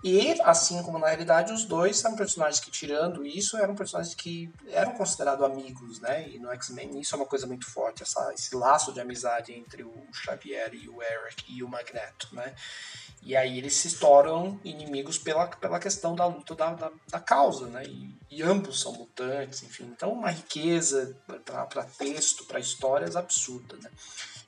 E, 0.03 0.39
assim 0.41 0.83
como 0.83 0.99
na 0.99 1.07
realidade, 1.07 1.51
os 1.51 1.65
dois 1.65 1.97
são 1.97 2.15
personagens 2.15 2.59
que, 2.59 2.69
tirando 2.69 3.25
isso, 3.25 3.57
eram 3.57 3.73
personagens 3.73 4.13
que 4.13 4.51
eram 4.67 4.91
considerados 4.91 5.43
amigos, 5.43 5.99
né? 5.99 6.29
E 6.29 6.37
no 6.37 6.51
X-Men 6.51 6.99
isso 6.99 7.15
é 7.15 7.17
uma 7.17 7.25
coisa 7.25 7.47
muito 7.47 7.65
forte, 7.65 8.03
essa, 8.03 8.31
esse 8.33 8.55
laço 8.55 8.93
de 8.93 8.99
amizade 8.99 9.53
entre 9.53 9.83
o 9.83 9.93
Xavier 10.13 10.73
e 10.73 10.87
o 10.89 11.01
Eric 11.01 11.45
e 11.47 11.63
o 11.63 11.67
Magneto, 11.67 12.27
né? 12.33 12.53
E 13.23 13.35
aí 13.35 13.57
eles 13.57 13.73
se 13.73 13.97
tornam 13.97 14.59
inimigos 14.63 15.17
pela, 15.17 15.47
pela 15.47 15.79
questão 15.79 16.13
da 16.13 16.27
luta 16.27 16.53
da, 16.53 16.73
da, 16.73 16.91
da 17.07 17.19
causa, 17.19 17.65
né? 17.65 17.83
E, 17.85 18.15
e, 18.29 18.43
ambos 18.43 18.81
são 18.81 18.93
mutantes, 18.93 19.63
enfim. 19.63 19.85
Então, 19.85 20.13
uma 20.13 20.29
riqueza 20.29 21.17
para 21.43 21.83
texto, 21.83 22.45
para 22.45 22.59
histórias 22.59 23.15
absurda, 23.15 23.75
né? 23.77 23.89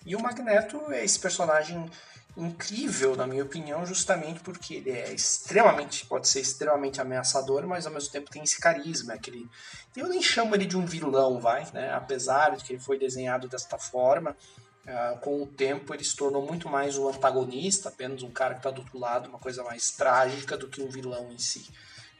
E 0.06 0.16
o 0.16 0.22
Magneto 0.22 0.91
é 0.91 1.04
esse 1.04 1.20
personagem 1.20 1.89
incrível, 2.38 3.15
na 3.15 3.25
minha 3.25 3.43
opinião, 3.43 3.85
justamente 3.85 4.39
porque 4.41 4.75
ele 4.75 4.91
é 4.91 5.11
extremamente, 5.11 6.05
pode 6.05 6.27
ser 6.27 6.39
extremamente 6.39 7.01
ameaçador, 7.01 7.65
mas 7.65 7.85
ao 7.88 7.91
mesmo 7.91 8.11
tempo 8.11 8.29
tem 8.29 8.43
esse 8.43 8.59
carisma, 8.59 9.15
aquele, 9.15 9.49
eu 9.95 10.07
nem 10.07 10.21
chamo 10.21 10.53
ele 10.53 10.65
de 10.65 10.77
um 10.77 10.85
vilão, 10.85 11.39
vai, 11.39 11.67
né? 11.73 11.91
Apesar 11.93 12.55
de 12.55 12.63
que 12.63 12.73
ele 12.73 12.79
foi 12.79 12.99
desenhado 12.99 13.47
desta 13.47 13.79
forma, 13.79 14.38
uh, 14.85 15.19
com 15.19 15.41
o 15.41 15.47
tempo 15.47 15.93
ele 15.93 16.03
se 16.03 16.15
tornou 16.15 16.45
muito 16.45 16.69
mais 16.69 16.97
o 16.97 17.09
antagonista, 17.09 17.89
apenas 17.89 18.21
um 18.21 18.31
cara 18.31 18.53
que 18.53 18.59
está 18.59 18.69
do 18.69 18.81
outro 18.81 18.99
lado, 18.99 19.29
uma 19.29 19.39
coisa 19.39 19.63
mais 19.63 19.91
trágica 19.91 20.55
do 20.55 20.67
que 20.67 20.81
um 20.81 20.89
vilão 20.89 21.31
em 21.31 21.39
si. 21.39 21.67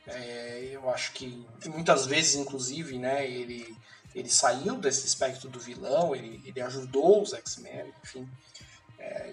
É, 0.08 0.70
eu 0.72 0.90
acho 0.90 1.12
que 1.12 1.46
muitas 1.66 2.06
vezes, 2.06 2.36
inclusive, 2.36 2.98
né, 2.98 3.30
ele 3.30 3.78
ele 4.16 4.30
saiu 4.30 4.78
desse 4.78 5.06
espectro 5.06 5.48
do 5.48 5.60
vilão, 5.60 6.16
ele, 6.16 6.42
ele 6.44 6.60
ajudou 6.62 7.22
os 7.22 7.34
X-Men, 7.34 7.94
enfim. 8.04 8.28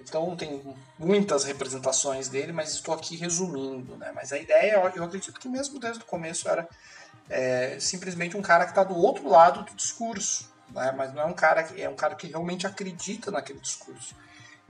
Então 0.05 0.37
tem 0.37 0.63
muitas 0.99 1.45
representações 1.45 2.29
dele, 2.29 2.53
mas 2.53 2.73
estou 2.73 2.95
aqui 2.95 3.17
resumindo, 3.17 3.97
né? 3.97 4.13
Mas 4.15 4.33
a 4.33 4.39
ideia, 4.39 4.93
eu 4.95 5.05
acredito 5.05 5.41
que 5.41 5.49
mesmo 5.49 5.81
desde 5.81 6.03
o 6.03 6.07
começo 6.07 6.49
era 6.49 6.69
é, 7.29 7.79
simplesmente 7.81 8.37
um 8.37 8.43
cara 8.43 8.65
que 8.65 8.73
está 8.73 8.85
do 8.85 8.97
outro 8.97 9.29
lado 9.29 9.65
do 9.65 9.75
discurso, 9.75 10.53
né? 10.71 10.93
Mas 10.97 11.13
não 11.15 11.23
é 11.23 11.27
um 11.27 11.33
cara 11.33 11.63
que 11.63 11.81
é 11.81 11.89
um 11.89 11.97
cara 11.97 12.15
que 12.15 12.27
realmente 12.27 12.67
acredita 12.67 13.31
naquele 13.31 13.61
discurso. 13.61 14.15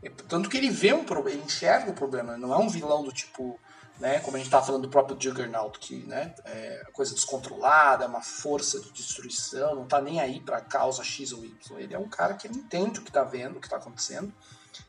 É, 0.03 0.11
tanto 0.29 0.49
que 0.49 0.57
ele 0.57 0.71
vê 0.71 0.93
um 0.93 1.05
problema, 1.05 1.39
ele 1.39 1.47
enxerga 1.47 1.91
o 1.91 1.95
problema, 1.95 2.37
não 2.37 2.53
é 2.55 2.59
um 2.59 2.69
vilão 2.69 3.03
do 3.03 3.13
tipo, 3.13 3.59
né? 3.99 4.21
Como 4.21 4.37
a 4.37 4.39
gente 4.39 4.47
estava 4.47 4.65
falando 4.65 4.83
do 4.83 4.89
próprio 4.89 5.17
Juggernaut, 5.21 5.79
que, 5.81 5.97
né? 6.07 6.33
É 6.45 6.85
coisa 6.93 7.13
descontrolada, 7.13 8.05
é 8.05 8.07
uma 8.07 8.23
força 8.23 8.81
de 8.81 8.93
destruição, 8.93 9.75
não 9.75 9.85
está 9.85 10.01
nem 10.01 10.21
aí 10.21 10.41
para 10.41 10.59
a 10.59 10.61
causa 10.61 11.03
X 11.03 11.33
ou 11.33 11.45
Y. 11.45 11.79
Ele 11.79 11.95
é 11.95 11.99
um 11.99 12.09
cara 12.09 12.35
que 12.35 12.47
entende 12.47 13.01
o 13.01 13.03
que 13.03 13.11
está 13.11 13.25
vendo, 13.25 13.57
o 13.57 13.61
que 13.61 13.67
está 13.67 13.79
acontecendo 13.79 14.33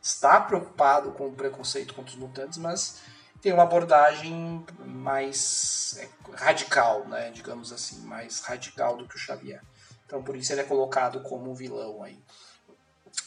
está 0.02 0.40
preocupado 0.40 1.12
com 1.12 1.28
o 1.28 1.32
preconceito 1.32 1.94
contra 1.94 2.12
os 2.12 2.18
mutantes, 2.18 2.58
mas 2.58 3.00
tem 3.40 3.52
uma 3.52 3.62
abordagem 3.62 4.64
mais 4.84 5.96
é, 5.98 6.08
radical, 6.34 7.06
né, 7.06 7.30
digamos 7.30 7.72
assim, 7.72 8.00
mais 8.00 8.40
radical 8.40 8.96
do 8.96 9.06
que 9.06 9.16
o 9.16 9.18
Xavier. 9.18 9.62
Então 10.06 10.22
por 10.22 10.36
isso 10.36 10.52
ele 10.52 10.60
é 10.62 10.64
colocado 10.64 11.20
como 11.22 11.54
vilão 11.54 12.02
aí. 12.02 12.18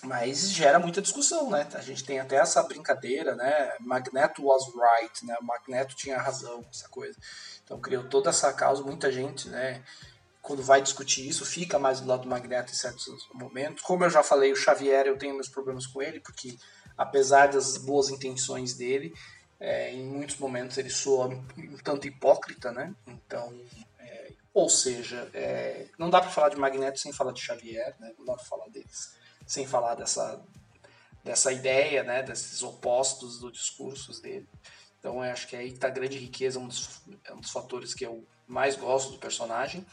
Mas 0.03 0.51
gera 0.51 0.79
muita 0.79 1.01
discussão, 1.01 1.49
né? 1.49 1.67
A 1.73 1.81
gente 1.81 2.05
tem 2.05 2.19
até 2.19 2.37
essa 2.37 2.61
brincadeira, 2.63 3.35
né? 3.35 3.73
Magneto 3.81 4.45
was 4.45 4.63
right, 4.67 5.25
né? 5.25 5.35
Magneto 5.41 5.95
tinha 5.95 6.17
razão, 6.17 6.63
essa 6.71 6.87
coisa. 6.87 7.17
Então 7.63 7.79
criou 7.81 8.03
toda 8.05 8.29
essa 8.29 8.53
causa, 8.53 8.83
muita 8.83 9.11
gente, 9.11 9.49
né? 9.49 9.83
Quando 10.49 10.63
vai 10.63 10.81
discutir 10.81 11.29
isso, 11.29 11.45
fica 11.45 11.77
mais 11.77 12.01
do 12.01 12.07
lado 12.07 12.23
do 12.23 12.27
Magneto 12.27 12.71
em 12.71 12.75
certos 12.75 13.29
momentos. 13.31 13.83
Como 13.83 14.03
eu 14.03 14.09
já 14.09 14.23
falei, 14.23 14.51
o 14.51 14.55
Xavier, 14.55 15.05
eu 15.05 15.15
tenho 15.15 15.35
meus 15.35 15.47
problemas 15.47 15.85
com 15.85 16.01
ele, 16.01 16.19
porque 16.19 16.57
apesar 16.97 17.49
das 17.49 17.77
boas 17.77 18.09
intenções 18.09 18.73
dele, 18.73 19.13
é, 19.59 19.93
em 19.93 20.03
muitos 20.03 20.37
momentos 20.37 20.75
ele 20.79 20.89
soa 20.89 21.27
um 21.27 21.77
tanto 21.83 22.07
hipócrita, 22.07 22.71
né? 22.71 22.95
Então, 23.05 23.55
é, 23.99 24.31
ou 24.51 24.67
seja, 24.67 25.29
é, 25.35 25.85
não 25.99 26.09
dá 26.09 26.19
para 26.19 26.31
falar 26.31 26.49
de 26.49 26.55
Magneto 26.55 26.97
sem 26.97 27.13
falar 27.13 27.31
de 27.31 27.41
Xavier, 27.41 27.95
né? 27.99 28.11
Não 28.17 28.25
dá 28.25 28.33
para 28.33 28.43
falar 28.43 28.69
deles 28.69 29.13
sem 29.45 29.67
falar 29.67 29.93
dessa 29.93 30.43
dessa 31.23 31.51
ideia, 31.51 32.01
né? 32.01 32.23
Desses 32.23 32.63
opostos 32.63 33.37
dos 33.37 33.53
discursos 33.53 34.19
dele. 34.19 34.49
Então, 34.97 35.21
acho 35.21 35.47
que 35.47 35.55
aí 35.55 35.67
está 35.67 35.89
a 35.89 35.91
grande 35.91 36.17
riqueza, 36.17 36.57
um 36.57 36.67
dos, 36.67 37.01
é 37.23 37.33
um 37.35 37.39
dos 37.39 37.51
fatores 37.51 37.93
que 37.93 38.03
eu 38.03 38.25
mais 38.47 38.75
gosto 38.75 39.11
do 39.11 39.19
personagem. 39.19 39.85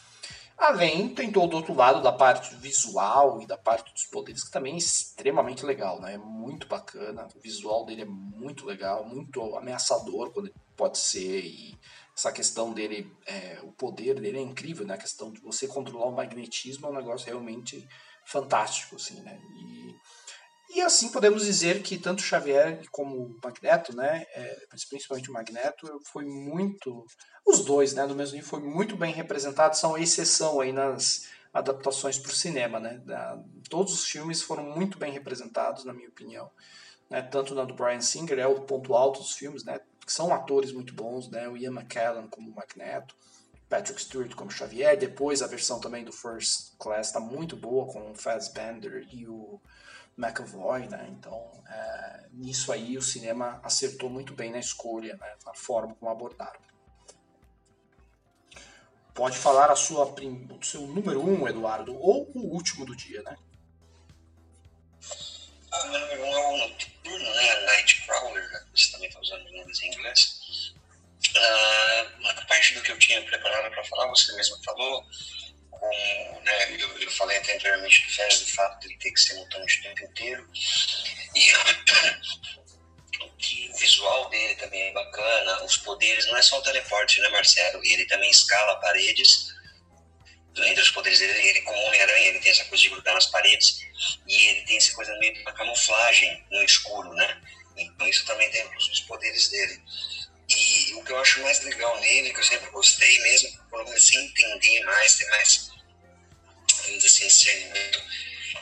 Além, 0.59 1.11
tem 1.15 1.31
todo 1.31 1.55
outro 1.55 1.75
lado 1.75 2.03
da 2.03 2.11
parte 2.11 2.55
visual 2.57 3.43
e 3.43 3.47
da 3.47 3.59
parte 3.59 3.93
dos 3.93 4.07
poderes, 4.07 4.43
que 4.43 4.51
também 4.51 4.75
é 4.75 4.79
extremamente 4.79 5.67
legal, 5.67 6.01
né? 6.01 6.15
É 6.15 6.19
muito 6.19 6.67
bacana. 6.67 7.29
O 7.37 7.41
visual 7.41 7.85
dele 7.85 8.03
é 8.03 8.07
muito 8.07 8.65
legal, 8.65 9.05
muito 9.07 9.55
ameaçador 9.55 10.33
quando 10.33 10.47
ele 10.47 10.55
pode 10.75 10.97
ser. 10.99 11.45
E 11.45 11.79
essa 12.17 12.33
questão 12.33 12.73
dele, 12.73 13.13
é, 13.27 13.59
o 13.63 13.73
poder 13.73 14.19
dele 14.19 14.39
é 14.39 14.43
incrível, 14.43 14.87
né? 14.87 14.95
A 14.95 14.99
questão 14.99 15.31
de 15.31 15.41
você 15.41 15.69
controlar 15.69 16.07
o 16.07 16.17
magnetismo 16.17 16.87
é 16.87 16.91
um 16.91 16.95
negócio 16.95 17.27
realmente 17.27 17.87
fantástico, 18.25 18.97
assim, 18.97 19.21
né? 19.21 19.39
E, 19.61 19.95
e 20.75 20.81
assim 20.81 21.11
podemos 21.11 21.45
dizer 21.45 21.83
que 21.83 21.99
tanto 21.99 22.23
Xavier 22.23 22.83
como 22.91 23.39
Magneto, 23.43 23.95
né? 23.95 24.27
É, 24.35 24.67
principalmente 24.89 25.31
o 25.31 25.33
Magneto, 25.33 26.01
foi 26.05 26.25
muito 26.25 27.07
os 27.47 27.65
dois, 27.65 27.95
né, 27.95 28.07
do 28.07 28.15
mesmo 28.15 28.35
nível, 28.35 28.51
foi 28.51 28.61
muito 28.61 28.97
bem 28.97 29.13
representados, 29.13 29.79
são 29.79 29.97
exceção 29.97 30.61
aí 30.61 30.73
nas 30.73 31.29
adaptações 31.53 32.19
para 32.19 32.31
o 32.31 32.35
cinema, 32.35 32.81
né? 32.81 32.99
Da, 33.05 33.39
todos 33.71 33.95
os 33.95 34.07
filmes 34.07 34.43
foram 34.43 34.65
muito 34.65 34.99
bem 34.99 35.13
representados, 35.13 35.85
na 35.85 35.93
minha 35.93 36.09
opinião. 36.09 36.51
Né? 37.09 37.23
Tanto 37.23 37.55
na 37.55 37.65
do 37.65 37.75
Brian 37.75 38.01
Singer, 38.01 38.39
é 38.39 38.47
o 38.47 38.63
ponto 38.63 38.95
alto 38.95 39.21
dos 39.21 39.33
filmes, 39.33 39.65
né? 39.65 39.81
Que 40.05 40.13
são 40.13 40.35
atores 40.35 40.73
muito 40.73 40.95
bons, 40.95 41.31
né? 41.31 41.49
O 41.49 41.57
Ian 41.57 41.73
McKellen 41.73 42.29
como 42.29 42.55
Magneto, 42.55 43.15
Patrick 43.69 44.01
Stewart 44.01 44.35
como 44.35 44.51
Xavier, 44.51 44.99
depois 44.99 45.43
a 45.43 45.47
versão 45.47 45.81
também 45.81 46.05
do 46.05 46.13
First 46.13 46.77
Class 46.79 47.09
está 47.09 47.21
muito 47.21 47.57
boa 47.57 47.87
com 47.87 48.11
o 48.11 48.15
Fassbender 48.15 49.07
e 49.13 49.27
o 49.27 49.61
McAvoy, 50.17 50.89
né? 50.89 51.07
Então, 51.11 51.51
é, 51.69 52.27
nisso 52.33 52.73
aí 52.73 52.97
o 52.97 53.03
cinema 53.03 53.61
acertou 53.63 54.09
muito 54.09 54.35
bem 54.35 54.51
na 54.51 54.59
escolha, 54.59 55.17
né? 55.17 55.37
na 55.45 55.55
forma 55.55 55.95
como 55.95 56.11
abordaram. 56.11 56.61
Pode 59.15 59.39
falar 59.39 59.71
a 59.71 59.77
sua 59.77 60.13
prim... 60.13 60.47
o 60.51 60.65
seu 60.65 60.83
número 60.83 61.23
um, 61.23 61.49
Eduardo, 61.49 61.95
ou 61.99 62.31
o 62.35 62.55
último 62.55 62.85
do 62.85 62.95
dia, 62.95 63.23
né? 63.23 63.37
Ah, 65.73 65.87
meu 65.87 66.01
número 66.01 66.23
um 66.23 66.35
é 66.35 66.47
o 66.49 66.57
Noturno, 66.59 67.35
né? 67.35 67.67
Nightcrawler, 67.67 68.53
né? 68.53 68.67
você 68.75 68.93
também 68.93 69.09
está 69.09 69.21
usando 69.21 69.51
nomes 69.53 69.83
em 69.83 69.89
inglês. 69.89 70.75
Uh, 71.35 72.21
uma 72.21 72.35
parte 72.47 72.75
do 72.75 72.83
que 72.83 72.93
eu 72.93 72.99
tinha 72.99 73.23
preparado 73.23 73.71
para 73.71 73.85
falar, 73.85 74.09
você 74.09 74.35
mesmo 74.37 74.63
falou, 74.63 75.05
com, 75.79 76.41
né, 76.43 76.77
eu, 76.79 76.99
eu 76.99 77.11
falei 77.11 77.39
anteriormente 77.39 78.07
do 78.07 78.13
Férias, 78.13 78.41
do 78.41 78.53
fato 78.53 78.89
de 78.89 78.99
ter 78.99 79.11
que 79.11 79.21
ser 79.21 79.35
mutante 79.35 79.79
o 79.79 79.83
tempo 79.83 80.05
inteiro. 80.05 80.49
E 81.35 81.53
que 83.39 83.71
o 83.73 83.77
visual 83.77 84.29
dele 84.29 84.55
também 84.57 84.83
é 84.83 84.93
bacana, 84.93 85.65
os 85.65 85.77
poderes, 85.79 86.27
não 86.27 86.37
é 86.37 86.43
só 86.43 86.59
o 86.59 86.63
teleporte, 86.63 87.21
né, 87.21 87.29
Marcelo? 87.29 87.81
Ele 87.85 88.07
também 88.07 88.31
escala 88.31 88.81
paredes. 88.81 89.55
Entre 90.57 90.83
os 90.83 90.91
poderes 90.91 91.19
dele, 91.19 91.39
ele 91.49 91.61
como 91.63 91.79
Homem-Aranha, 91.79 92.29
ele 92.29 92.41
tem 92.41 92.51
essa 92.51 92.65
coisa 92.65 92.83
de 92.83 92.89
grudar 92.89 93.15
nas 93.15 93.27
paredes 93.27 93.87
e 94.27 94.47
ele 94.49 94.63
tem 94.63 94.79
essa 94.79 94.95
coisa 94.95 95.15
meio 95.19 95.35
de 95.35 95.41
uma 95.43 95.53
camuflagem 95.53 96.47
no 96.51 96.63
escuro, 96.63 97.13
né? 97.13 97.43
Então 97.77 98.09
isso 98.09 98.25
também 98.25 98.51
tem 98.51 98.65
os 98.75 99.01
poderes 99.01 99.51
dele. 99.51 99.83
E 100.49 100.95
o 100.95 101.05
que 101.05 101.13
eu 101.13 101.19
acho 101.19 101.43
mais 101.43 101.61
legal 101.63 102.01
nele, 102.01 102.33
que 102.33 102.39
eu 102.39 102.45
sempre 102.45 102.71
gostei 102.71 103.19
mesmo, 103.23 103.51
quando 103.69 103.83
eu 103.83 103.87
comecei 103.87 104.19
a 104.19 104.23
entender 104.23 104.85
mais, 104.85 104.96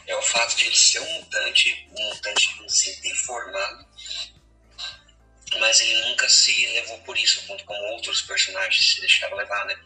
é 0.06 0.16
o 0.16 0.22
fato 0.22 0.56
de 0.56 0.66
ele 0.66 0.76
ser 0.76 1.00
um 1.00 1.12
mutante, 1.20 1.88
um 1.90 2.08
mutante 2.08 2.64
assim, 2.64 3.00
deformado, 3.00 3.86
mas 5.58 5.80
ele 5.80 6.08
nunca 6.08 6.28
se 6.28 6.66
levou 6.66 6.98
por 7.00 7.16
isso, 7.16 7.46
como 7.46 7.92
outros 7.92 8.22
personagens 8.22 8.94
se 8.94 9.00
deixaram 9.00 9.36
levar, 9.36 9.64
né? 9.66 9.76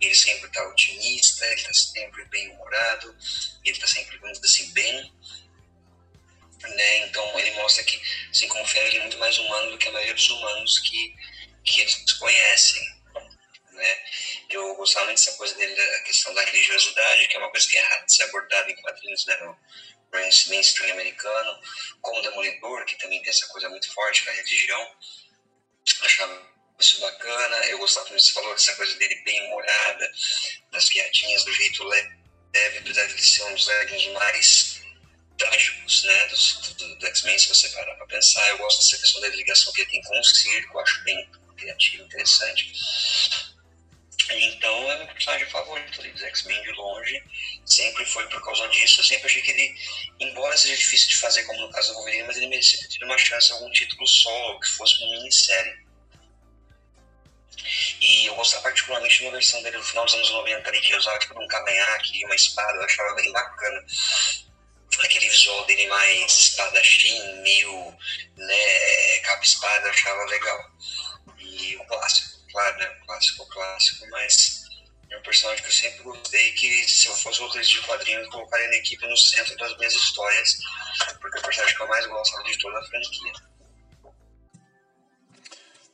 Ele 0.00 0.14
sempre 0.14 0.48
tá 0.50 0.66
otimista, 0.68 1.44
ele 1.46 1.62
tá 1.62 1.72
sempre 1.74 2.24
bem-humorado, 2.26 3.16
ele 3.64 3.78
tá 3.78 3.86
sempre, 3.86 4.16
vamos 4.18 4.38
assim, 4.42 4.72
bem, 4.72 5.12
né? 6.62 6.98
Então 7.06 7.38
ele 7.38 7.50
mostra 7.52 7.82
que, 7.84 8.00
assim 8.30 8.48
como 8.48 8.64
o 8.64 8.78
ele 8.78 8.98
é 8.98 9.00
muito 9.00 9.18
mais 9.18 9.36
humano 9.38 9.72
do 9.72 9.78
que 9.78 9.88
a 9.88 9.92
maioria 9.92 10.14
dos 10.14 10.30
humanos 10.30 10.78
que, 10.78 11.14
que 11.64 11.80
eles 11.80 12.12
conhecem, 12.12 12.99
né? 13.80 13.98
Eu 14.48 14.74
gostava 14.76 15.06
muito 15.06 15.18
dessa 15.18 15.36
coisa 15.36 15.54
dele, 15.56 15.74
da 15.74 16.00
questão 16.02 16.32
da 16.34 16.44
religiosidade, 16.44 17.26
que 17.28 17.36
é 17.36 17.38
uma 17.38 17.50
coisa 17.50 17.68
que 17.68 17.76
é 17.76 17.82
rara 17.82 18.04
de 18.04 18.14
ser 18.14 18.22
abordada 18.24 18.70
em 18.70 18.76
quadrinhos, 18.76 19.26
né? 19.26 19.36
No, 19.38 19.58
mainstream 20.12 20.92
americano, 20.92 21.60
como 22.00 22.22
Demolidor, 22.22 22.84
que 22.84 22.96
também 22.96 23.22
tem 23.22 23.30
essa 23.30 23.46
coisa 23.48 23.68
muito 23.68 23.92
forte 23.92 24.24
com 24.24 24.30
a 24.30 24.34
religião. 24.34 24.96
Achava 26.02 26.50
isso 26.78 27.00
bacana. 27.00 27.56
Eu 27.66 27.78
gostava, 27.78 28.06
como 28.06 28.18
você 28.18 28.32
falou, 28.32 28.52
dessa 28.52 28.74
coisa 28.74 28.94
dele 28.96 29.14
bem 29.24 29.46
humorada, 29.46 30.12
das 30.72 30.88
piadinhas, 30.88 31.44
do 31.44 31.52
jeito 31.52 31.84
leve 31.84 32.20
apesar 32.78 33.06
de 33.06 33.22
ser 33.22 33.44
um 33.44 33.54
dos 33.54 33.66
dos 33.66 34.06
mais 34.08 34.80
trágicos 35.38 36.04
né, 36.04 36.26
do, 36.26 36.74
do, 36.74 36.98
do 36.98 37.06
X-Men, 37.06 37.38
se 37.38 37.48
você 37.48 37.68
parar 37.70 37.94
para 37.94 38.06
pensar. 38.06 38.46
Eu 38.48 38.58
gosto 38.58 38.78
dessa 38.78 38.98
questão 38.98 39.20
da 39.20 39.28
ligação 39.28 39.72
que 39.72 39.80
ele 39.80 39.90
tem 39.90 40.02
com 40.02 40.18
o 40.18 40.24
circo, 40.24 40.78
acho 40.80 41.02
bem 41.04 41.30
criativo, 41.56 42.04
interessante. 42.04 42.72
Então 44.32 44.92
é 44.92 44.98
meu 44.98 45.06
personagem 45.08 45.48
favorito 45.48 46.00
ali 46.00 46.12
dos 46.12 46.22
X-Men 46.22 46.62
de 46.62 46.72
longe. 46.72 47.22
Sempre 47.64 48.04
foi 48.06 48.26
por 48.28 48.42
causa 48.44 48.68
disso. 48.68 49.00
Eu 49.00 49.04
sempre 49.04 49.26
achei 49.26 49.42
que 49.42 49.50
ele, 49.50 49.74
embora 50.20 50.56
seja 50.56 50.76
difícil 50.76 51.08
de 51.08 51.16
fazer, 51.18 51.42
como 51.44 51.60
no 51.60 51.70
caso 51.70 51.88
do 51.88 51.94
Wolverine, 51.94 52.24
mas 52.24 52.36
ele 52.36 52.48
merecia 52.48 52.78
ter 52.88 53.04
uma 53.04 53.18
chance, 53.18 53.52
algum 53.52 53.70
título 53.72 54.06
solo, 54.06 54.60
que 54.60 54.68
fosse 54.68 55.02
uma 55.02 55.16
minissérie. 55.16 55.90
E 58.00 58.26
eu 58.26 58.34
gostava 58.34 58.62
particularmente 58.62 59.18
de 59.18 59.24
uma 59.24 59.32
versão 59.32 59.62
dele 59.62 59.76
no 59.76 59.84
final 59.84 60.04
dos 60.04 60.14
anos 60.14 60.30
90, 60.30 60.68
ali, 60.68 60.80
que 60.80 60.96
usava 60.96 61.18
tipo 61.18 61.42
um 61.42 61.48
cavanhaque 61.48 62.18
e 62.18 62.24
uma 62.24 62.34
espada, 62.34 62.78
eu 62.78 62.84
achava 62.84 63.14
bem 63.14 63.30
bacana. 63.32 63.84
Aquele 65.02 65.28
visual 65.28 65.64
dele 65.66 65.86
mais 65.88 66.38
espadachim, 66.38 67.42
meio 67.42 67.96
né, 68.36 69.18
capa-espada, 69.22 69.86
eu 69.86 69.90
achava 69.90 70.24
legal. 70.24 70.70
E 71.38 71.76
o 71.76 71.84
clássico, 71.86 72.39
claro, 72.52 72.78
né? 72.78 72.86
Clássico, 73.06 73.46
clássico, 73.48 74.06
mas 74.10 74.64
é 75.10 75.16
um 75.16 75.22
personagem 75.22 75.62
que 75.62 75.68
eu 75.68 75.74
sempre 75.74 76.02
gostei 76.02 76.52
que 76.52 76.88
se 76.88 77.06
eu 77.08 77.14
fosse 77.16 77.40
roteirista 77.40 77.80
de 77.80 77.86
quadrinhos, 77.86 78.24
eu 78.24 78.30
colocaria 78.30 78.68
na 78.68 78.76
equipe 78.76 79.06
no 79.06 79.16
centro 79.16 79.56
das 79.56 79.76
minhas 79.76 79.94
histórias, 79.94 80.58
porque 81.20 81.38
é 81.38 81.40
o 81.40 81.44
personagem 81.44 81.76
que 81.76 81.82
eu 81.82 81.88
mais 81.88 82.06
gosto 82.06 82.42
de 82.44 82.58
toda 82.58 82.78
a 82.78 82.84
franquia. 82.84 83.32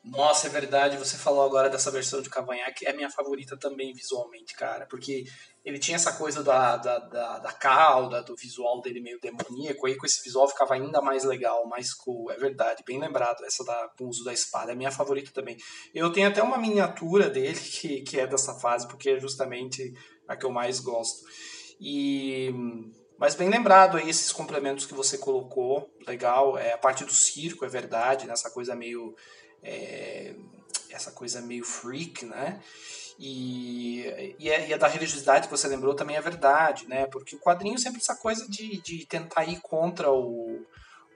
Nossa, 0.06 0.46
é 0.46 0.50
verdade. 0.50 0.96
Você 0.98 1.16
falou 1.16 1.44
agora 1.44 1.68
dessa 1.68 1.90
versão 1.90 2.22
de 2.22 2.30
Cavanhaque. 2.30 2.86
É 2.86 2.92
minha 2.92 3.10
favorita 3.10 3.56
também 3.56 3.92
visualmente, 3.92 4.54
cara. 4.54 4.86
Porque 4.86 5.24
ele 5.64 5.80
tinha 5.80 5.96
essa 5.96 6.12
coisa 6.12 6.44
da, 6.44 6.76
da, 6.76 6.98
da, 6.98 7.38
da 7.40 7.52
cauda, 7.52 8.22
do 8.22 8.36
visual 8.36 8.80
dele 8.80 9.00
meio 9.00 9.18
demoníaco. 9.20 9.84
Aí 9.84 9.96
com 9.96 10.06
esse 10.06 10.22
visual 10.22 10.46
ficava 10.48 10.74
ainda 10.74 11.00
mais 11.00 11.24
legal, 11.24 11.66
mais 11.66 11.92
cool. 11.92 12.30
É 12.30 12.36
verdade, 12.36 12.84
bem 12.86 13.00
lembrado. 13.00 13.44
Essa 13.44 13.64
da, 13.64 13.90
com 13.98 14.04
o 14.04 14.08
uso 14.08 14.22
da 14.22 14.32
espada. 14.32 14.70
É 14.70 14.76
minha 14.76 14.92
favorita 14.92 15.32
também. 15.32 15.56
Eu 15.92 16.12
tenho 16.12 16.28
até 16.28 16.40
uma 16.40 16.56
miniatura 16.56 17.28
dele 17.28 17.58
que, 17.58 18.02
que 18.02 18.20
é 18.20 18.28
dessa 18.28 18.54
fase, 18.54 18.86
porque 18.86 19.10
é 19.10 19.18
justamente 19.18 19.92
a 20.28 20.36
que 20.36 20.46
eu 20.46 20.52
mais 20.52 20.78
gosto. 20.78 21.26
E. 21.80 22.52
Mas 23.18 23.34
bem 23.34 23.48
lembrado 23.48 23.96
aí 23.96 24.10
esses 24.10 24.30
complementos 24.30 24.84
que 24.84 24.92
você 24.92 25.16
colocou, 25.18 25.90
legal. 26.06 26.56
É 26.56 26.74
a 26.74 26.78
parte 26.78 27.04
do 27.04 27.12
circo, 27.12 27.64
é 27.64 27.68
verdade, 27.68 28.26
nessa 28.26 28.50
coisa 28.50 28.76
meio 28.76 29.16
é, 29.66 30.34
essa 30.90 31.10
coisa 31.10 31.40
meio 31.40 31.64
freak, 31.64 32.24
né? 32.24 32.60
E, 33.18 34.34
e, 34.38 34.50
a, 34.50 34.58
e 34.66 34.74
a 34.74 34.76
da 34.76 34.86
religiosidade 34.86 35.46
que 35.46 35.50
você 35.50 35.66
lembrou 35.66 35.94
também 35.94 36.16
é 36.16 36.20
verdade, 36.20 36.86
né? 36.86 37.06
Porque 37.06 37.34
o 37.34 37.40
quadrinho 37.40 37.78
sempre 37.78 38.00
essa 38.00 38.14
coisa 38.14 38.48
de, 38.48 38.80
de 38.80 39.06
tentar 39.06 39.44
ir 39.44 39.60
contra 39.60 40.10
o, 40.10 40.64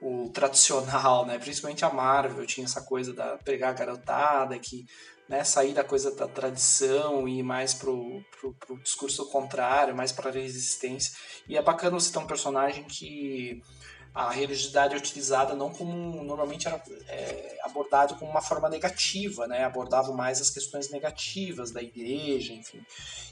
o 0.01 0.29
tradicional, 0.29 1.25
né? 1.25 1.37
Principalmente 1.39 1.85
a 1.85 1.89
Marvel 1.89 2.45
tinha 2.45 2.65
essa 2.65 2.81
coisa 2.81 3.13
da 3.13 3.37
pegar 3.37 3.69
a 3.69 3.73
garotada, 3.73 4.57
que 4.59 4.85
né, 5.29 5.45
sair 5.45 5.73
da 5.73 5.83
coisa 5.83 6.13
da 6.13 6.27
tradição 6.27 7.25
e 7.25 7.39
ir 7.39 7.43
mais 7.43 7.73
pro, 7.73 8.21
pro, 8.37 8.53
pro 8.53 8.77
discurso 8.79 9.29
contrário, 9.29 9.95
mais 9.95 10.11
para 10.11 10.29
a 10.29 10.33
resistência. 10.33 11.15
E 11.47 11.55
é 11.55 11.61
bacana 11.61 11.97
você 11.97 12.11
ter 12.11 12.19
um 12.19 12.27
personagem 12.27 12.83
que 12.83 13.61
a 14.13 14.29
religiosidade 14.29 14.93
é 14.93 14.97
utilizada 14.97 15.55
não 15.55 15.69
como 15.69 16.21
normalmente 16.23 16.67
era 16.67 16.81
é, 17.07 17.57
abordado 17.63 18.15
como 18.15 18.29
uma 18.29 18.41
forma 18.41 18.67
negativa, 18.67 19.47
né? 19.47 19.63
Abordava 19.63 20.11
mais 20.11 20.41
as 20.41 20.49
questões 20.49 20.89
negativas 20.89 21.71
da 21.71 21.81
igreja, 21.81 22.53
enfim. 22.53 22.85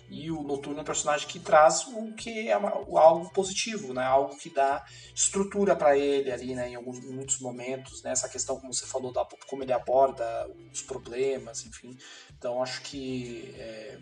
E 0.09 0.31
o 0.31 0.41
Noturno 0.41 0.79
é 0.79 0.81
um 0.81 0.85
personagem 0.85 1.27
que 1.27 1.37
traz 1.37 1.85
o 1.85 2.13
que 2.13 2.47
é 2.47 2.53
algo 2.53 3.29
positivo, 3.31 3.93
né? 3.93 4.03
Algo 4.03 4.37
que 4.37 4.49
dá 4.49 4.85
estrutura 5.13 5.75
para 5.75 5.97
ele 5.97 6.31
ali, 6.31 6.55
né? 6.55 6.69
Em 6.69 6.75
alguns 6.75 6.99
em 6.99 7.11
muitos 7.11 7.39
momentos, 7.39 8.01
né? 8.01 8.11
Essa 8.11 8.29
questão 8.29 8.57
como 8.57 8.73
você 8.73 8.85
falou 8.85 9.11
da 9.11 9.27
como 9.47 9.63
ele 9.63 9.73
aborda 9.73 10.49
os 10.71 10.81
problemas, 10.81 11.65
enfim. 11.65 11.97
Então 12.37 12.63
acho 12.63 12.81
que 12.83 13.53
é, 13.57 13.99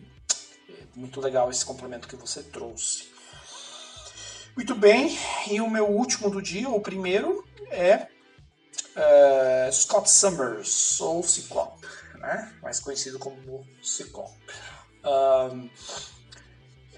é 0.70 0.84
muito 0.96 1.20
legal 1.20 1.50
esse 1.50 1.66
complemento 1.66 2.08
que 2.08 2.16
você 2.16 2.44
trouxe. 2.44 3.17
Muito 4.58 4.74
bem, 4.74 5.16
e 5.52 5.62
o 5.62 5.70
meu 5.70 5.86
último 5.86 6.32
do 6.32 6.42
dia, 6.42 6.68
o 6.68 6.82
primeiro, 6.82 7.48
é 7.70 8.08
uh, 8.96 9.72
Scott 9.72 10.10
Summers, 10.10 11.00
ou 11.00 11.22
Ciclope, 11.22 11.86
né? 12.16 12.52
mais 12.60 12.80
conhecido 12.80 13.20
como 13.20 13.64
Ciclope. 13.84 14.36
Um, 15.06 15.70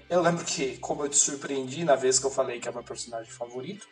eu 0.08 0.22
lembro 0.22 0.42
que, 0.42 0.78
como 0.78 1.04
eu 1.04 1.10
te 1.10 1.18
surpreendi 1.18 1.84
na 1.84 1.96
vez 1.96 2.18
que 2.18 2.24
eu 2.24 2.30
falei 2.30 2.60
que 2.60 2.66
é 2.66 2.72
meu 2.72 2.82
personagem 2.82 3.30
favorito, 3.30 3.86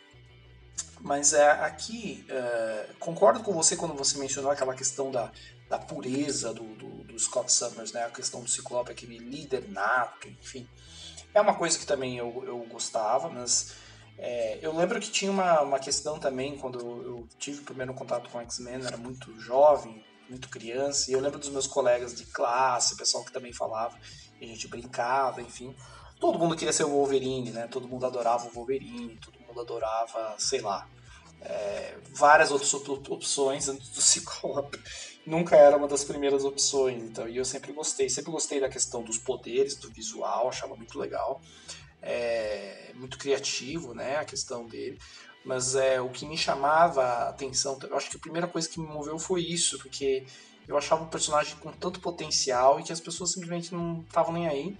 mas 1.02 1.34
é, 1.34 1.50
aqui, 1.50 2.26
uh, 2.30 2.94
concordo 2.94 3.40
com 3.40 3.52
você 3.52 3.76
quando 3.76 3.92
você 3.92 4.16
mencionou 4.16 4.50
aquela 4.50 4.74
questão 4.74 5.10
da, 5.10 5.30
da 5.68 5.78
pureza 5.78 6.54
do, 6.54 6.64
do, 6.64 7.04
do 7.04 7.18
Scott 7.18 7.52
Summers, 7.52 7.92
né? 7.92 8.06
a 8.06 8.10
questão 8.10 8.40
do 8.40 8.48
Ciclope, 8.48 8.92
aquele 8.92 9.18
líder 9.18 9.68
nato, 9.68 10.26
enfim. 10.26 10.66
É 11.34 11.40
uma 11.40 11.54
coisa 11.54 11.78
que 11.78 11.86
também 11.86 12.16
eu, 12.16 12.42
eu 12.46 12.58
gostava, 12.70 13.28
mas 13.28 13.74
é, 14.18 14.58
eu 14.60 14.76
lembro 14.76 14.98
que 14.98 15.10
tinha 15.10 15.30
uma, 15.30 15.60
uma 15.60 15.78
questão 15.78 16.18
também, 16.18 16.58
quando 16.58 16.80
eu 16.80 17.28
tive 17.38 17.60
o 17.60 17.64
primeiro 17.64 17.94
contato 17.94 18.28
com 18.30 18.40
X-Men, 18.40 18.84
era 18.84 18.96
muito 18.96 19.38
jovem, 19.40 20.04
muito 20.28 20.48
criança, 20.48 21.10
e 21.10 21.14
eu 21.14 21.20
lembro 21.20 21.38
dos 21.38 21.48
meus 21.48 21.66
colegas 21.66 22.14
de 22.14 22.24
classe, 22.26 22.96
pessoal 22.96 23.24
que 23.24 23.32
também 23.32 23.52
falava, 23.52 23.96
e 24.40 24.44
a 24.44 24.48
gente 24.48 24.66
brincava, 24.66 25.40
enfim. 25.40 25.74
Todo 26.18 26.38
mundo 26.38 26.56
queria 26.56 26.72
ser 26.72 26.84
o 26.84 26.90
Wolverine, 26.90 27.52
né? 27.52 27.68
Todo 27.68 27.86
mundo 27.86 28.04
adorava 28.04 28.46
o 28.46 28.50
Wolverine, 28.50 29.16
todo 29.16 29.38
mundo 29.46 29.60
adorava, 29.60 30.34
sei 30.36 30.60
lá, 30.60 30.88
é, 31.42 31.96
várias 32.10 32.50
outras 32.50 32.72
opções 32.74 33.66
do 33.66 33.80
Ciclope. 34.00 34.78
Nunca 35.26 35.56
era 35.56 35.76
uma 35.76 35.86
das 35.86 36.04
primeiras 36.04 36.44
opções, 36.44 37.02
então, 37.02 37.28
e 37.28 37.36
eu 37.36 37.44
sempre 37.44 37.72
gostei. 37.72 38.08
Sempre 38.08 38.30
gostei 38.30 38.60
da 38.60 38.68
questão 38.68 39.02
dos 39.02 39.18
poderes, 39.18 39.76
do 39.76 39.90
visual, 39.90 40.48
achava 40.48 40.74
muito 40.74 40.98
legal. 40.98 41.40
É, 42.00 42.92
muito 42.94 43.18
criativo, 43.18 43.94
né, 43.94 44.16
a 44.16 44.24
questão 44.24 44.66
dele. 44.66 44.98
Mas 45.44 45.74
é, 45.74 46.00
o 46.00 46.08
que 46.08 46.26
me 46.26 46.36
chamava 46.36 47.02
a 47.02 47.28
atenção, 47.28 47.78
eu 47.82 47.96
acho 47.96 48.10
que 48.10 48.16
a 48.16 48.20
primeira 48.20 48.46
coisa 48.46 48.68
que 48.68 48.80
me 48.80 48.86
moveu 48.86 49.18
foi 49.18 49.42
isso, 49.42 49.78
porque 49.78 50.24
eu 50.66 50.76
achava 50.76 51.02
um 51.02 51.08
personagem 51.08 51.56
com 51.56 51.72
tanto 51.72 52.00
potencial 52.00 52.78
e 52.78 52.82
que 52.82 52.92
as 52.92 53.00
pessoas 53.00 53.32
simplesmente 53.32 53.72
não 53.72 54.04
estavam 54.06 54.32
nem 54.34 54.46
aí. 54.46 54.76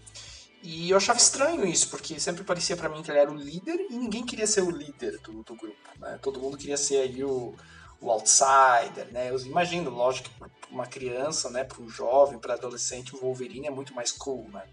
E 0.62 0.90
eu 0.90 0.96
achava 0.96 1.18
estranho 1.18 1.64
isso, 1.64 1.88
porque 1.88 2.18
sempre 2.18 2.42
parecia 2.42 2.76
para 2.76 2.88
mim 2.88 3.02
que 3.02 3.10
ele 3.10 3.18
era 3.18 3.30
o 3.30 3.36
líder 3.36 3.86
e 3.90 3.96
ninguém 3.96 4.24
queria 4.24 4.46
ser 4.46 4.62
o 4.62 4.70
líder 4.70 5.18
do, 5.20 5.42
do 5.42 5.54
grupo. 5.54 5.76
Né? 5.98 6.18
Todo 6.20 6.40
mundo 6.40 6.56
queria 6.56 6.76
ser 6.76 6.96
aí 6.96 7.22
o, 7.22 7.54
o 8.00 8.10
outsider, 8.10 9.12
né? 9.12 9.30
Eu 9.30 9.38
imagino, 9.40 9.90
lógico, 9.90 10.30
para 10.38 10.50
uma 10.70 10.86
criança, 10.86 11.48
né, 11.50 11.64
para 11.64 11.80
um 11.80 11.88
jovem, 11.88 12.38
para 12.38 12.54
adolescente, 12.54 13.14
o 13.14 13.20
Wolverine 13.20 13.66
é 13.66 13.70
muito 13.70 13.94
mais 13.94 14.12
cool, 14.12 14.48
né? 14.50 14.64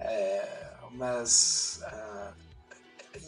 É, 0.00 0.72
mas 0.90 1.80
uh, 1.82 2.34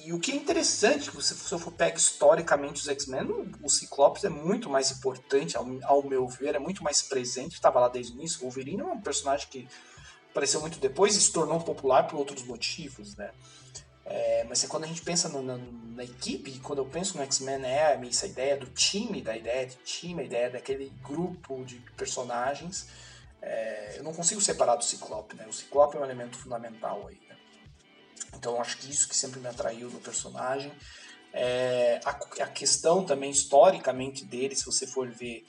e 0.05 0.13
o 0.13 0.19
que 0.19 0.33
é 0.33 0.35
interessante, 0.35 1.11
você, 1.11 1.35
se 1.35 1.53
eu 1.53 1.59
for 1.59 1.73
pegar 1.73 1.97
historicamente 1.97 2.81
os 2.81 2.89
X-Men, 2.89 3.53
o 3.63 3.69
Ciclopes 3.69 4.25
é 4.25 4.29
muito 4.29 4.69
mais 4.69 4.91
importante, 4.91 5.57
ao, 5.57 5.67
ao 5.85 6.03
meu 6.03 6.27
ver, 6.27 6.55
é 6.57 6.59
muito 6.59 6.83
mais 6.83 7.03
presente, 7.03 7.55
estava 7.55 7.81
lá 7.81 7.89
desde 7.89 8.13
o 8.13 8.17
início. 8.17 8.39
O 8.39 8.43
Wolverine 8.43 8.83
é 8.83 8.85
um 8.85 9.01
personagem 9.01 9.49
que 9.49 9.69
apareceu 10.37 10.61
muito 10.61 10.79
depois 10.79 11.17
e 11.17 11.21
se 11.21 11.33
tornou 11.33 11.59
popular 11.61 12.07
por 12.07 12.19
outros 12.19 12.43
motivos, 12.43 13.17
né? 13.17 13.31
É, 14.05 14.45
mas 14.45 14.63
é 14.63 14.69
quando 14.69 14.85
a 14.85 14.87
gente 14.87 15.01
pensa 15.01 15.31
no, 15.31 15.43
na, 15.43 15.57
na, 15.57 16.05
equipe, 16.05 16.61
quando 16.61 16.79
eu 16.79 16.85
penso 16.85 17.17
no 17.17 17.25
X-Men, 17.25 17.65
é 17.65 17.99
essa 18.09 18.27
ideia 18.27 18.57
do 18.57 18.67
time, 18.67 19.21
da 19.23 19.37
ideia 19.37 19.67
de 19.67 19.77
time, 19.77 20.23
a 20.23 20.25
ideia 20.25 20.51
daquele 20.51 20.93
grupo 21.03 21.65
de 21.65 21.77
personagens. 21.97 22.87
É, 23.41 23.95
eu 23.97 24.05
não 24.05 24.13
consigo 24.13 24.41
separar 24.41 24.77
do 24.77 24.85
Ciclope, 24.85 25.35
né? 25.35 25.47
O 25.49 25.53
Ciclope 25.53 25.97
é 25.97 26.01
um 26.01 26.05
elemento 26.05 26.37
fundamental 26.37 27.07
aí, 27.09 27.19
né? 27.29 27.37
Então 28.35 28.61
acho 28.61 28.77
que 28.77 28.91
isso 28.91 29.09
que 29.09 29.17
sempre 29.17 29.41
me 29.41 29.49
atraiu 29.49 29.91
no 29.91 29.99
personagem. 30.01 30.71
É, 31.33 31.99
a, 32.05 32.11
a 32.11 32.47
questão 32.47 33.05
também 33.05 33.31
historicamente 33.31 34.25
dele, 34.25 34.55
se 34.55 34.67
você 34.67 34.87
for 34.87 35.09
ver 35.09 35.45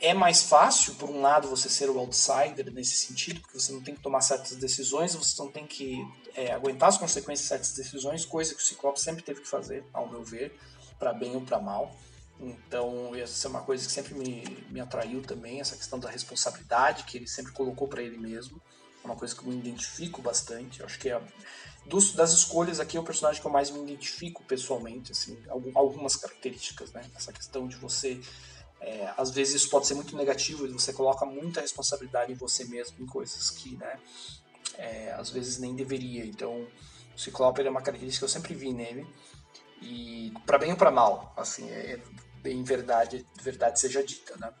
é 0.00 0.12
mais 0.12 0.42
fácil, 0.42 0.94
por 0.94 1.08
um 1.08 1.20
lado, 1.20 1.48
você 1.48 1.68
ser 1.68 1.88
o 1.88 1.98
outsider 1.98 2.72
nesse 2.72 2.96
sentido, 2.96 3.40
porque 3.40 3.58
você 3.58 3.72
não 3.72 3.80
tem 3.80 3.94
que 3.94 4.00
tomar 4.00 4.20
certas 4.20 4.56
decisões, 4.56 5.14
você 5.14 5.40
não 5.42 5.50
tem 5.50 5.66
que 5.66 6.06
é, 6.34 6.52
aguentar 6.52 6.88
as 6.88 6.98
consequências 6.98 7.42
de 7.42 7.48
certas 7.48 7.72
decisões, 7.72 8.24
coisa 8.24 8.54
que 8.54 8.60
o 8.60 8.64
Ciclope 8.64 9.00
sempre 9.00 9.22
teve 9.22 9.40
que 9.40 9.48
fazer, 9.48 9.84
ao 9.92 10.08
meu 10.08 10.22
ver, 10.22 10.58
para 10.98 11.12
bem 11.12 11.34
ou 11.34 11.42
para 11.42 11.60
mal. 11.60 11.94
Então, 12.40 13.14
essa 13.14 13.46
é 13.46 13.50
uma 13.50 13.62
coisa 13.62 13.86
que 13.86 13.92
sempre 13.92 14.14
me, 14.14 14.44
me 14.70 14.80
atraiu 14.80 15.22
também, 15.22 15.60
essa 15.60 15.76
questão 15.76 15.98
da 15.98 16.10
responsabilidade 16.10 17.04
que 17.04 17.16
ele 17.16 17.26
sempre 17.26 17.52
colocou 17.52 17.88
para 17.88 18.02
ele 18.02 18.18
mesmo. 18.18 18.60
É 19.02 19.06
uma 19.06 19.16
coisa 19.16 19.34
que 19.34 19.42
eu 19.42 19.48
me 19.48 19.58
identifico 19.58 20.20
bastante. 20.20 20.80
Eu 20.80 20.86
acho 20.86 20.98
que 20.98 21.10
é, 21.10 21.20
dos, 21.86 22.12
das 22.12 22.32
escolhas 22.32 22.80
aqui 22.80 22.96
é 22.96 23.00
o 23.00 23.04
personagem 23.04 23.40
que 23.40 23.46
eu 23.46 23.52
mais 23.52 23.70
me 23.70 23.82
identifico 23.82 24.42
pessoalmente, 24.44 25.12
assim, 25.12 25.38
algumas 25.74 26.16
características, 26.16 26.92
né? 26.92 27.04
Essa 27.14 27.32
questão 27.32 27.68
de 27.68 27.76
você 27.76 28.20
é, 28.84 29.14
às 29.16 29.30
vezes 29.30 29.54
isso 29.62 29.70
pode 29.70 29.86
ser 29.86 29.94
muito 29.94 30.14
negativo 30.14 30.66
e 30.66 30.72
você 30.72 30.92
coloca 30.92 31.24
muita 31.24 31.62
responsabilidade 31.62 32.30
em 32.32 32.34
você 32.34 32.64
mesmo, 32.64 33.02
em 33.02 33.06
coisas 33.06 33.50
que, 33.50 33.76
né, 33.76 33.98
é, 34.76 35.12
às 35.12 35.30
vezes 35.30 35.58
nem 35.58 35.74
deveria. 35.74 36.24
Então, 36.26 36.66
O 37.14 37.18
Ciclope 37.18 37.62
é 37.62 37.70
uma 37.70 37.80
característica 37.80 38.26
que 38.26 38.30
eu 38.30 38.40
sempre 38.40 38.54
vi 38.54 38.72
nele. 38.72 39.06
E 39.80 40.32
para 40.44 40.58
bem 40.58 40.72
ou 40.72 40.76
para 40.76 40.90
mal, 40.90 41.32
assim, 41.36 41.68
é, 41.70 42.00
bem 42.42 42.62
verdade, 42.62 43.26
verdade 43.40 43.80
seja 43.80 44.02
dita, 44.02 44.36
né? 44.36 44.52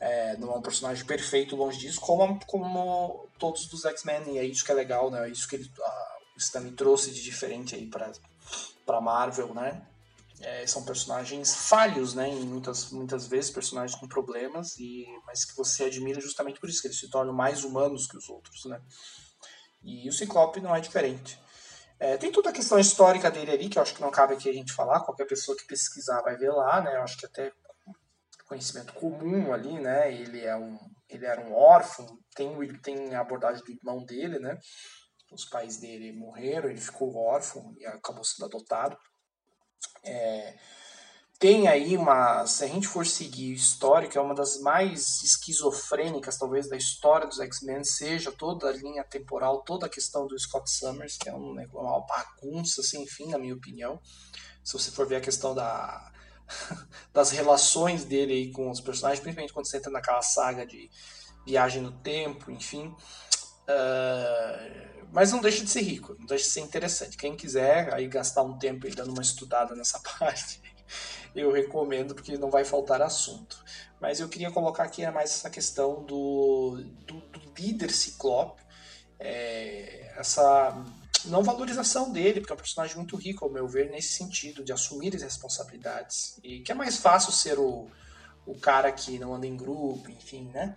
É, 0.00 0.36
não 0.38 0.52
é 0.52 0.56
um 0.56 0.62
personagem 0.62 1.04
perfeito 1.04 1.54
longe 1.54 1.78
disso, 1.78 2.00
como, 2.00 2.40
como 2.46 3.28
todos 3.38 3.66
dos 3.66 3.84
X-Men, 3.84 4.34
e 4.34 4.38
é 4.38 4.44
isso 4.44 4.64
que 4.64 4.72
é 4.72 4.74
legal, 4.74 5.10
né? 5.10 5.28
É 5.28 5.30
isso 5.30 5.46
que 5.46 5.56
ele, 5.56 5.70
a, 5.78 6.18
o 6.34 6.38
Stanley 6.38 6.72
trouxe 6.72 7.10
de 7.10 7.22
diferente 7.22 7.74
aí 7.74 7.86
para 7.86 8.10
para 8.86 9.00
Marvel, 9.00 9.54
né? 9.54 9.82
É, 10.40 10.66
são 10.66 10.84
personagens 10.84 11.54
falhos, 11.54 12.14
né? 12.14 12.26
Muitas, 12.28 12.90
muitas 12.90 13.26
vezes, 13.26 13.50
personagens 13.50 13.98
com 13.98 14.08
problemas, 14.08 14.78
e 14.78 15.06
mas 15.26 15.44
que 15.44 15.54
você 15.54 15.84
admira 15.84 16.20
justamente 16.20 16.58
por 16.58 16.68
isso, 16.68 16.80
que 16.80 16.88
eles 16.88 16.98
se 16.98 17.10
tornam 17.10 17.32
mais 17.32 17.62
humanos 17.62 18.06
que 18.06 18.16
os 18.16 18.28
outros, 18.28 18.64
né? 18.64 18.80
E 19.82 20.08
o 20.08 20.12
Ciclope 20.12 20.60
não 20.60 20.74
é 20.74 20.80
diferente. 20.80 21.38
É, 21.98 22.16
tem 22.16 22.32
toda 22.32 22.48
a 22.48 22.52
questão 22.52 22.78
histórica 22.78 23.30
dele 23.30 23.50
ali, 23.50 23.68
que 23.68 23.78
eu 23.78 23.82
acho 23.82 23.94
que 23.94 24.00
não 24.00 24.10
cabe 24.10 24.32
aqui 24.32 24.48
a 24.48 24.52
gente 24.52 24.72
falar, 24.72 25.00
qualquer 25.00 25.26
pessoa 25.26 25.56
que 25.56 25.66
pesquisar 25.66 26.22
vai 26.22 26.36
ver 26.36 26.50
lá, 26.50 26.80
né? 26.80 26.96
Eu 26.96 27.02
acho 27.02 27.18
que 27.18 27.26
até 27.26 27.52
conhecimento 28.50 28.92
comum 28.94 29.52
ali, 29.52 29.78
né? 29.78 30.12
Ele 30.12 30.40
é 30.44 30.56
um, 30.56 30.76
ele 31.08 31.24
era 31.24 31.40
um 31.40 31.54
órfão, 31.54 32.18
tem, 32.34 32.50
tem 32.78 33.14
a 33.14 33.20
abordagem 33.20 33.62
do 33.62 33.70
irmão 33.70 34.04
dele, 34.04 34.38
né? 34.38 34.58
Os 35.30 35.44
pais 35.44 35.76
dele 35.76 36.12
morreram, 36.12 36.68
ele 36.68 36.80
ficou 36.80 37.14
órfão 37.16 37.72
e 37.78 37.86
acabou 37.86 38.24
sendo 38.24 38.46
adotado. 38.46 38.96
É, 40.02 40.54
tem 41.40 41.68
aí 41.68 41.96
uma, 41.96 42.46
se 42.46 42.62
a 42.64 42.66
gente 42.68 42.86
for 42.86 43.06
seguir 43.06 43.54
histórica, 43.54 44.18
é 44.18 44.22
uma 44.22 44.34
das 44.34 44.60
mais 44.60 45.22
esquizofrênicas, 45.22 46.36
talvez, 46.36 46.68
da 46.68 46.76
história 46.76 47.26
dos 47.26 47.40
X-Men, 47.40 47.82
seja 47.82 48.30
toda 48.30 48.68
a 48.68 48.72
linha 48.72 49.02
temporal, 49.04 49.62
toda 49.62 49.86
a 49.86 49.88
questão 49.88 50.26
do 50.26 50.38
Scott 50.38 50.70
Summers, 50.70 51.16
que 51.16 51.30
é 51.30 51.34
um, 51.34 51.52
uma 51.72 52.06
bagunça 52.06 52.82
sem 52.82 53.06
fim, 53.06 53.30
na 53.30 53.38
minha 53.38 53.54
opinião. 53.54 53.98
Se 54.62 54.74
você 54.74 54.90
for 54.90 55.06
ver 55.06 55.16
a 55.16 55.20
questão 55.22 55.54
da, 55.54 56.12
das 57.10 57.30
relações 57.30 58.04
dele 58.04 58.34
aí 58.34 58.52
com 58.52 58.70
os 58.70 58.82
personagens, 58.82 59.20
principalmente 59.20 59.54
quando 59.54 59.66
você 59.66 59.78
entra 59.78 59.90
naquela 59.90 60.20
saga 60.20 60.66
de 60.66 60.90
viagem 61.46 61.80
no 61.80 61.92
tempo, 61.92 62.50
enfim. 62.50 62.94
Uh, 63.66 64.89
mas 65.12 65.32
não 65.32 65.40
deixa 65.40 65.64
de 65.64 65.70
ser 65.70 65.82
rico, 65.82 66.16
não 66.18 66.26
deixa 66.26 66.44
de 66.44 66.50
ser 66.50 66.60
interessante. 66.60 67.16
Quem 67.16 67.36
quiser 67.36 67.92
aí 67.92 68.06
gastar 68.06 68.42
um 68.42 68.58
tempo 68.58 68.86
aí 68.86 68.94
dando 68.94 69.12
uma 69.12 69.22
estudada 69.22 69.74
nessa 69.74 69.98
parte, 70.18 70.60
eu 71.34 71.52
recomendo 71.52 72.14
porque 72.14 72.36
não 72.36 72.50
vai 72.50 72.64
faltar 72.64 73.02
assunto. 73.02 73.62
Mas 74.00 74.20
eu 74.20 74.28
queria 74.28 74.50
colocar 74.50 74.84
aqui 74.84 75.08
mais 75.10 75.30
essa 75.30 75.50
questão 75.50 76.02
do, 76.04 76.82
do, 77.06 77.20
do 77.20 77.40
líder 77.56 77.90
Ciclope, 77.90 78.62
é, 79.18 80.14
essa 80.16 80.84
não 81.26 81.42
valorização 81.42 82.10
dele, 82.10 82.40
porque 82.40 82.52
é 82.52 82.54
um 82.54 82.58
personagem 82.58 82.96
muito 82.96 83.16
rico, 83.16 83.44
ao 83.44 83.50
meu 83.50 83.68
ver, 83.68 83.90
nesse 83.90 84.14
sentido, 84.14 84.64
de 84.64 84.72
assumir 84.72 85.14
as 85.14 85.22
responsabilidades. 85.22 86.38
E 86.42 86.60
que 86.60 86.72
é 86.72 86.74
mais 86.74 86.96
fácil 86.96 87.32
ser 87.32 87.58
o, 87.58 87.88
o 88.46 88.58
cara 88.58 88.90
que 88.90 89.18
não 89.18 89.34
anda 89.34 89.46
em 89.46 89.56
grupo, 89.56 90.10
enfim, 90.10 90.50
né? 90.52 90.76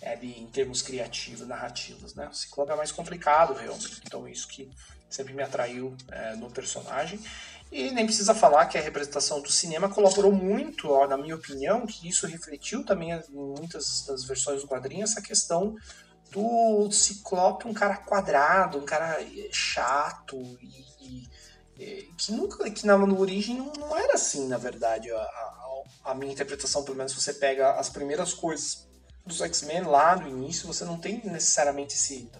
É 0.00 0.12
ali, 0.12 0.40
em 0.40 0.46
termos 0.46 0.80
criativos, 0.80 1.46
narrativos, 1.46 2.14
né? 2.14 2.28
O 2.28 2.34
Ciclope 2.34 2.70
é 2.70 2.76
mais 2.76 2.92
complicado, 2.92 3.54
realmente. 3.54 4.00
Então, 4.04 4.28
isso 4.28 4.46
que 4.46 4.70
sempre 5.10 5.32
me 5.32 5.42
atraiu 5.42 5.96
é, 6.10 6.36
no 6.36 6.50
personagem. 6.50 7.20
E 7.70 7.90
nem 7.90 8.06
precisa 8.06 8.34
falar 8.34 8.66
que 8.66 8.78
a 8.78 8.80
representação 8.80 9.42
do 9.42 9.50
cinema 9.50 9.88
colaborou 9.88 10.32
muito, 10.32 10.90
ó, 10.90 11.06
na 11.06 11.18
minha 11.18 11.34
opinião, 11.34 11.86
que 11.86 12.08
isso 12.08 12.26
refletiu 12.26 12.84
também 12.84 13.12
em 13.12 13.22
muitas 13.30 14.06
das 14.06 14.24
versões 14.24 14.62
do 14.62 14.68
quadrinho, 14.68 15.04
essa 15.04 15.20
questão 15.20 15.76
do 16.30 16.90
Ciclope 16.90 17.66
um 17.66 17.74
cara 17.74 17.96
quadrado, 17.96 18.78
um 18.78 18.84
cara 18.84 19.20
eh, 19.22 19.48
chato 19.50 20.36
e, 20.60 20.84
e 21.00 21.28
eh, 21.78 22.06
que 22.16 22.32
nunca 22.32 22.70
que 22.70 22.86
na 22.86 22.96
origem 22.96 23.56
não, 23.56 23.72
não, 23.72 23.96
era 23.96 24.14
assim, 24.14 24.46
na 24.48 24.58
verdade. 24.58 25.10
A, 25.10 25.16
a, 25.16 25.82
a, 26.04 26.14
minha 26.14 26.32
interpretação, 26.32 26.84
pelo 26.84 26.96
menos, 26.96 27.12
você 27.12 27.32
pega 27.32 27.72
as 27.72 27.88
primeiras 27.88 28.32
coisas 28.34 28.87
dos 29.28 29.40
X-Men 29.40 29.82
lá 29.82 30.16
no 30.16 30.28
início, 30.28 30.66
você 30.66 30.84
não 30.84 30.98
tem 30.98 31.22
necessariamente 31.24 31.94
esse. 31.94 32.30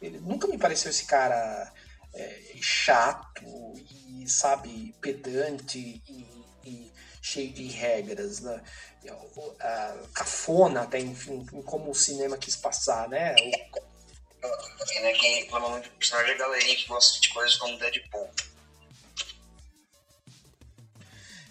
Ele 0.00 0.18
nunca 0.18 0.46
me 0.46 0.58
pareceu 0.58 0.90
esse 0.90 1.06
cara 1.06 1.72
é, 2.12 2.40
chato 2.60 3.74
e, 3.90 4.28
sabe, 4.28 4.94
pedante 5.00 5.78
e, 5.78 6.26
e 6.64 6.92
cheio 7.22 7.52
de 7.52 7.68
regras, 7.68 8.40
né? 8.40 8.62
Uh, 9.04 10.08
cafona 10.14 10.82
até, 10.82 11.00
enfim, 11.00 11.44
como 11.64 11.90
o 11.90 11.94
cinema 11.94 12.36
quis 12.36 12.54
passar, 12.54 13.08
né? 13.08 13.34
O... 13.34 15.00
né 15.02 15.12
quem 15.14 15.42
reclama 15.42 15.70
muito 15.70 15.88
do 15.88 15.96
personagem 15.96 16.34
a 16.34 16.38
galerinha 16.38 16.76
que 16.76 16.86
gosta 16.86 17.20
de 17.20 17.28
coisas 17.30 17.56
como 17.56 17.78
Deadpool. 17.78 18.30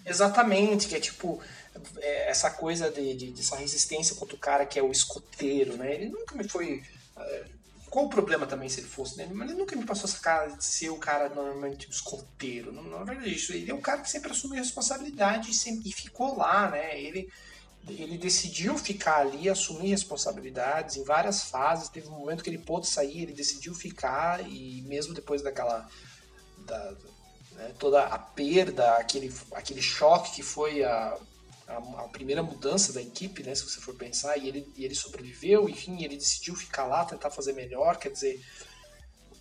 Exatamente, 0.04 0.88
que 0.88 0.96
é 0.96 1.00
tipo 1.00 1.42
essa 2.00 2.50
coisa 2.50 2.90
de, 2.90 3.14
de, 3.14 3.30
dessa 3.32 3.56
resistência 3.56 4.14
contra 4.16 4.36
o 4.36 4.38
cara 4.38 4.66
que 4.66 4.78
é 4.78 4.82
o 4.82 4.92
escoteiro, 4.92 5.76
né? 5.76 5.94
Ele 5.94 6.08
nunca 6.08 6.34
me 6.34 6.46
foi. 6.46 6.82
Uh, 7.16 7.62
qual 7.90 8.06
o 8.06 8.08
problema 8.08 8.46
também 8.46 8.70
se 8.70 8.80
ele 8.80 8.88
fosse, 8.88 9.18
né? 9.18 9.28
Mas 9.30 9.50
ele 9.50 9.58
nunca 9.58 9.76
me 9.76 9.84
passou 9.84 10.08
essa 10.08 10.18
cara 10.18 10.48
de 10.48 10.64
ser 10.64 10.88
o 10.88 10.96
cara 10.96 11.28
normalmente 11.28 11.90
escoteiro. 11.90 12.72
Não, 12.72 13.02
é 13.02 13.04
verdade 13.04 13.34
isso. 13.34 13.52
Ele 13.52 13.70
é 13.70 13.74
um 13.74 13.82
cara 13.82 14.00
que 14.00 14.10
sempre 14.10 14.30
assumiu 14.30 14.56
responsabilidade 14.56 15.50
e, 15.50 15.54
sempre, 15.54 15.90
e 15.90 15.92
ficou 15.92 16.36
lá, 16.36 16.70
né? 16.70 16.98
Ele, 16.98 17.30
ele 17.86 18.16
decidiu 18.16 18.78
ficar 18.78 19.18
ali, 19.18 19.48
assumir 19.48 19.90
responsabilidades 19.90 20.96
em 20.96 21.04
várias 21.04 21.42
fases. 21.42 21.90
Teve 21.90 22.08
um 22.08 22.18
momento 22.18 22.42
que 22.42 22.48
ele 22.48 22.58
pôde 22.58 22.86
sair, 22.86 23.22
ele 23.22 23.34
decidiu 23.34 23.74
ficar 23.74 24.40
e 24.48 24.80
mesmo 24.86 25.12
depois 25.12 25.42
daquela 25.42 25.86
da, 26.64 26.94
né, 27.52 27.74
toda 27.78 28.04
a 28.04 28.18
perda, 28.18 28.94
aquele, 28.94 29.34
aquele 29.52 29.82
choque 29.82 30.36
que 30.36 30.42
foi 30.42 30.82
a 30.82 31.18
a, 31.66 31.76
a, 31.76 32.08
primeira 32.08 32.42
mudança 32.42 32.92
da 32.92 33.00
equipe, 33.00 33.42
né, 33.42 33.54
se 33.54 33.64
você 33.64 33.80
for 33.80 33.94
pensar, 33.94 34.36
e 34.36 34.48
ele, 34.48 34.72
e 34.76 34.84
ele 34.84 34.94
sobreviveu, 34.94 35.68
enfim, 35.68 36.02
ele 36.02 36.16
decidiu 36.16 36.54
ficar 36.54 36.84
lá, 36.84 37.04
tentar 37.04 37.30
fazer 37.30 37.52
melhor, 37.52 37.96
quer 37.96 38.10
dizer, 38.10 38.40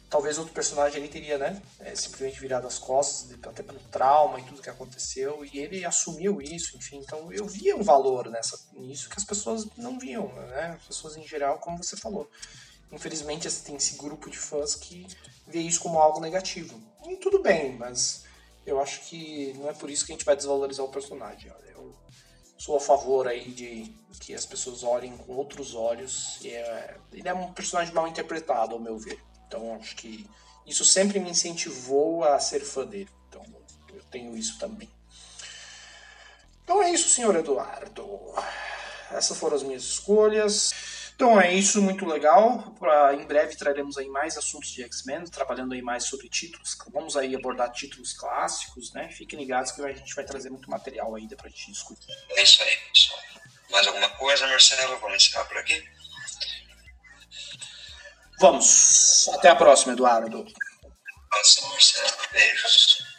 talvez 0.09 0.37
outro 0.37 0.53
personagem 0.53 0.99
ali 0.99 1.09
teria, 1.09 1.37
né, 1.37 1.61
é, 1.79 1.95
simplesmente 1.95 2.39
virado 2.39 2.67
as 2.67 2.77
costas, 2.77 3.31
até 3.43 3.63
pelo 3.63 3.79
trauma 3.91 4.39
e 4.39 4.43
tudo 4.43 4.61
que 4.61 4.69
aconteceu, 4.69 5.45
e 5.45 5.59
ele 5.59 5.85
assumiu 5.85 6.41
isso, 6.41 6.77
enfim, 6.77 6.97
então 6.97 7.31
eu 7.31 7.45
via 7.45 7.75
um 7.75 7.83
valor 7.83 8.29
nessa, 8.29 8.59
nisso 8.73 9.09
que 9.09 9.17
as 9.17 9.23
pessoas 9.23 9.67
não 9.77 9.97
viam, 9.97 10.27
né, 10.33 10.77
as 10.79 10.87
pessoas 10.87 11.17
em 11.17 11.27
geral, 11.27 11.59
como 11.59 11.83
você 11.83 11.95
falou. 11.95 12.29
Infelizmente 12.91 13.49
tem 13.63 13.77
esse 13.77 13.95
grupo 13.95 14.29
de 14.29 14.37
fãs 14.37 14.75
que 14.75 15.07
vê 15.47 15.59
isso 15.61 15.79
como 15.79 15.97
algo 15.97 16.19
negativo. 16.19 16.77
E 17.07 17.15
tudo 17.15 17.41
bem, 17.41 17.77
mas 17.77 18.25
eu 18.65 18.79
acho 18.79 19.01
que 19.01 19.53
não 19.57 19.69
é 19.69 19.73
por 19.73 19.89
isso 19.89 20.05
que 20.05 20.11
a 20.11 20.15
gente 20.15 20.25
vai 20.25 20.35
desvalorizar 20.35 20.85
o 20.85 20.89
personagem. 20.89 21.51
Eu 21.73 21.93
sou 22.57 22.77
a 22.77 22.79
favor 22.79 23.27
aí 23.27 23.51
de 23.51 23.95
que 24.19 24.35
as 24.35 24.45
pessoas 24.45 24.83
olhem 24.83 25.17
com 25.17 25.33
outros 25.33 25.73
olhos. 25.73 26.39
É, 26.45 26.95
ele 27.11 27.27
é 27.27 27.33
um 27.33 27.51
personagem 27.53 27.93
mal 27.93 28.07
interpretado, 28.07 28.73
ao 28.73 28.79
meu 28.79 28.97
ver. 28.97 29.19
Então 29.47 29.75
acho 29.75 29.95
que 29.95 30.29
isso 30.65 30.85
sempre 30.85 31.19
me 31.19 31.31
incentivou 31.31 32.23
a 32.23 32.39
ser 32.39 32.61
fã 32.61 32.85
dele. 32.85 33.09
Então 33.27 33.43
eu 33.93 34.03
tenho 34.11 34.37
isso 34.37 34.59
também. 34.59 34.89
Então 36.63 36.81
é 36.81 36.91
isso, 36.91 37.09
senhor 37.09 37.35
Eduardo. 37.35 38.07
Essas 39.09 39.37
foram 39.37 39.57
as 39.57 39.63
minhas 39.63 39.83
escolhas. 39.83 40.71
Então 41.21 41.39
é 41.39 41.53
isso, 41.53 41.83
muito 41.83 42.03
legal. 42.03 42.73
Pra, 42.79 43.13
em 43.13 43.23
breve 43.27 43.55
traremos 43.55 43.95
aí 43.95 44.09
mais 44.09 44.35
assuntos 44.39 44.71
de 44.71 44.81
X-Men, 44.81 45.25
trabalhando 45.25 45.71
aí 45.75 45.81
mais 45.83 46.05
sobre 46.05 46.27
títulos. 46.27 46.75
Vamos 46.91 47.15
aí 47.15 47.35
abordar 47.35 47.71
títulos 47.71 48.11
clássicos, 48.11 48.91
né? 48.91 49.07
Fiquem 49.09 49.37
ligados 49.37 49.71
que 49.71 49.83
a 49.83 49.93
gente 49.93 50.15
vai 50.15 50.25
trazer 50.25 50.49
muito 50.49 50.67
material 50.67 51.13
ainda 51.13 51.35
pra 51.35 51.47
gente 51.47 51.71
discutir. 51.71 52.11
É 52.31 52.41
isso 52.41 52.63
aí, 52.63 52.75
pessoal. 52.91 53.19
Mais 53.69 53.85
alguma 53.85 54.09
coisa, 54.09 54.47
Marcelo? 54.47 54.97
Vamos 54.97 55.23
encerrar 55.23 55.45
por 55.45 55.57
aqui? 55.59 55.87
Vamos. 58.39 59.29
Até 59.31 59.49
a 59.49 59.55
próxima, 59.55 59.93
Eduardo. 59.93 60.43
Nossa, 61.31 61.67
Marcelo. 61.67 62.17
Beijos. 62.31 63.10